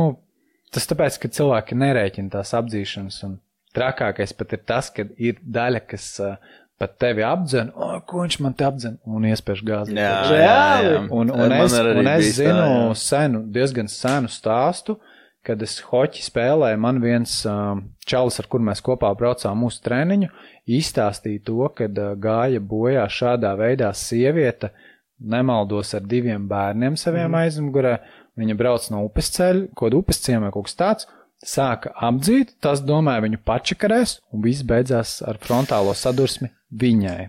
tas 0.73 0.89
tāpēc, 0.89 1.21
ka 1.21 1.33
cilvēki 1.41 1.77
nerēķina 1.83 2.33
tās 2.39 2.55
apdzīšanas, 2.57 3.21
un 3.29 3.37
trakākais 3.77 4.33
pat 4.39 4.57
ir 4.57 4.65
tas, 4.65 4.89
ka 4.97 5.05
ir 5.21 5.43
daļa, 5.45 5.85
kas 5.93 6.09
uh, 6.25 6.57
pat 6.81 6.97
tevi 7.01 7.25
apdzen, 7.25 7.73
o, 7.73 7.91
ko 8.09 8.23
viņš 8.25 8.39
man 8.45 8.55
te 8.57 8.67
apdzen, 8.67 8.99
un 9.09 9.27
iespēj 9.31 9.63
gāzi. 9.65 9.97
Jā, 9.97 10.15
Reāli? 10.29 10.41
jā, 10.43 10.89
jā. 10.93 11.03
Un, 11.09 11.33
un 11.33 11.53
Man 11.53 11.55
es, 11.65 11.77
un 11.81 12.11
es 12.11 12.25
bijis 12.25 12.33
tā, 12.35 12.41
zinu 12.43 12.65
jā. 12.67 12.97
senu, 13.01 13.43
diezgan 13.55 13.89
senu 13.93 14.33
stāstu, 14.33 14.99
kad 15.47 15.63
es 15.63 15.79
hoķi 15.87 16.25
spēlēju, 16.27 16.81
man 16.83 16.99
viens 17.01 17.39
um, 17.49 17.85
čalis, 18.09 18.41
ar 18.43 18.49
kur 18.51 18.65
mēs 18.67 18.83
kopā 18.85 19.13
braucām 19.17 19.63
mūsu 19.63 19.81
treniņu, 19.87 20.29
izstāstīja 20.77 21.45
to, 21.47 21.71
kad 21.79 21.97
uh, 22.03 22.13
gāja 22.19 22.61
bojā 22.61 23.07
šādā 23.09 23.55
veidā 23.59 23.93
sieviete, 23.97 24.73
nemaldos 25.17 25.95
ar 25.97 26.05
diviem 26.05 26.49
bērniem 26.51 26.99
saviem 27.01 27.31
mm. 27.31 27.39
aizmugurē, 27.45 27.95
viņa 28.37 28.59
brauc 28.59 28.91
no 28.93 29.07
upes 29.07 29.31
ceļa, 29.39 29.71
kaut 29.79 29.97
upes 29.97 30.21
ciemē 30.27 30.51
kaut 30.53 30.69
kas 30.69 30.77
tāds, 30.77 31.09
sāka 31.45 31.93
apdzīt, 32.09 32.55
tas 32.65 32.81
domāja 32.85 33.25
viņu 33.27 33.41
pačakarēs, 33.47 34.19
un 34.33 34.43
viss 34.47 34.63
beidzās 34.67 35.19
ar 35.27 35.39
frontālo 35.43 35.93
sadursmi 35.95 36.51
viņai. 36.73 37.29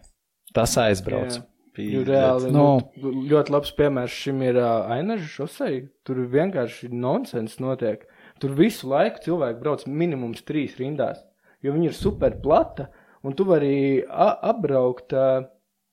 Tas 0.55 0.77
aizbrauc. 0.81 1.37
Jā. 1.39 1.43
Jo 1.77 1.99
reāli, 2.07 2.49
Nu. 2.49 2.79
nu, 2.97 3.11
ļoti 3.29 3.51
labs 3.53 3.69
piemērs 3.77 4.09
šim 4.23 4.39
ir 4.41 4.55
uh, 4.57 4.87
Ainaža 4.95 5.27
šosei. 5.29 5.83
Tur 6.07 6.23
vienkārši 6.33 6.87
nonsens 6.89 7.59
notiek. 7.61 8.07
Tur 8.41 8.55
visu 8.57 8.89
laiku 8.89 9.21
cilvēki 9.27 9.59
brauc 9.61 9.83
minimums 9.85 10.41
trīs 10.45 10.73
rindās, 10.79 11.19
jo 11.61 11.73
viņi 11.75 11.91
ir 11.91 11.93
super 11.93 12.33
plata, 12.41 12.87
un 13.21 13.33
tu 13.37 13.45
vari 13.45 14.01
a- 14.09 14.39
apbraukt, 14.49 15.13
uh, 15.13 15.45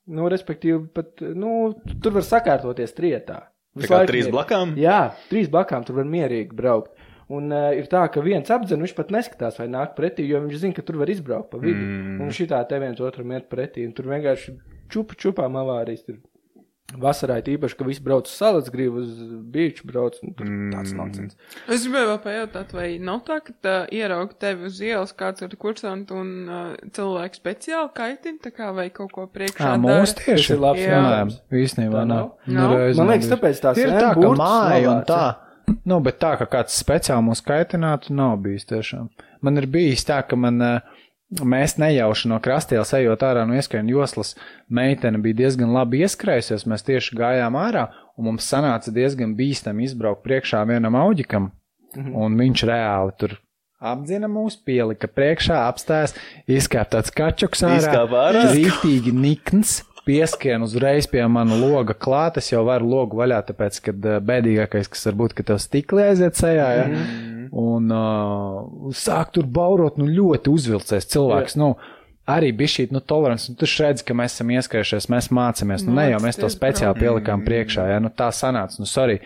nu, 0.09 0.25
respektīvi, 0.33 0.87
pat, 0.93 1.21
nu, 1.37 1.75
tur 2.01 2.17
var 2.17 2.25
sakārtoties 2.25 2.93
trietā. 2.97 3.43
Tā 3.75 3.83
Visu 3.83 3.91
kā 3.91 3.99
laiku 4.01 4.11
trīs 4.15 4.31
blakām? 4.33 4.73
Jā, 4.81 4.99
trīs 5.29 5.49
blakām 5.53 5.85
tur 5.85 5.99
var 6.01 6.09
mierīgi 6.09 6.55
braukt. 6.57 6.95
Un 7.33 7.49
uh, 7.49 7.71
ir 7.73 7.87
tā, 7.89 8.03
ka 8.13 8.21
viens 8.21 8.51
apdzen, 8.53 8.83
viņš 8.85 8.93
pat 8.97 9.09
neskatās, 9.13 9.57
vai 9.57 9.65
nāk 9.71 9.95
pretī, 9.97 10.27
jo 10.29 10.43
viņš 10.43 10.61
zina, 10.61 10.77
ka 10.77 10.85
tur 10.85 10.99
var 11.01 11.09
izbraukt 11.09 11.49
pa 11.49 11.57
vidu. 11.61 11.81
Mm. 11.81 12.05
Mm. 12.05 12.21
Un 12.21 12.37
šitā 12.37 12.61
te 12.69 12.77
viens 12.83 13.01
otram 13.01 13.33
iet 13.33 13.49
pretī, 13.49 13.87
un 13.87 13.95
tur 13.97 14.11
vienkārši 14.11 14.53
čupa 14.93 15.17
čupām 15.17 15.57
avārijas. 15.57 16.05
Tur. 16.05 16.21
Vasarā 17.01 17.39
ir 17.41 17.47
īpaši, 17.55 17.75
ka 17.79 17.85
visi 17.87 18.03
brauc 18.05 18.27
uz 18.29 18.35
salas, 18.37 18.67
grib 18.69 18.93
uz 19.01 19.07
beigšu 19.51 19.87
brauc, 19.89 20.19
un 20.21 20.35
tur 20.37 20.45
mm. 20.45 20.67
tāds 20.75 20.93
nonsens. 20.93 21.33
Es 21.65 21.81
gribēju 21.87 22.11
vēl 22.11 22.19
pajautāt, 22.21 22.75
vai 22.77 22.89
nav 23.01 23.23
tā, 23.25 23.39
ka 23.41 23.55
tā 23.65 23.73
ierauga 23.89 24.37
tevi 24.45 24.69
uz 24.69 24.77
ielas 24.85 25.15
kāds 25.17 25.41
ar 25.41 25.55
kursantu 25.59 26.19
un 26.21 26.29
uh, 26.45 26.59
cilvēku 26.93 27.41
speciāli 27.41 27.89
kaitina, 27.97 28.37
tā 28.45 28.53
kā 28.53 28.69
vai 28.77 28.91
kaut 28.93 29.15
ko 29.17 29.25
priekšā 29.25 29.71
mūsu 29.81 30.13
Tas 30.13 30.13
tieši 30.21 30.53
ir 30.53 30.61
labs 30.61 30.83
Jā. 30.85 31.25
īstenībā 31.63 32.05
Tā 32.05 32.11
nav. 32.11 32.29
nav? 32.45 32.53
Nav? 32.61 32.75
reiz 32.77 33.01
Man 33.01 33.11
liekas, 33.15 33.31
nav 33.33 33.39
tāpēc 33.39 33.63
tās 33.65 33.81
ir 33.81 33.95
tā, 33.97 34.13
ka 34.13 34.31
māja 34.37 34.85
un 34.85 35.01
novāca. 35.01 35.09
tā. 35.09 35.44
Nu, 35.85 35.99
bet 36.03 36.19
tā, 36.21 36.35
ka 36.39 36.47
kāds 36.49 36.77
speciāli 36.81 37.25
mūs 37.27 37.43
kaitinātu, 37.45 38.13
nav 38.17 38.37
bijis 38.43 38.67
tiešām. 38.69 39.09
Man 39.45 39.61
ir 39.61 39.67
bijis 39.71 40.05
tā, 40.07 40.19
ka 40.27 40.37
man, 40.39 40.61
eh, 40.61 40.79
mēs 41.41 41.77
nejauši 41.81 42.31
no 42.31 42.39
krastielas 42.39 42.93
ejot 42.97 43.25
ārā 43.25 43.45
no 43.47 43.57
ieskrējumu 43.57 43.95
joslas, 43.97 44.35
meitene 44.69 45.21
bija 45.21 45.43
diezgan 45.43 45.73
labi 45.73 46.03
ieskrējusies, 46.05 46.67
mēs 46.69 46.85
tieši 46.87 47.17
gājām 47.19 47.57
ārā, 47.59 47.89
un 48.17 48.31
mums 48.31 48.49
sanāca 48.49 48.93
diezgan 48.93 49.35
bīstami 49.37 49.85
izbraukt 49.89 50.25
priekšā 50.25 50.65
vienam 50.69 50.97
auģikam. 50.99 51.51
un 51.95 52.33
viņš 52.35 52.63
reāli 52.67 53.13
tur 53.17 53.37
apdzina 53.85 54.29
mūs, 54.31 54.57
pielika 54.65 55.09
priekšā, 55.11 55.65
apstājās, 55.69 56.15
izkāp 56.47 56.91
tāds 56.95 57.13
kačuks 57.15 57.63
Izkāpa 57.65 58.29
ārā? 58.29 58.45
rītīgi 58.53 59.13
nikns, 59.15 59.83
pieskrien 60.05 60.63
uzreiz 60.65 61.07
pie 61.11 61.23
mana 61.31 61.57
loga 61.59 61.95
klāt, 61.97 62.39
es 62.41 62.51
jau 62.51 62.63
varu 62.67 62.89
logu 62.91 63.19
vaļā, 63.19 63.41
tāpēc, 63.49 63.81
ka 63.87 63.95
uh, 63.95 64.17
bēdīgākais, 64.25 64.91
kas 64.93 65.09
var 65.09 65.19
būt, 65.23 65.37
ka 65.37 65.47
tev 65.51 65.61
stikli 65.63 66.05
aiziet 66.05 66.39
sejā, 66.39 66.69
ja? 66.79 66.87
un 67.55 67.91
uh, 67.93 68.93
sāk 68.95 69.35
tur 69.35 69.47
baurot, 69.47 69.99
nu 70.01 70.09
ļoti 70.09 70.51
uzvilcies 70.51 71.07
cilvēks, 71.13 71.57
nu, 71.61 71.73
arī 72.29 72.51
bija 72.57 72.73
šī 72.75 72.87
nu, 72.93 73.01
tolerance. 73.05 73.51
Nu, 73.51 73.59
tu 73.59 73.69
redzi, 73.69 74.05
ka 74.05 74.17
mēs 74.17 74.37
esam 74.37 74.53
ieskrējušies, 74.55 75.09
mēs 75.13 75.29
mācāmies. 75.35 75.85
Nu, 75.87 75.95
ne 75.99 76.09
jau 76.09 76.21
mēs 76.23 76.39
to 76.41 76.49
speciāli 76.51 76.99
pielikām 76.99 77.45
priekšā, 77.45 77.89
ja 77.93 78.01
nu, 78.03 78.11
tā 78.13 78.31
sanāca. 78.35 78.81
Nu, 78.81 78.89
sorry. 78.89 79.19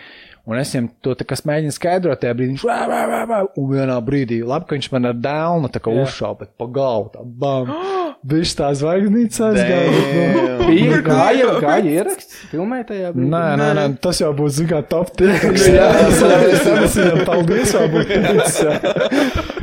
Un 0.50 0.58
es 0.58 0.72
viņam 0.74 0.88
to 1.06 1.14
mēģinu 1.46 1.74
skaidrot, 1.76 2.20
tajā 2.24 2.34
brīdī 2.34 2.56
viņš 2.56 2.64
vā, 2.66 2.80
vā, 2.90 3.02
vā, 3.12 3.20
vā, 3.30 3.40
un 3.62 3.68
vienā 3.70 3.98
brīdī, 4.02 4.40
labi, 4.42 4.66
ka 4.66 4.78
viņš 4.80 4.88
man 4.96 5.10
ar 5.12 5.20
dēlnu 5.22 5.70
tā 5.70 5.82
kā 5.86 5.94
uzšāva, 5.94 6.40
bet 6.42 6.56
pa 6.58 6.70
galvu 6.74 7.12
tā 7.14 7.26
bam. 7.26 7.70
Viņš 8.20 8.52
tā 8.60 8.74
zvaigznīca 8.76 9.46
aizgāja. 9.48 10.56
Bija 10.66 10.98
gāja, 11.06 11.54
gāja 11.64 11.94
ieraksts, 12.02 12.42
filmēja 12.52 12.90
tajā 12.90 13.12
brīdī. 13.14 13.30
Nē, 13.32 13.44
nē, 13.62 13.70
nē, 13.78 13.86
tas 14.04 14.20
jau 14.20 14.34
būs, 14.36 14.58
zināmā, 14.58 14.82
top 14.92 15.14
tieks. 15.16 15.70
Jā, 15.78 15.88
es 16.10 16.20
tam 16.66 16.84
viņam 16.98 17.24
paldies, 17.30 17.72
jau 17.78 17.86
būtu. 17.94 19.56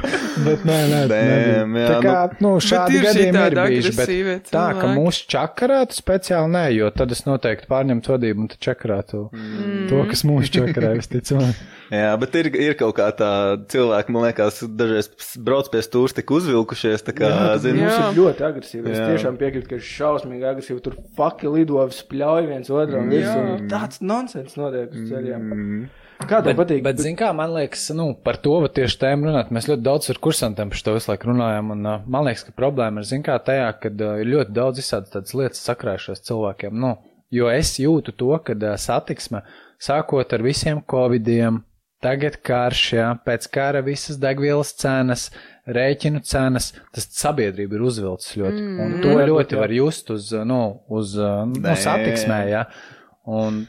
Bet 0.47 0.65
nē, 0.69 0.77
nē, 0.93 1.01
Damn, 1.11 1.73
nebija. 1.75 1.87
jā, 1.87 1.89
tā 1.91 1.97
kā, 2.07 2.17
nu, 2.45 2.51
šādi 2.63 2.97
ir 2.97 3.01
šī 3.01 3.07
gadījumi 3.07 3.41
ir 3.47 3.57
bijuši, 3.61 3.91
bet 3.91 4.03
agresīvie 4.03 4.35
tā, 4.47 4.51
ka 4.53 4.81
cilvēki. 4.81 4.93
mūsu 5.01 5.27
čakarētu 5.35 5.99
speciāli 5.99 6.53
nē, 6.57 6.65
jo 6.77 6.91
tad 6.97 7.15
es 7.17 7.23
noteikti 7.27 7.69
pārņemtu 7.71 8.13
vadību 8.15 8.45
un 8.47 8.51
tad 8.55 8.61
čakarētu 8.69 9.23
Mm. 9.37 9.89
to, 9.91 10.03
kas 10.11 10.23
mūsu 10.29 10.53
čakarē, 10.59 10.93
visticamāk. 11.01 11.59
Jā, 11.97 12.13
bet 12.19 12.35
ir, 12.35 12.49
ir 12.59 12.75
kaut 12.79 12.97
kā 12.99 13.07
tā 13.15 13.31
cilvēki, 13.71 14.11
man 14.15 14.25
liekas, 14.27 14.63
dažreiz 14.79 15.11
brauc 15.39 15.69
pie 15.71 15.83
stūra 15.87 16.15
tik 16.17 16.31
uzvilkušies, 16.35 17.05
tā 17.07 17.15
kā, 17.15 17.31
zini, 17.63 17.85
Mums 17.85 17.99
ir 18.01 18.19
ļoti 18.19 18.47
agresīvi. 18.49 18.91
Es 18.91 18.99
Jā. 18.99 19.07
tiešām 19.13 19.37
piekrītu, 19.39 19.69
ka 19.71 19.79
ir 19.79 19.85
šausmīgi 19.87 20.49
agresīvi. 20.51 20.83
Tur 20.83 20.97
faki 21.19 21.47
lido, 21.53 21.79
spļauj 21.95 22.49
viens 22.51 22.71
otram. 22.75 23.09
visu, 23.11 23.37
un 23.39 23.69
Tāds 23.71 24.01
nonsens 24.03 24.57
notiek 24.59 24.91
uz 24.95 25.07
ceļiem. 25.11 25.89
Kā 26.25 26.41
tev 26.43 26.57
patīk? 26.59 26.81
Bet, 26.85 27.01
zin 27.03 27.17
kā, 27.19 27.29
man 27.37 27.53
liekas, 27.55 27.85
nu, 27.97 28.09
par 28.25 28.39
to 28.43 28.57
tieši 28.79 28.99
tēmu 29.03 29.29
runāt. 29.29 29.53
Mēs 29.55 29.69
ļoti 29.69 29.85
daudz 29.85 30.09
ar 30.13 30.21
kursantiem 30.25 30.73
par 30.73 30.81
to 30.87 30.95
visu 30.97 31.11
laiku 31.13 31.31
runājam, 31.31 31.75
un 31.75 31.85
uh, 31.85 32.07
man 32.11 32.27
liekas, 32.27 32.47
ka 32.47 32.55
problēma 32.57 33.03
ir, 33.03 33.09
zin 33.11 33.25
kā, 33.27 33.37
tajā, 33.45 33.69
ka 33.83 33.93
uh, 33.93 34.17
ir 34.23 34.31
ļoti 34.33 34.57
daudz 34.57 34.81
visādas 34.81 35.37
lietas 35.37 35.63
sakrājušās 35.69 36.25
cilvēkiem. 36.27 36.79
Nu, 36.83 36.95
jo 37.35 37.51
es 37.53 37.75
jūtu 37.83 38.17
to, 38.17 38.33
ka 38.47 38.57
uh, 38.57 38.73
satiksme, 38.81 39.45
sākot 39.83 40.33
ar 40.33 40.47
visiem 40.47 40.81
covidiem, 40.89 41.61
tagad 42.03 42.41
karš, 42.45 42.83
jā, 42.97 43.13
pēc 43.27 43.47
kara 43.53 43.85
visas 43.85 44.19
degvielas 44.23 44.73
cenas, 44.81 45.29
rēķinu 45.69 46.25
cenas, 46.27 46.73
tas 46.97 47.09
sabiedrība 47.21 47.77
ir 47.77 47.87
uzvilcis 47.91 48.37
ļoti. 48.41 48.65
Mm, 48.65 48.83
un 48.83 48.99
to 49.05 49.15
ļoti 49.21 49.61
var 49.61 49.79
just 49.79 50.11
uz, 50.17 50.33
uh, 50.35 50.49
nu, 50.49 50.63
uz 50.89 51.15
uh, 51.21 51.45
Nē. 51.53 51.77
satiksmē, 51.85 52.43
jā. 52.55 52.67
Un 53.27 53.67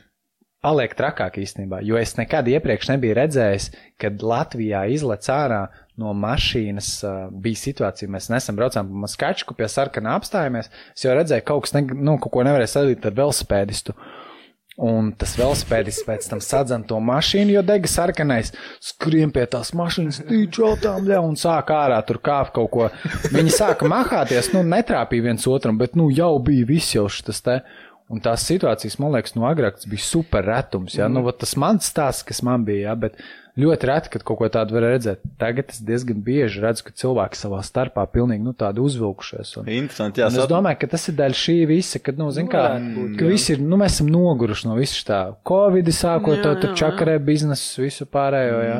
paliek 0.66 0.94
trakāk 0.98 1.38
īstenībā, 1.42 1.82
jo 1.86 1.98
es 2.00 2.16
nekad 2.18 2.48
iepriekš 2.50 2.92
nebiju 2.94 3.18
redzējis, 3.18 3.70
kad 4.02 4.24
Latvijā 4.26 4.86
izlec 4.94 5.28
ārā 5.32 5.66
no 6.02 6.14
mašīnas 6.18 6.92
uh, 7.06 7.18
bija 7.32 7.62
situācija, 7.62 8.12
mēs 8.14 8.30
nesam 8.34 8.58
braucām 8.58 8.90
pa 9.02 9.10
skačku 9.12 9.58
pie 9.58 9.70
sarkanā 9.72 10.18
apstājamies, 10.18 10.72
es 10.94 11.06
jau 11.06 11.18
redzēju, 11.18 11.46
kaut 11.48 11.66
kas, 11.66 11.76
ne, 11.78 11.86
nu, 11.94 12.18
kaut 12.22 12.34
ko 12.34 12.46
nevarēja 12.48 12.74
sadīt 12.78 13.06
ar 13.06 13.18
velosipēdistu. 13.18 13.98
Un 14.78 15.08
tas 15.18 15.32
velosipēdists 15.34 16.06
pēc 16.06 16.28
tam 16.30 16.42
sadzen 16.44 16.84
to 16.86 17.00
mašīnu, 17.02 17.56
jo 17.56 17.64
dega 17.66 17.90
sarkanais, 17.90 18.52
skrien 18.84 19.32
pie 19.34 19.48
tās 19.50 19.72
mašīnas, 19.74 20.20
tīčotām 20.30 21.08
ļau 21.10 21.24
un 21.32 21.34
sāk 21.42 21.72
ārā 21.74 21.98
tur 22.06 22.20
kāpt 22.22 22.54
kaut 22.54 22.70
ko. 22.76 22.90
Viņi 23.34 23.56
sāka 23.56 23.90
mahāties, 23.90 24.52
nu, 24.54 24.62
netrāpīja 24.62 25.32
viens 25.32 25.50
otram, 25.50 25.82
bet, 25.82 25.98
nu, 25.98 26.12
jau 26.14 26.36
bija 26.46 26.70
viss 26.70 26.94
jau 26.94 27.08
šis 27.10 27.42
te. 27.42 27.58
Un 28.08 28.22
tās 28.24 28.46
situācijas, 28.48 28.96
man 29.04 29.12
liekas, 29.18 29.36
no 29.36 29.44
agrāk 29.50 29.82
tas 29.82 29.90
bija 29.92 30.06
super 30.06 30.46
retums. 30.48 30.96
Ja? 30.96 31.10
Mm. 31.10 31.20
Nu, 31.20 31.36
tas 31.36 31.58
mans 31.60 31.90
stāsts, 31.92 32.24
kas 32.28 32.40
man 32.46 32.64
bija, 32.68 32.92
ja? 32.92 32.96
bet 32.96 33.20
ļoti 33.58 33.88
reti, 33.90 34.12
kad 34.14 34.24
kaut 34.28 34.38
ko 34.42 34.48
tādu 34.54 34.76
var 34.78 34.86
redzēt. 34.92 35.22
Tagad 35.42 35.72
es 35.74 35.80
diezgan 35.86 36.20
bieži 36.26 36.62
redzu, 36.64 36.86
ka 36.88 36.94
cilvēki 36.98 37.40
savā 37.40 37.60
starpā 37.66 38.04
pilnīgi 38.14 38.44
nu, 38.46 38.54
tādi 38.58 38.84
uzvilkušies. 38.84 39.56
Un, 39.62 39.70
interesanti, 39.74 40.22
jā, 40.22 40.28
un 40.30 40.38
es 40.44 40.50
domāju, 40.52 40.80
ka 40.84 40.90
tas 40.94 41.08
ir 41.10 41.18
daļa 41.18 41.40
šī 41.42 41.56
visa, 41.70 42.02
kad, 42.04 42.20
nu, 42.22 42.30
zin 42.36 42.50
kā, 42.52 42.64
Varētu 42.68 42.94
būt, 42.98 43.16
ka 43.20 43.32
visi 43.32 43.54
ir, 43.56 43.64
nu, 43.66 43.80
mēs 43.82 43.98
esam 43.98 44.12
noguruši 44.14 44.70
no 44.70 44.78
visu 44.78 45.04
tā. 45.08 45.22
Covid 45.48 45.90
sākot 45.94 46.38
Jā, 46.38 46.44
to 46.46 46.52
jā, 46.54 46.60
tur 46.64 46.76
čakarē 46.84 47.18
biznesu, 47.24 47.82
visu 47.86 48.06
pārējo, 48.14 48.60
jā. 48.68 48.78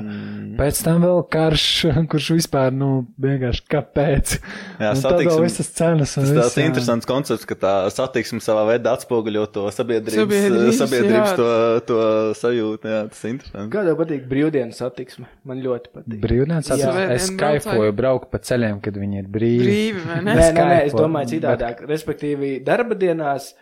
Pēc 0.58 0.82
tam 0.86 1.02
vēl 1.06 1.22
karš, 1.34 1.66
kurš 2.12 2.30
vispār, 2.38 2.74
nu, 2.76 2.92
vienkārši 3.22 3.66
kāpēc. 3.74 4.36
Jā, 4.82 4.94
satiksme- 4.98 5.44
visas 5.48 5.72
cenas. 5.78 6.16
un 6.18 6.26
Tas 6.28 6.32
viss, 6.34 6.42
tāds 6.44 6.58
jā. 6.62 6.68
interesants 6.70 7.10
koncepts, 7.10 7.46
ka 7.50 7.58
tā 7.62 7.74
satiksme 7.94 8.42
savā 8.44 8.66
veidā 8.74 8.94
atspoguļo 8.98 9.46
to 9.54 9.66
sabiedrības, 9.74 10.20
Sabiedrības, 10.22 10.80
sabiedrības 10.82 11.32
jā. 11.32 11.36
to, 11.40 11.50
to 11.90 11.98
sajūtu. 12.42 12.90
Jā, 12.92 13.02
tas 13.12 13.24
ir 13.26 13.34
interesanti. 13.36 13.72
Kā 13.74 13.84
tev 13.88 13.98
patīk 14.02 14.26
brīvdienas 14.68 14.82
satiksme? 14.82 15.28
Man 15.48 15.62
ļoti 15.64 15.92
patīk. 15.94 16.20
Brīvdienas 16.24 16.70
Jā. 16.70 16.76
atzīst, 16.78 17.12
es 17.16 17.28
Svētdien 17.28 17.40
kaifoju 17.40 17.96
braukt 17.96 18.32
pa 18.32 18.40
ceļiem, 18.40 18.82
kad 18.84 18.98
viņi 18.98 19.22
ir 19.22 19.28
brīvi. 19.28 19.64
Brīvi, 19.64 20.04
vai 20.06 20.20
ne? 20.22 20.36
Nē, 20.36 20.48
nē, 20.54 20.66
nē, 20.72 20.80
es 20.88 20.96
domāju 20.96 21.32
citādāk. 21.36 21.84
Respektīvi, 21.88 22.58
darba 22.66 22.96
dienās 22.96 23.54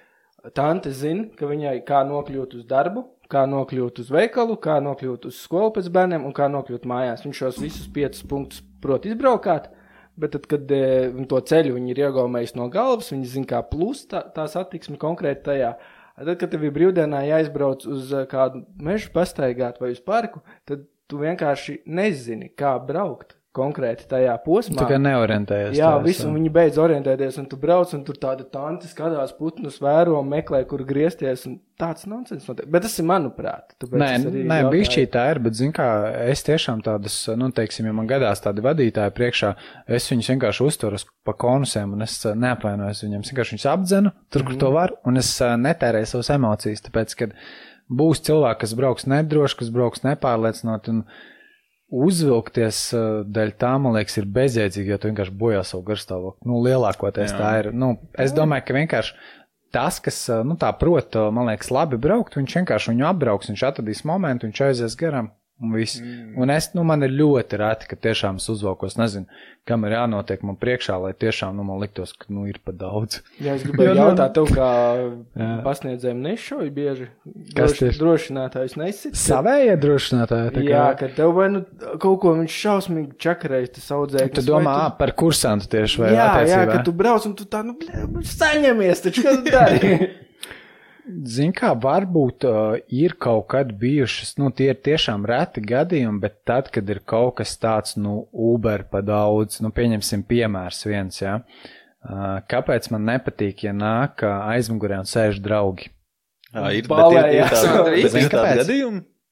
tante 0.53 0.91
zina, 0.91 1.29
ka 1.37 1.49
viņai 1.49 1.79
kā 1.87 2.03
nokļūt 2.05 2.57
uz 2.59 2.65
darbu, 2.69 3.05
kā 3.31 3.45
nokļūt 3.49 4.03
uz 4.03 4.11
veikalu, 4.13 4.57
kā 4.61 4.77
nokļūt 4.85 5.25
uz 5.29 5.39
skolu 5.41 5.73
pēc 5.75 5.89
bērniem 5.93 6.25
un 6.27 6.35
kā 6.35 6.49
nokļūt 6.51 6.85
mājās. 6.89 7.25
Viņš 7.25 7.41
šos 7.41 7.59
visus 7.61 7.89
piecus 7.93 8.25
punktus 8.29 8.61
prot 8.81 9.07
izbraukāt. 9.09 9.71
Bet 10.15 10.31
tad, 10.31 10.45
kad 10.47 10.69
e, 10.71 11.11
to 11.27 11.41
ceļu 11.43 11.73
viņi 11.75 11.91
ir 11.91 12.05
iegaumējis 12.05 12.53
no 12.55 12.69
galvas, 12.71 13.11
viņi 13.11 13.33
zina, 13.33 13.49
kā 13.49 13.59
plus 13.67 14.05
tā, 14.07 14.21
tā 14.31 14.45
satiksme 14.47 14.95
konkrēti 15.01 15.43
tajā. 15.49 15.73
Tad, 16.15 16.29
kad 16.39 16.53
tev 16.53 16.63
ir 16.63 16.71
brīvdienā 16.71 17.25
jāizbrauc 17.27 17.83
uz 17.91 18.13
e, 18.15 18.21
kādu 18.31 18.63
mežu 18.79 19.11
pastaigāt 19.11 19.81
vai 19.83 19.91
uz 19.91 19.99
parku, 19.99 20.39
tad 20.63 20.85
tu 21.11 21.21
vienkārši 21.21 21.81
nezini, 21.85 22.51
kā 22.57 22.75
braukt 22.85 23.35
konkrēti 23.55 24.07
tajā 24.09 24.33
posmā. 24.43 24.77
Tu 24.79 24.87
kā 24.89 24.97
neorientējies. 24.99 25.77
Jā, 25.77 25.93
visu, 26.03 26.27
un 26.27 26.35
viņi 26.39 26.51
beidz 26.53 26.79
orientēties, 26.81 27.37
un 27.39 27.47
tu 27.51 27.59
brauc, 27.59 27.91
un 27.95 28.03
tur 28.07 28.17
tāda 28.19 28.45
tante 28.51 28.89
skatās 28.89 29.31
putnus, 29.37 29.77
vēro, 29.83 30.19
meklē, 30.27 30.63
kur 30.69 30.83
griezties, 30.87 31.45
un 31.49 31.57
tāds 31.79 32.07
nonsens 32.09 32.47
notiek. 32.47 32.67
Bet 32.71 32.85
tas 32.85 32.95
ir 32.99 33.07
manuprāt. 33.07 33.75
Nē, 33.91 34.11
nē 34.51 34.59
bišķī 34.73 35.05
tā 35.13 35.27
ir, 35.33 35.41
bet, 35.45 35.57
zin 35.57 35.71
kā, 35.75 35.87
es 36.27 36.43
tiešām 36.47 36.83
tādas, 36.85 37.17
nu, 37.39 37.49
teiksim, 37.55 37.87
ja 37.89 37.95
man 37.95 38.09
gadās 38.09 38.43
tādi 38.43 38.63
vadītāji 38.65 39.15
priekšā, 39.15 39.53
es 39.99 40.09
viņus 40.11 40.33
vienkārši 40.33 40.65
uzturu 40.67 40.99
uz 40.99 41.07
pa 41.25 41.35
konusiem, 41.45 41.95
un 41.95 42.05
es 42.05 42.17
ā, 42.27 42.35
neapvainojos 42.39 43.05
viņiem, 43.05 43.23
es 43.23 43.31
vienkārši 43.31 43.55
viņus 43.55 43.69
apdzenu, 43.71 44.11
tur, 44.35 44.45
kur 44.47 44.59
to 44.61 44.73
var, 44.75 44.97
un 45.07 45.21
es 45.21 45.31
ā, 45.43 45.55
netērēju 45.61 46.11
savas 46.11 46.33
emocijas, 46.35 46.83
tāpēc, 46.89 47.15
kad 47.23 47.39
būs 47.89 48.23
cilvēki, 48.25 48.61
kas 48.63 48.75
brauks 48.77 49.07
nedroši, 49.09 49.59
kas 49.61 49.71
brauks 49.73 50.03
nepārliecinot, 50.05 50.89
un 50.91 51.03
uzvilkties 52.05 52.81
ā, 52.97 53.05
dēļ 53.29 53.55
tā, 53.61 53.75
man 53.81 53.97
liekas, 53.97 54.17
ir 54.19 54.29
bezjēdzīgi, 54.35 54.93
jo 54.93 54.99
tu 54.99 55.11
vienkārši 55.11 55.35
bojā 55.39 55.63
savu 55.67 55.85
garstāvokli. 55.89 56.49
Nu, 56.49 56.59
lielākoties 56.65 57.33
Jā. 57.33 57.39
tā 57.39 57.51
ir. 57.61 57.71
Nu, 57.75 57.95
es 58.21 58.33
domāju, 58.35 58.65
ka 58.67 58.77
vienkārši 58.79 59.17
tas, 59.75 59.99
kas, 60.03 60.19
ā, 60.33 60.41
nu, 60.47 60.57
tā 60.59 60.71
prot, 60.79 61.15
ā, 61.19 61.29
man 61.35 61.51
liekas, 61.51 61.71
labi 61.73 61.99
braukt, 62.01 62.37
viņš 62.39 62.59
vienkārši 62.61 62.93
viņu 62.93 63.09
apbrauks, 63.11 63.51
viņš 63.53 63.65
atradīs 63.69 64.05
momentu, 64.07 64.49
viņš 64.49 64.63
aizies 64.69 64.97
garām. 64.99 65.31
Un, 65.63 65.71
viss. 65.71 66.01
un 66.35 66.49
es, 66.51 66.65
nu, 66.75 66.83
man 66.83 66.99
ir 67.07 67.13
ļoti 67.15 67.55
reti, 67.61 67.87
ka 67.87 67.95
tiešām 67.95 68.41
es 68.41 68.49
uzvalkos, 68.51 68.97
nezinu, 68.99 69.23
kam 69.65 69.85
ir 69.87 69.93
jānotiek 69.95 70.41
man 70.43 70.57
priekšā, 70.59 70.97
lai 70.99 71.13
tiešām, 71.15 71.55
nu, 71.55 71.63
man 71.63 71.79
liktos, 71.79 72.11
ka, 72.11 72.27
nu, 72.27 72.43
ir 72.51 72.57
pa 72.59 72.73
daudz. 72.75 73.21
Jā, 73.39 73.53
es 73.55 73.63
gribēju 73.67 73.87
Jā, 73.87 73.93
nu- 73.95 74.01
jautāt, 74.03 74.33
tev 74.35 74.49
kā 74.51 74.67
Jā. 75.39 75.47
pasniedzējiem 75.63 76.19
nešauj 76.25 76.73
bieži. 76.75 77.07
Kas 77.55 77.77
Droši, 77.79 77.95
drošinātājs 78.01 78.75
nesit. 78.81 79.15
Savējie 79.15 79.77
drošinātāji, 79.85 80.51
tā 80.57 80.65
kā. 80.65 80.67
Jā, 80.73 80.83
ka 80.99 81.09
tev 81.21 81.31
vai 81.39 81.47
nu 81.55 81.63
kaut 82.03 82.19
ko 82.25 82.35
viņš 82.41 82.59
šausmīgi 82.65 83.15
čakarēs, 83.25 83.71
tas 83.79 83.87
audzēknis. 83.95 84.35
Tu 84.41 84.45
domā, 84.51 84.75
ā, 84.89 84.91
par 84.99 85.15
kursantu 85.15 85.71
tieši 85.71 86.03
vai 86.03 86.11
Jā, 86.11 86.19
jā, 86.19 86.27
attiecībā? 86.35 86.67
ka 86.75 86.83
tu 86.83 86.91
brauc 86.99 87.31
un 87.31 87.39
tu 87.39 87.47
tā, 87.47 87.63
nu, 87.63 87.79
saņemies, 88.27 89.07
taču, 89.07 89.23
kad 89.23 89.39
tu 89.39 89.55
dari. 89.55 89.95
Zin 91.05 91.51
kā, 91.53 91.69
varbūt 91.77 92.45
uh, 92.49 92.75
ir 92.89 93.13
kaut 93.21 93.45
kad 93.53 93.69
bijušas, 93.77 94.35
nu, 94.41 94.49
tie 94.55 94.71
ir 94.73 94.79
tiešām 94.81 95.25
reti 95.29 95.61
gadījumi, 95.61 96.17
bet 96.23 96.39
tad, 96.49 96.71
kad 96.73 96.89
ir 96.89 97.03
kaut 97.05 97.35
kas 97.39 97.53
tāds, 97.61 97.93
nu, 98.01 98.23
Uber 98.33 98.87
pa 98.89 99.03
daudz, 99.05 99.59
nu, 99.61 99.69
pieņemsim 99.75 100.25
piemērs 100.25 100.81
viens, 100.89 101.21
jā. 101.21 101.35
Uh, 102.05 102.39
kāpēc 102.49 102.89
man 102.93 103.05
nepatīk, 103.09 103.67
ja 103.67 103.73
nāk 103.77 104.25
uh, 104.25 104.47
aizmugurē 104.55 105.03
un 105.03 105.09
sēž 105.09 105.37
draugi? 105.45 105.91
Jā, 106.55 106.71
ir, 106.79 106.89
Balējās. 106.89 107.65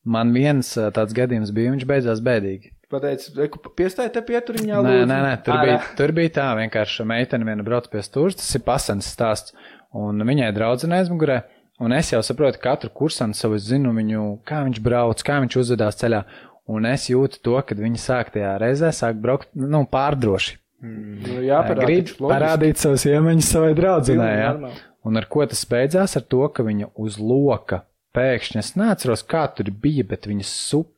Man 0.04 0.34
viens 0.36 0.70
uh, 0.78 0.92
tāds 0.94 1.16
gadījums 1.16 1.54
bija, 1.56 1.74
viņš 1.74 1.86
beidzās 1.90 2.22
bēdīgi. 2.24 2.74
Pateicu, 2.94 3.48
piestāj 3.78 4.12
te 4.14 4.22
pieturiņā. 4.26 4.82
Nē, 4.86 4.98
nē, 5.10 5.20
nē, 5.26 5.34
tur 5.46 5.56
Ārā. 5.56 5.66
bija, 5.66 5.78
tur 5.98 6.14
bija 6.14 6.34
tā, 6.36 6.48
vienkārši 6.60 7.06
meitene 7.10 7.48
viena 7.48 7.66
brauc 7.66 7.88
pie 7.90 8.04
stūra, 8.06 8.36
tas 8.38 8.52
ir 8.54 8.62
pasens 8.68 9.10
stāsts, 9.10 9.56
un 9.98 10.22
viņai 10.28 10.52
draudzene 10.54 11.00
aizmugurē, 11.00 11.40
un 11.84 11.94
es 11.96 12.10
jau 12.14 12.22
saprotu, 12.26 12.62
katru 12.64 12.92
kursantu 12.96 13.40
savu 13.40 13.60
zinu 13.62 13.94
viņu, 13.96 14.26
kā 14.48 14.64
viņš 14.68 14.82
brauc, 14.84 15.24
kā 15.26 15.40
viņš 15.44 15.60
uzvedās 15.62 16.00
ceļā, 16.00 16.24
un 16.72 16.88
es 16.90 17.10
jūtu 17.12 17.42
to, 17.44 17.60
kad 17.68 17.80
viņi 17.84 18.02
sāk 18.02 18.34
tajā 18.36 18.56
reizē 18.62 18.94
sāk 18.96 19.20
braukt, 19.22 19.52
nu, 19.54 19.84
pārdroši. 19.92 20.58
Nu, 20.84 21.38
jā, 21.46 21.62
Grib 21.80 22.10
parādīt 22.20 22.82
savus 22.82 23.06
iemaņas 23.08 23.52
savai 23.56 23.72
draudzenei, 23.78 24.34
jā. 24.42 24.74
Un 25.08 25.20
ar 25.20 25.28
ko 25.32 25.46
tas 25.48 25.64
beidzās? 25.68 26.16
Ar 26.20 26.24
to, 26.28 26.44
ka 26.52 26.64
viņa 26.64 26.90
uz 27.00 27.20
loka 27.20 27.84
pēkšņi, 28.16 28.60
es 28.60 28.74
neatceros, 28.80 29.24
kā 29.28 29.46
tur 29.56 29.72
bija, 29.84 30.06
bet 30.08 30.28
viņa 30.30 30.48
sup. 30.48 30.90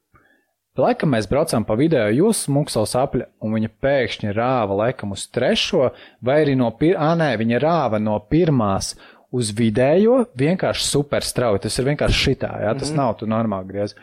Laikam 0.76 1.14
mēs 1.16 1.30
braucām 1.32 1.64
pa 1.64 1.78
video, 1.80 2.04
jūs 2.12 2.42
smuksals 2.50 2.98
apļa, 3.00 3.30
un 3.46 3.54
viņa 3.56 3.70
pēkšņi 3.80 4.34
rāva 4.36 4.76
laikam 4.82 5.14
uz 5.16 5.24
trešo, 5.32 5.94
vai 6.20 6.42
arī 6.44 6.58
no 6.60 6.68
pir... 6.76 6.98
Ā, 7.00 7.14
nē, 7.16 7.30
viņa 7.40 7.62
rāva 7.64 8.02
no 8.02 8.18
pirmās 8.28 8.92
uz 9.36 9.52
vidējo, 9.56 10.24
vienkārši 10.38 10.88
super 10.88 11.26
strauji. 11.26 11.66
Tas 11.66 11.80
ir 11.80 11.90
vienkārši 11.90 12.22
šitā, 12.30 12.52
jā, 12.64 12.74
tas 12.74 12.90
mm 12.90 12.94
-hmm. 12.94 13.02
nav 13.04 13.18
tu 13.20 13.28
normāli 13.28 13.74
griez. 13.74 13.96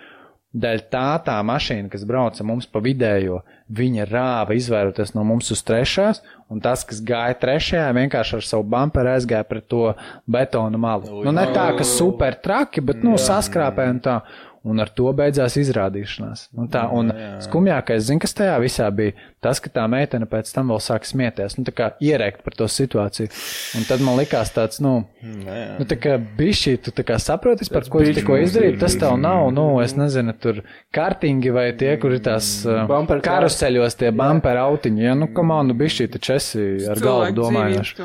Dēļ 0.52 0.80
tā 0.92 1.16
tā 1.24 1.38
mašīna, 1.48 1.88
kas 1.88 2.04
brauca 2.04 2.44
mums 2.44 2.66
pa 2.66 2.78
vidējo, 2.84 3.40
viņa 3.72 4.04
rāva 4.04 4.52
izvairoties 4.52 5.14
no 5.14 5.24
mums 5.24 5.50
uz 5.50 5.62
trešās, 5.64 6.20
un 6.50 6.60
tas, 6.60 6.84
kas 6.84 7.00
gāja 7.00 7.38
trešajā, 7.40 7.88
vienkārši 7.96 8.36
ar 8.36 8.42
savu 8.42 8.62
bumperu 8.62 9.08
aizgāja 9.08 9.48
pret 9.48 9.68
to 9.68 9.94
betonu 10.26 10.78
malu. 10.78 11.24
Nu, 11.24 11.32
ne 11.32 11.46
tā, 11.54 11.70
ka 11.78 11.84
super 11.84 12.34
traki, 12.34 12.80
bet, 12.80 13.02
nu, 13.02 13.16
saskrāpē 13.16 13.88
un 13.90 14.00
tā 14.00 14.20
un 14.62 14.82
ar 14.82 14.90
to 14.94 15.10
beidzās 15.16 15.56
izrādīšanās. 15.58 16.46
Un 16.54 16.68
tā, 16.70 16.84
un 16.94 17.10
jā, 17.10 17.18
jā. 17.18 17.38
skumjākais, 17.48 18.04
zin, 18.06 18.20
kas 18.22 18.36
tajā 18.38 18.58
visā 18.62 18.90
bija, 18.94 19.16
tas, 19.42 19.60
ka 19.62 19.70
tā 19.74 19.84
meitene 19.90 20.26
pēc 20.30 20.52
tam 20.54 20.70
vēl 20.72 20.80
sāk 20.82 21.06
smieties, 21.08 21.56
nu, 21.58 21.64
tā 21.66 21.74
kā 21.74 21.88
ierēkt 22.02 22.44
par 22.46 22.56
to 22.58 22.68
situāciju. 22.70 23.30
Un 23.78 23.86
tad 23.88 24.04
man 24.04 24.18
likās 24.20 24.52
tāds, 24.54 24.78
nu, 24.84 24.94
jā, 25.22 25.56
jā. 25.58 25.78
nu 25.80 25.86
tā 25.90 25.98
kā 26.00 26.16
bišķī, 26.38 26.76
tu 26.86 26.94
tā 26.94 27.04
kā 27.08 27.18
saproti, 27.22 27.66
par 27.72 27.88
ko 27.90 28.04
tu 28.04 28.14
tikko 28.16 28.38
izdarīji, 28.44 28.78
tas 28.82 28.96
tev 29.00 29.16
nav, 29.20 29.48
nu, 29.54 29.66
es 29.84 29.96
nezinu, 29.98 30.34
tur 30.42 30.62
kartingi 30.94 31.54
vai 31.54 31.68
tie, 31.78 31.94
kur 32.02 32.14
ir 32.16 32.22
tās 32.24 32.52
uh, 32.68 32.86
karuseļos 33.26 33.98
tie 34.00 34.12
bumper 34.14 34.62
autiņi, 34.62 35.06
ja, 35.08 35.16
nu, 35.18 35.30
kam 35.34 35.54
nu, 35.66 35.76
bišķī, 35.78 36.08
taču 36.14 36.36
esi 36.38 36.68
ar 36.92 37.02
galvu 37.02 37.34
domājuši. 37.42 37.98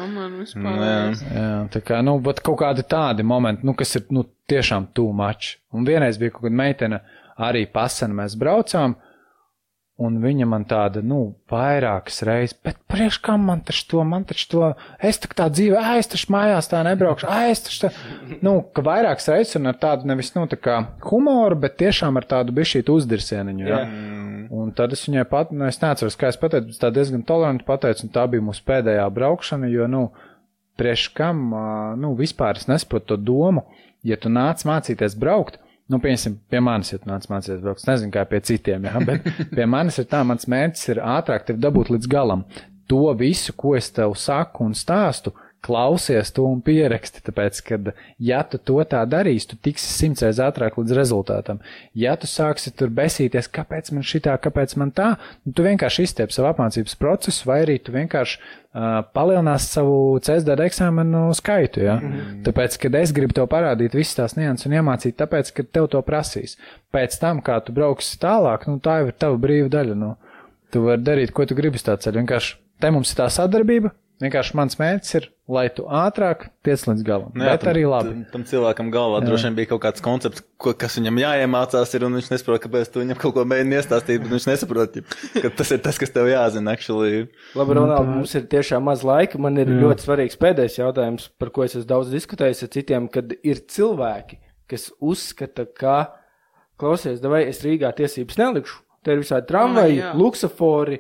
Jā, 0.58 0.98
jā, 1.38 1.52
tā 1.74 1.84
kā, 1.86 2.02
nu, 2.06 2.18
bet 2.24 2.42
kaut 2.46 2.60
kādi 2.64 2.86
tādi 2.88 3.26
momenti, 3.28 3.66
nu, 3.68 3.78
kas 3.78 3.96
ir, 4.00 4.10
nu, 4.14 4.26
tiešām 4.48 4.92
too 4.96 5.12
much. 5.14 5.58
Un 5.76 5.86
vienreiz 5.88 6.18
bija 6.20 6.34
kaut 6.34 6.48
kāda 6.48 6.58
meitene, 6.58 7.02
arī 7.38 7.66
pasena 7.70 8.24
mēs 8.24 8.38
braucām, 8.40 8.96
un 9.98 10.20
viņa 10.22 10.46
man 10.46 10.66
tāda, 10.70 11.02
nu, 11.02 11.20
vairākas 11.50 12.22
reizes, 12.28 12.54
bet 12.64 12.78
priekš 12.92 13.18
kam 13.26 13.48
man 13.50 13.64
taču 13.66 13.88
to, 13.90 14.04
man 14.06 14.28
taču 14.30 14.46
to, 14.52 14.68
es 15.02 15.18
tā 15.24 15.30
tā 15.40 15.48
dzīve, 15.50 15.80
ai, 15.82 15.98
es 16.04 16.12
taču 16.12 16.30
mājās 16.36 16.70
tā 16.70 16.84
nebraukšu, 16.86 17.30
ai, 17.34 17.50
es 17.54 17.64
taču 17.66 17.88
tā, 17.88 17.92
nu, 18.46 18.60
ka 18.78 18.86
vairākas 18.86 19.30
reizes 19.34 19.58
un 19.58 19.72
ar 19.72 19.80
tādu 19.82 20.10
nevis, 20.10 20.30
nu, 20.38 20.46
tā 20.52 20.60
kā 20.62 20.78
humoru, 21.08 21.58
bet 21.66 21.80
tiešām 21.82 22.22
ar 22.22 22.30
tādu 22.30 22.54
bišķītu 22.60 23.00
uzdirsieniņu, 23.02 23.66
ja. 23.66 23.82
Yeah. 23.82 24.26
Un 24.54 24.70
tad 24.72 24.94
es 24.96 25.02
viņai 25.04 25.26
pat, 25.28 25.50
nu, 25.52 25.66
es 25.68 25.82
neatceros, 25.82 26.16
kā 26.20 26.30
es 26.32 26.38
pateicu, 26.40 26.70
bet 26.70 26.80
tā 26.80 26.94
diezgan 26.94 27.26
toleranti 27.28 27.66
pateicu, 27.68 28.06
un 28.06 28.14
tā 28.14 28.24
bija 28.32 28.46
mūsu 28.46 28.64
pēdējā 28.70 29.10
braukšana, 29.18 29.68
jo, 29.74 29.90
nu, 29.92 30.04
priekš 30.80 31.10
kam, 31.18 31.42
nu, 32.00 32.14
vispār 32.20 32.62
es 32.62 32.70
nesaprotu 32.70 33.16
to 33.16 33.18
domu, 33.32 33.66
ja 34.08 34.16
tu 34.22 34.30
nāc 34.32 34.62
mācīties 34.68 35.18
braukt, 35.20 35.58
nu, 35.92 36.00
piemēram, 36.04 36.38
pie 36.52 36.62
manis, 36.64 36.94
ja 36.94 37.02
tu 37.02 37.10
nāc 37.10 37.28
mācīties 37.32 37.64
braukt, 37.64 37.86
nezinu, 37.88 38.14
kā 38.14 38.24
pie 38.30 38.42
citiem, 38.50 38.88
jā, 38.90 39.02
bet 39.08 39.28
pie 39.56 39.68
manis 39.70 40.00
ir 40.02 40.10
tā, 40.12 40.24
mans 40.28 40.48
mērķis 40.50 40.90
ir 40.94 41.04
ātrāk 41.04 41.48
tevi 41.48 41.64
dabūt 41.64 41.94
līdz 41.96 42.10
galam. 42.12 42.46
To 42.92 43.12
visu, 43.20 43.52
ko 43.58 43.76
es 43.76 43.90
tev 43.92 44.16
saku 44.20 44.64
un 44.68 44.76
stāstu, 44.78 45.34
klausies 45.68 46.32
to 46.36 46.46
un 46.48 46.62
pieraksti, 46.64 47.22
tāpēc, 47.28 47.60
ka, 47.68 47.80
ja 48.24 48.44
tu 48.48 48.60
to 48.60 48.80
tā 48.88 49.02
darīsi, 49.10 49.50
tu 49.52 49.58
tiksi 49.68 49.90
simts 49.92 50.24
reizes 50.24 50.40
ātrāk 50.44 50.78
līdz 50.80 50.96
rezultātam. 50.96 51.60
Ja 51.98 52.16
tu 52.20 52.30
sāksi 52.30 52.72
tur 52.78 52.94
besīties, 52.96 53.50
kāpēc 53.52 53.92
man 53.96 54.06
šitā, 54.08 54.38
kāpēc 54.44 54.78
man 54.80 54.94
tā, 54.96 55.14
nu, 55.44 55.54
tu 55.58 55.66
vienkārši 55.68 56.08
izstiep 56.08 56.32
savu 56.36 56.50
apmācības 56.54 56.96
procesu, 57.00 57.48
vai 57.50 57.60
arī 57.66 57.78
tu 57.84 57.96
vienkārši 57.96 58.40
uh, 58.40 59.02
palielinās 59.18 59.68
savu 59.74 59.98
CSDD 60.24 60.70
eksāmenu 60.70 61.26
skaitu, 61.38 61.84
ja? 61.84 61.98
Mm 62.00 62.14
-hmm. 62.14 62.42
Tāpēc, 62.48 62.80
kad 62.86 62.96
es 63.02 63.12
gribu 63.12 63.34
tev 63.34 63.50
parādīt 63.52 63.96
visas 63.98 64.16
tās 64.16 64.38
nianses 64.40 64.70
un 64.70 64.78
iemācīt, 64.80 65.20
tāpēc, 65.20 65.54
ka 65.54 65.64
tev 65.64 65.88
to 65.92 66.02
prasīs. 66.02 66.58
Pēc 66.94 67.20
tam, 67.20 67.42
kā 67.42 67.60
tu 67.64 67.72
brauksi 67.72 68.20
tālāk, 68.20 68.68
nu, 68.68 68.80
tā 68.80 69.00
jau 69.00 69.08
ir 69.08 69.14
tava 69.20 69.38
brīva 69.38 69.70
daļa, 69.70 69.96
nu. 69.96 70.16
Tu 70.72 70.82
vari 70.82 71.02
darīt, 71.02 71.32
ko 71.32 71.46
tu 71.46 71.56
gribi 71.56 71.78
ceļa. 71.78 72.20
Vienkārši 72.20 72.56
te 72.80 72.92
mums 72.92 73.12
ir 73.12 73.18
tā 73.18 73.30
sadarbība, 73.30 73.92
Vienkārši 74.18 74.56
mans 74.58 74.74
mērķis 74.80 75.14
ir, 75.20 75.26
lai 75.54 75.68
tu 75.70 75.84
ātrāk 75.94 76.48
tiec 76.66 76.82
līdz 76.88 77.04
galam. 77.06 77.30
Nu, 77.38 77.44
jā, 77.46 77.52
bet 77.54 77.62
tam, 77.62 77.70
arī 77.70 77.84
labi. 77.86 78.14
Tam, 78.14 78.22
tam 78.32 78.46
cilvēkam 78.50 78.88
galvā 78.94 79.20
jā. 79.20 79.28
droši 79.28 79.46
vien 79.46 79.58
bija 79.60 79.70
kaut 79.70 79.82
kāds 79.84 80.02
koncepts, 80.02 80.42
ko, 80.58 80.72
kas 80.74 80.96
viņam 80.98 81.20
jāiemācās, 81.22 81.92
ir, 81.94 82.06
un 82.08 82.18
viņš 82.18 82.30
nesaprot, 82.32 82.64
kāpēc 82.64 82.90
tu 82.90 83.04
viņam 83.04 83.20
kaut 83.22 83.36
ko 83.36 83.44
mēģini 83.46 83.78
iestāstīt, 83.78 84.24
bet 84.24 84.34
viņš 84.34 84.48
nesaprot, 84.50 84.98
ka 85.36 85.52
tas 85.60 85.74
ir 85.76 85.84
tas, 85.86 86.00
kas 86.02 86.14
tev 86.16 86.30
jāzina. 86.32 86.74
Actually. 86.74 87.28
Labi, 87.60 87.76
Ronald, 87.78 88.10
mums 88.10 88.34
ir 88.40 88.48
tiešām 88.50 88.90
maz 88.90 89.06
laika. 89.06 89.38
Man 89.44 89.62
ir 89.62 89.70
jā. 89.70 89.78
ļoti 89.84 90.08
svarīgs 90.08 90.42
pēdējais 90.42 90.80
jautājums, 90.80 91.30
par 91.38 91.54
ko 91.54 91.68
es 91.68 91.78
esmu 91.78 91.92
daudz 91.94 92.10
diskutējis 92.16 92.66
ar 92.66 92.74
citiem, 92.74 93.12
kad 93.14 93.38
ir 93.38 93.62
cilvēki, 93.70 94.42
kas 94.74 94.90
uzskata, 94.98 95.68
ka, 95.78 96.00
klausies, 96.82 97.22
vai 97.22 97.44
es 97.52 97.62
Rīgā 97.62 97.94
tiesības 98.02 98.42
nelikšu, 98.42 98.82
te 99.06 99.14
ir 99.14 99.22
visādi 99.22 99.46
tramvaji, 99.54 100.02
luksafori, 100.18 101.00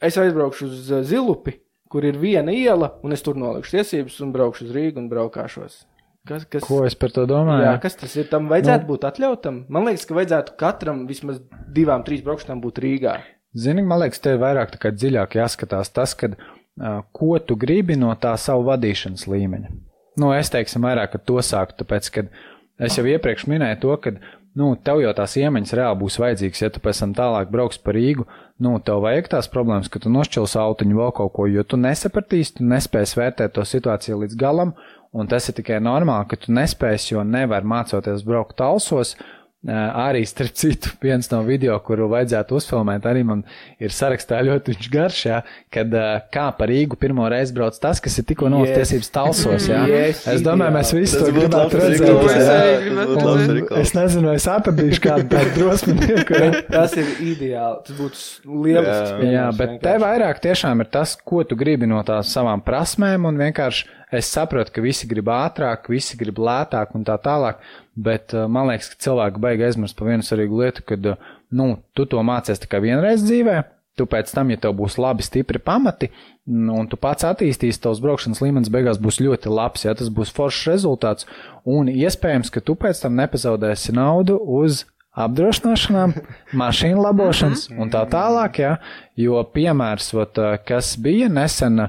es 0.00 0.16
aizbraukšu 0.24 0.72
uz 0.72 0.90
Zilupi 1.12 1.58
kur 1.92 2.06
ir 2.06 2.18
viena 2.20 2.54
iela, 2.54 2.94
un 3.06 3.14
es 3.16 3.22
tur 3.24 3.38
nolikšu 3.38 3.78
tiesības 3.78 4.18
un 4.24 4.32
braukšu 4.34 4.66
uz 4.66 4.74
Rīgu 4.74 5.02
un 5.02 5.10
braukāšos. 5.12 5.84
Kas, 6.26 6.42
kas, 6.50 6.64
Ko 6.66 6.80
es 6.82 6.96
par 6.98 7.12
to 7.14 7.22
domāju? 7.30 7.62
Jā, 7.68 7.76
kas 7.82 7.94
tas 8.00 8.16
ir? 8.18 8.26
Tam 8.30 8.48
vajadzētu 8.50 8.82
nu, 8.82 8.88
būt 8.88 9.04
atļautam. 9.06 9.60
Man 9.70 9.86
liekas, 9.86 10.08
ka 10.08 10.16
vajadzētu 10.16 10.56
katram 10.58 11.04
vismaz 11.06 11.38
divām, 11.76 12.02
trīs 12.06 12.24
braukšanām 12.26 12.62
būt 12.64 12.80
Rīgā. 12.82 13.14
Zini, 13.56 13.84
man 13.86 14.02
liekas, 14.02 14.20
te 14.24 14.34
vairāk 14.40 14.74
tā 14.74 14.80
kā 14.82 14.90
dziļāk 14.90 15.38
jāskatās 15.38 15.92
tas, 15.94 16.16
kad, 16.18 16.34
uh, 16.34 16.98
ko 17.14 17.38
tu 17.38 17.54
gribi 17.56 17.94
no 18.00 18.10
tā 18.18 18.34
savu 18.42 18.66
vadīšanas 18.66 19.28
līmeņa. 19.30 19.70
Nu, 20.18 20.32
es 20.34 20.50
teiksim 20.50 20.84
vairāk 20.88 21.14
ar 21.14 21.22
to 21.28 21.38
sāku, 21.44 21.76
tāpēc, 21.78 22.10
kad 22.18 22.34
es 22.82 22.98
jau 22.98 23.06
iepriekš 23.06 23.46
minēju 23.52 23.78
to, 23.84 23.94
ka 24.02 24.16
nu, 24.56 24.72
tev 24.80 25.02
jau 25.04 25.12
tās 25.16 25.36
iemaņas 25.38 25.74
reāli 25.76 26.00
būs 26.00 26.18
vajadzīgas, 26.22 26.62
ja 26.64 26.72
tu 26.72 26.82
pēc 26.84 27.02
tam 27.02 27.14
tālāk 27.16 27.52
brauks 27.52 27.80
par 27.82 27.96
Rīgu, 27.96 28.26
nu, 28.64 28.76
tev 28.84 29.02
vajag 29.04 29.30
tās 29.36 29.50
problēmas, 29.52 29.90
ka 29.92 30.00
tu 30.02 30.12
nošķils 30.12 30.56
autiņu 30.62 31.00
vēl 31.00 31.12
kaut 31.16 31.34
ko, 31.36 31.48
jo 31.50 31.64
tu 31.68 31.78
nesapratīsi, 31.80 32.58
tu 32.58 32.68
nespēsi 32.68 33.20
vērtēt 33.20 33.56
to 33.56 33.64
situāciju 33.68 34.22
līdz 34.24 34.38
galam, 34.40 34.72
un 35.16 35.28
tas 35.30 35.48
ir 35.48 35.58
tikai 35.58 35.80
normāli, 35.84 36.28
ka 36.30 36.40
tu 36.40 36.56
nespēsi, 36.56 37.12
jo 37.14 37.24
nevar 37.24 37.68
mācoties 37.68 38.24
braukt 38.26 38.56
talsos, 38.60 39.14
Arī, 39.66 40.20
starp 40.28 40.52
citu, 40.54 40.92
viens 41.02 41.26
no 41.32 41.40
video, 41.42 41.74
kuru 41.82 42.06
vajadzētu 42.12 42.54
uzfilmēt, 42.54 43.06
arī 43.10 43.24
man 43.26 43.40
ir 43.82 43.90
sarakstā 43.90 44.38
ļoti 44.46 44.76
garš, 44.92 45.22
jā, 45.26 45.40
kad 45.74 45.90
kā 46.30 46.44
par 46.54 46.70
Rīgu 46.70 46.94
pirmo 47.00 47.26
reizi 47.32 47.56
brauc 47.56 47.74
tas, 47.82 47.98
kas 48.02 48.14
ir 48.20 48.28
tikko 48.28 48.46
yes. 48.46 48.54
notiesības 48.54 49.10
talsos. 49.10 49.66
Jā. 49.66 49.80
Yes, 49.90 50.22
es 50.30 50.44
domāju, 50.46 50.76
mēs 50.76 50.92
visi 50.94 51.18
to 51.18 51.32
gribētu 51.34 51.80
redzēt. 51.82 52.12
Es 53.80 53.94
nezinu, 53.96 54.28
vai 54.30 54.36
es 54.38 54.46
atradīšu 54.52 55.02
kādu 55.02 55.26
tādu 55.34 55.50
drosmīgu. 55.56 56.62
tas 56.70 56.94
ir 57.00 57.10
ideāli. 57.26 57.82
Tas 57.88 57.98
būtu 57.98 58.62
lielisks. 58.62 59.10
Jā, 59.24 59.32
jā 59.34 59.48
bet 59.58 59.80
te 59.82 59.96
vairāk 60.04 60.42
tiešām 60.46 60.84
ir 60.84 60.92
tas, 60.94 61.16
ko 61.26 61.42
tu 61.48 61.58
gribi 61.58 61.90
no 61.90 62.04
tās 62.06 62.30
savām 62.36 62.62
prasmēm 62.62 63.26
un 63.26 63.42
vienkārši 63.42 63.90
es 64.14 64.30
saprotu, 64.30 64.76
ka 64.76 64.84
visi 64.84 65.08
grib 65.10 65.26
ātrāk, 65.32 65.90
visi 65.90 66.14
grib 66.20 66.38
lētāk 66.38 66.94
un 66.94 67.02
tā 67.06 67.18
tālāk. 67.22 67.58
Bet 67.96 68.34
uh, 68.36 68.44
man 68.52 68.68
liekas, 68.68 68.90
ka 68.92 69.00
cilvēki 69.06 69.40
beigas 69.40 69.72
aizmirst 69.72 69.96
par 69.96 70.10
vienu 70.10 70.26
svarīgu 70.26 70.60
lietu, 70.60 70.84
kad 70.84 71.06
uh, 71.14 71.30
nu, 71.56 71.78
tu 71.96 72.04
to 72.08 72.20
mācies 72.26 72.60
tikai 72.60 72.82
vienreiz 72.84 73.24
dzīvē. 73.24 73.62
Tu 73.96 74.04
pēc 74.12 74.28
tam, 74.36 74.50
ja 74.52 74.60
tev 74.60 74.74
būs 74.76 74.98
labi, 75.00 75.24
stipri 75.24 75.56
pamati, 75.56 76.10
nu, 76.44 76.74
un 76.82 76.88
tu 76.92 76.98
pats 77.00 77.24
attīstīsi, 77.24 77.80
tavs 77.80 78.02
braukšanas 78.04 78.42
līmenis 78.44 78.68
beigās 78.72 79.00
būs 79.00 79.22
ļoti 79.24 79.48
labs, 79.48 79.86
ja 79.86 79.94
tas 79.96 80.10
būs 80.12 80.34
foršs 80.36 80.66
rezultāts, 80.68 81.24
un 81.64 81.88
iespējams, 81.88 82.52
ka 82.52 82.60
tu 82.60 82.76
pēc 82.76 83.00
tam 83.06 83.16
nepazaudēsi 83.16 83.96
naudu 83.96 84.36
uz 84.36 84.82
apdrošināšanām, 85.16 86.12
mašīnu 86.60 87.06
labošanas 87.06 87.70
un 87.72 87.94
tā 87.94 88.04
tālāk, 88.12 88.60
ja, 88.60 88.74
jo 89.16 89.40
piemērs, 89.56 90.12
vat, 90.18 90.42
uh, 90.44 90.58
kas 90.60 90.92
bija 91.00 91.32
nesen 91.32 91.86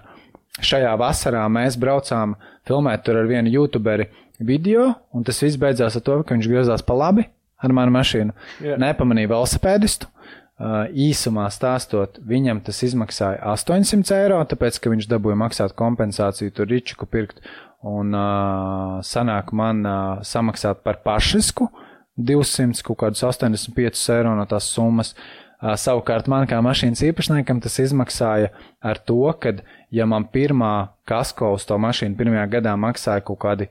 šajā 0.64 0.96
vasarā, 1.04 1.44
mēs 1.52 1.76
braucām 1.76 2.38
filmēt 2.68 3.04
tur 3.04 3.20
ar 3.20 3.28
vienu 3.28 3.52
youtuberi, 3.52 4.08
video, 4.40 4.92
un 5.14 5.26
tas 5.28 5.42
viss 5.44 5.60
beidzās 5.60 5.98
ar 5.98 6.04
to, 6.06 6.20
ka 6.24 6.36
viņš 6.36 6.50
griezās 6.52 6.86
pa 6.86 6.98
labi 6.98 7.28
ar 7.58 7.74
manu 7.74 7.94
mašīnu. 7.96 8.36
Yeah. 8.62 8.80
Nepamanīja 8.82 9.34
velosipēdistu. 9.34 10.12
Īsumā 10.58 11.44
stāstot, 11.54 12.16
viņam 12.26 12.64
tas 12.66 12.80
izmaksāja 12.82 13.44
800 13.54 14.16
eiro, 14.16 14.40
tāpēc, 14.50 14.80
ka 14.82 14.90
viņš 14.90 15.06
dabūja 15.12 15.38
maksāt 15.38 15.76
kompensāciju, 15.78 16.54
tur 16.58 16.66
ričuku 16.72 17.06
pirkt, 17.06 17.44
un 17.86 18.16
uh, 18.18 18.98
sanāk 19.06 19.54
man 19.54 19.84
uh, 19.86 20.24
samaksāt 20.26 20.82
par 20.82 20.98
pašisku 21.06 21.70
200 22.18 22.82
kaut 22.82 22.98
kādus 23.04 23.22
85 23.22 24.02
eiro 24.16 24.34
no 24.34 24.48
tās 24.50 24.72
summas. 24.74 25.14
Uh, 25.62 25.76
savukārt 25.78 26.26
man 26.30 26.50
kā 26.50 26.58
mašīnas 26.66 27.06
īpašniekam 27.06 27.62
tas 27.62 27.78
izmaksāja 27.82 28.50
ar 28.82 28.98
to, 28.98 29.22
ka, 29.42 29.54
ja 29.94 30.10
man 30.10 30.26
pirmā 30.34 30.90
kasko 31.10 31.54
uz 31.54 31.70
to 31.70 31.78
mašīnu 31.82 32.18
pirmajā 32.18 32.50
gadā 32.58 32.74
maksāja 32.82 33.26
kaut 33.26 33.42
kādi 33.46 33.70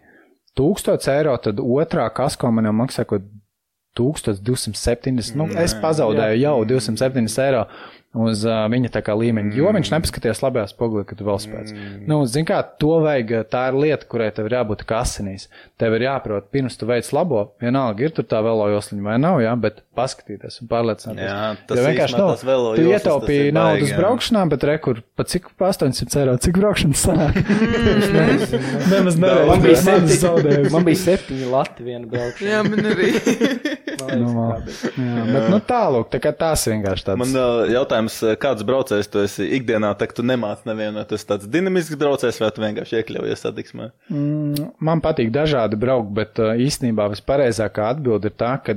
1000 0.57 1.11
eiro, 1.13 1.37
tad 1.43 1.61
otrā 1.61 2.07
kasko 2.15 2.51
man 2.55 2.71
maksā 2.77 3.05
kaut 3.09 3.27
1270. 3.97 5.37
Nu, 5.39 5.49
es 5.61 5.75
pazaudēju 5.81 6.41
jau 6.43 6.57
270 6.69 7.43
eiro 7.45 7.65
uz 8.17 8.45
uh, 8.49 8.65
viņa 8.73 8.91
tā 8.95 9.03
kā 9.05 9.15
līmeņa, 9.19 9.53
jo 9.59 9.73
viņš 9.77 9.91
nepaskatījās 9.93 10.41
labajā 10.45 10.71
spogulī, 10.73 11.05
kad 11.09 11.21
tu 11.21 11.27
vēl 11.27 11.41
spēc. 11.43 11.73
Mm. 11.75 11.97
Nu, 12.09 12.21
zin 12.31 12.47
kā, 12.49 12.63
to 12.81 12.99
vajag, 13.05 13.35
tā 13.53 13.67
ir 13.71 13.79
lieta, 13.83 14.09
kurai 14.09 14.31
tev 14.35 14.49
ir 14.49 14.57
jābūt 14.59 14.85
kā 14.89 15.03
asinīs. 15.05 15.49
Tev 15.81 15.97
ir 15.99 16.07
jāprot, 16.07 16.49
pirms 16.55 16.79
tu 16.81 16.89
veic 16.89 17.09
labo, 17.13 17.43
vienalga 17.63 18.07
ir 18.07 18.15
tur 18.17 18.25
tā 18.29 18.41
velo 18.45 18.69
josliņa 18.73 19.05
vai 19.05 19.17
nav, 19.21 19.41
jā, 19.45 19.53
bet 19.61 19.83
paskatīties 19.97 20.61
un 20.63 20.71
pārliecināties. 20.71 21.27
Jā, 21.29 21.41
tas 21.69 21.81
Jo 21.81 21.87
vienkārši 21.91 22.19
nav. 22.21 22.33
tas 22.35 22.45
velo 22.49 22.73
Tu 22.77 22.85
joslas, 22.87 23.03
tas 23.03 23.11
ietaupīji 23.11 23.55
naudu 23.57 23.87
uz 23.89 23.95
braukšanām, 23.97 24.53
bet 24.53 24.67
rekur, 24.69 25.03
pa 25.17 25.27
cik 25.29 25.51
pa 25.61 25.71
800 25.73 26.21
eiro, 26.23 26.37
cik 26.47 26.61
braukšanas 26.61 27.05
sanāk? 27.07 27.41
Nemaz 28.93 29.19
nereiz. 29.21 29.49
Man 29.51 29.63
bija 29.65 29.81
septiņi, 29.83 30.71
man 30.73 30.87
bija 30.87 31.01
septiņi 31.03 31.51
lati 31.53 31.87
viena 31.87 32.11
braukšana. 32.11 32.51
Jā, 32.53 32.63
man 32.67 32.91
arī. 32.93 33.13
Nu, 33.97 34.29
jā, 34.37 35.23
bet 35.33 35.47
nu 35.51 35.57
tālūk, 35.67 36.11
tā 36.13 36.19
kā 36.23 36.31
tās 36.37 36.67
vienkārši 36.69 37.07
tāds. 37.09 37.19
Man 37.23 37.33
uh, 37.33 37.63
jautājums, 37.73 38.06
uh, 38.25 38.35
kāds 38.41 38.65
braucējs 38.67 39.11
tu 39.13 39.21
esi 39.23 39.49
ikdienā, 39.59 39.93
tā 39.99 40.09
ka 40.11 40.19
tu 40.19 40.25
nemāc 40.27 40.63
nevienu, 40.69 41.01
vai 41.01 41.19
esi 41.19 41.29
tāds 41.29 41.49
dinamisks 41.51 41.99
braucējs, 42.01 42.41
vai 42.43 42.53
tu 42.55 42.65
vienkārši 42.65 43.01
iekļaujies 43.01 43.45
satiksmē? 43.47 43.91
Mm, 44.13 44.71
Man 44.87 45.03
patīk 45.05 45.33
dažādi 45.35 45.79
braukt, 45.81 46.13
bet 46.17 46.41
uh, 46.43 46.55
īstenībā 46.57 47.09
vispareizākā 47.13 47.93
atbilde 47.95 48.33
ir 48.33 48.37
tā, 48.39 48.57
ka 48.65 48.77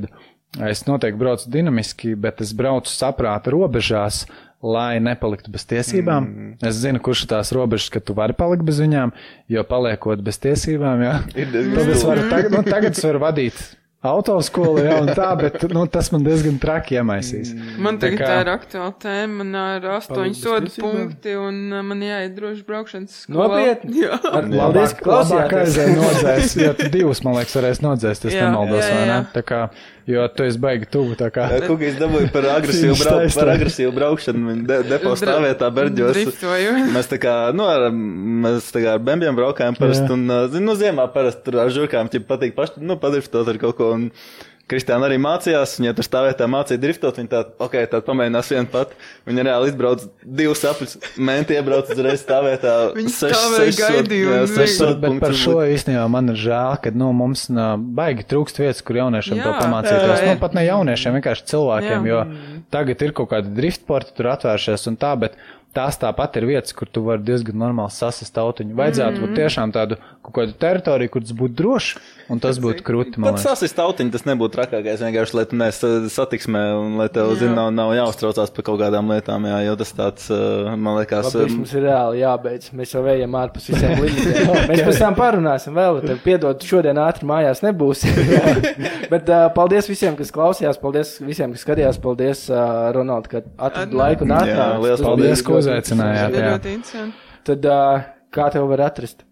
es 0.69 0.85
noteikti 0.87 1.21
braucu 1.21 1.49
dinamiski, 1.53 2.13
bet 2.19 2.41
es 2.45 2.53
braucu 2.57 2.91
saprāta 2.91 3.53
robežās, 3.53 4.23
lai 4.59 4.99
nepaliktu 4.99 5.53
bez 5.53 5.63
tiesībām. 5.69 6.25
Mm. 6.25 6.53
Es 6.67 6.81
zinu, 6.81 6.99
kurš 7.03 7.23
ir 7.23 7.31
tās 7.31 7.53
robežas, 7.55 7.87
ka 7.93 8.01
tu 8.03 8.15
vari 8.17 8.35
palikt 8.35 8.65
bez 8.67 8.81
viņām, 8.83 9.13
jo 9.51 9.63
paliekot 9.67 10.23
bez 10.25 10.41
tiesībām, 10.43 11.05
jā, 11.05 11.19
tad 11.31 11.93
es 11.95 12.03
varu 12.07 12.25
tagad, 12.31 12.55
nu, 12.57 12.63
tagad 12.67 12.97
es 12.97 13.05
varu 13.05 13.23
vadīt 13.23 13.61
autoskolu, 14.05 14.79
jā, 14.79 14.95
un 15.03 15.09
tā, 15.11 15.27
bet 15.39 15.63
nu, 15.75 15.81
tas 15.91 16.07
man 16.13 16.23
diezgan 16.23 16.55
traki 16.61 16.95
iemaisīs. 16.99 17.51
Man 17.77 17.97
Tā 17.99 18.13
kā- 18.15 18.29
tā 18.29 18.37
ir 18.45 18.51
aktuāla 18.53 18.93
tēma. 19.03 19.43
Man 19.43 19.57
ir 19.75 19.87
astoņi 19.91 20.35
sodu 20.39 20.71
punkti, 20.79 21.35
un 21.35 21.57
uh, 21.73 21.81
man 21.83 21.99
jāiet 21.99 22.33
droši 22.37 22.63
braukšanas 22.67 23.17
skolā. 23.25 23.49
Nopietni? 23.49 24.05
Jā. 24.05 24.15
Ar- 24.23 24.47
Paldies, 24.47 24.93
Labāk, 24.95 24.95
ka 25.03 25.11
labāk 25.11 25.51
klausījāties. 25.51 25.75
aizēj 25.75 25.95
nodzēs, 25.99 26.55
jo 26.63 26.73
tu 26.79 26.89
divus, 26.95 27.23
man 27.27 27.35
liekas, 27.39 27.55
varēs 27.59 27.81
nodzēst, 27.83 28.25
es 28.31 28.33
Jā, 28.39 28.47
nemaldos, 28.47 28.87
vai 28.87 29.05
ne? 29.11 29.19
Tā 29.35 29.43
kā, 29.43 29.61
jo 30.09 30.25
tu 30.33 30.45
esi 30.45 30.59
baigi 30.61 30.87
tuvu, 30.91 31.15
tā 31.19 31.29
kā. 31.33 31.45
Kukīs 31.67 31.97
dabūja 31.99 32.31
par 32.33 32.47
agresīvu, 32.57 32.97
brau, 32.99 33.21
par 33.35 33.51
agresīvu 33.53 33.93
braukšanu, 33.95 34.43
viņa 34.51 34.67
de, 34.71 34.79
depo 34.89 35.13
Dra- 35.13 35.21
stāvietā 35.21 35.69
Berģos. 35.75 36.19
Mēs 36.95 37.11
tā 37.11 37.19
kā, 37.21 37.35
nu, 37.55 37.67
ar, 37.69 37.89
mēs 37.93 38.71
tā 38.73 38.83
kā 38.83 38.95
ar 38.97 39.03
bembiem 39.05 39.37
braukājām 39.37 39.77
parasti, 39.79 40.09
un, 40.15 40.25
nu, 40.65 40.77
ziemā 40.79 41.05
parasti 41.13 41.45
tur 41.45 41.61
ar 41.65 41.73
žurkām, 41.73 42.09
ja 42.13 42.23
patīk 42.25 42.55
paši, 42.57 42.81
nu, 42.83 42.97
padriftot 43.01 43.49
ar 43.53 43.61
kaut 43.61 43.77
ko, 43.77 43.91
un 43.97 44.09
Kristāna 44.69 45.07
arī 45.07 45.17
mācījās, 45.21 45.77
viņa 45.79 45.95
tur 45.97 46.05
stāvētā 46.05 46.45
mācīja 46.51 46.81
driftot, 46.81 47.17
viņa 47.17 47.29
tā, 47.31 47.41
ok, 47.65 47.77
tā 47.89 48.01
pamēģinās 48.05 48.51
vienu 48.53 48.69
pat, 48.69 48.93
viņa 49.25 49.45
reāli 49.47 49.71
izbrauc 49.71 50.05
divus 50.21 50.61
apļus, 50.69 50.95
menti 51.17 51.57
iebrauc 51.57 51.89
uzreiz 51.95 52.21
stāvētā. 52.21 52.75
Viņa 52.99 53.13
stāvēja, 53.15 53.73
gaidīja 53.79 54.43
Bet 55.01 55.17
par 55.23 55.35
šo 55.37 55.57
īstenībā 55.65 56.05
man 56.11 56.33
ir 56.33 56.39
žēl, 56.39 56.77
ka 56.83 56.93
nu, 56.93 57.09
mums 57.17 57.47
nā, 57.53 57.71
baigi 57.79 58.27
trūkst 58.29 58.61
vietas, 58.61 58.83
kur 58.85 58.99
jauniešiem 59.01 59.39
Jā, 59.39 59.47
to 59.47 59.55
pamācīties. 59.57 60.25
Nu, 60.27 60.37
pat 60.41 60.57
ne 60.57 60.65
jauniešiem, 60.67 61.17
vienkārši 61.17 61.47
cilvēkiem, 61.49 62.05
Jā. 62.05 62.11
jo 62.13 62.65
tagad 62.73 63.05
ir 63.05 63.15
kaut 63.17 63.31
kādi 63.33 63.55
driftporti 63.57 64.13
tur 64.17 64.29
atvēršies 64.35 64.89
un 64.91 64.99
tā, 65.01 65.15
bet 65.19 65.39
tās 65.75 65.97
tāpat 66.01 66.37
ir 66.41 66.45
vietas, 66.49 66.73
kur 66.73 66.87
tu 66.89 67.03
vari 67.05 67.21
diezgan 67.23 67.55
normāli 67.61 67.91
sasist 67.93 68.33
tautiņu. 68.35 68.73
Vajadzētu 68.79 69.19
Mm. 69.19 69.21
būt 69.25 69.35
tiešām 69.37 69.71
tādu 69.75 69.97
kaut 70.25 70.33
kādu 70.35 70.53
teritoriju, 70.59 71.09
kur 71.13 71.21
tas 71.21 71.31
būtu 71.37 71.55
droši, 71.59 71.97
un 72.29 72.39
tas 72.39 72.57
būtu 72.61 72.81
krūti, 72.85 73.17
man 73.21 73.33
liekas. 73.35 73.43
sasist 73.47 73.75
tautiņu, 73.77 74.11
tas 74.11 74.25
nebūtu 74.25 74.53
trakākais, 74.57 74.99
vienkārši, 75.05 75.33
lai 75.37 75.45
tu 75.45 75.55
neesi 75.55 75.91
satiksmē 76.09 76.63
un 76.79 76.97
lai 76.97 77.07
tev, 77.09 77.31
Jā. 77.33 77.39
zin, 77.43 77.53
nav, 77.57 77.69
nav 77.73 77.93
jāuztraucās 77.97 78.53
par 78.55 78.63
kaut 78.67 78.79
kādām 78.81 79.09
lietām, 79.13 79.45
jā, 79.45 79.59
jo 79.67 79.75
tas 79.75 79.93
tāds, 79.93 80.29
man 80.77 80.97
liekas, 80.99 81.33
Labi, 81.35 81.53
mums 81.57 81.73
ir 81.73 81.85
reāli 81.85 82.21
jābeidz. 82.23 82.71
Mēs 82.73 82.93
jau 82.93 83.05
ejam 83.05 83.37
ārpus 83.39 83.69
visiem 83.69 83.93
limitiem. 84.03 84.51
Mēs 84.69 84.83
pēc 84.89 84.99
tam 84.99 85.15
parunāsim 85.15 85.73
vēl. 85.77 86.01
Tev 86.05 86.19
piedod, 86.25 86.61
šodien 86.65 86.97
ātri 86.97 87.25
mājās 87.29 87.61
nebūs. 87.65 88.05
Bet 89.13 89.29
uh, 89.29 89.47
paldies 89.55 89.87
visiem, 89.89 90.15
kas 90.19 90.31
klausījās. 90.33 90.77
Paldies 90.81 91.15
visiem, 91.23 91.53
kas 91.55 91.63
skatījās. 91.65 91.97
Paldies, 92.01 92.45
uh, 92.51 92.89
Ronald, 92.95 93.27
ka 93.31 93.41
atradi 93.57 93.97
laiku 93.97 94.25
un 94.27 94.33
Jā, 94.35 94.41
atnāci. 94.43 94.83
liels 94.85 94.99
Tas 95.01 95.07
paldies, 95.07 95.39
ļoti 95.41 95.47
uzaicinājāt. 95.63 96.37
Jā. 96.37 96.53
ļoti 96.55 96.75
interesanti. 96.77 97.25
Tad 97.49 97.67
uh, 97.69 98.05
kā 98.35 98.49
tev 98.53 98.67
var 98.71 98.85
atrast? 98.89 99.25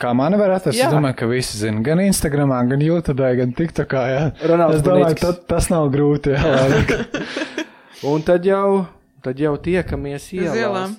Kā 0.00 0.14
mani 0.16 0.38
var 0.40 0.54
atrast? 0.56 0.78
Jā. 0.78 0.88
Es 0.88 0.94
domāju, 0.94 1.18
ka 1.20 1.28
visi 1.28 1.58
zina. 1.60 1.82
Gan 1.84 2.00
Instagramā, 2.00 2.62
gan 2.70 2.80
YouTube, 2.84 3.28
gan 3.38 3.52
TikTokā. 3.58 4.04
Jā. 4.08 4.22
Ronalds 4.48 4.80
Es 4.80 4.86
domāju, 4.86 5.18
ta, 5.20 5.34
tas 5.52 5.68
nav 5.72 5.90
grūti. 5.92 6.32
Jā. 6.32 7.26
Un 8.12 8.24
tad 8.26 8.46
jau, 8.48 8.86
tad 9.22 9.38
jau 9.38 9.52
tiekamies 9.62 10.30
ielās. 10.34 10.56
ielām. 10.58 10.96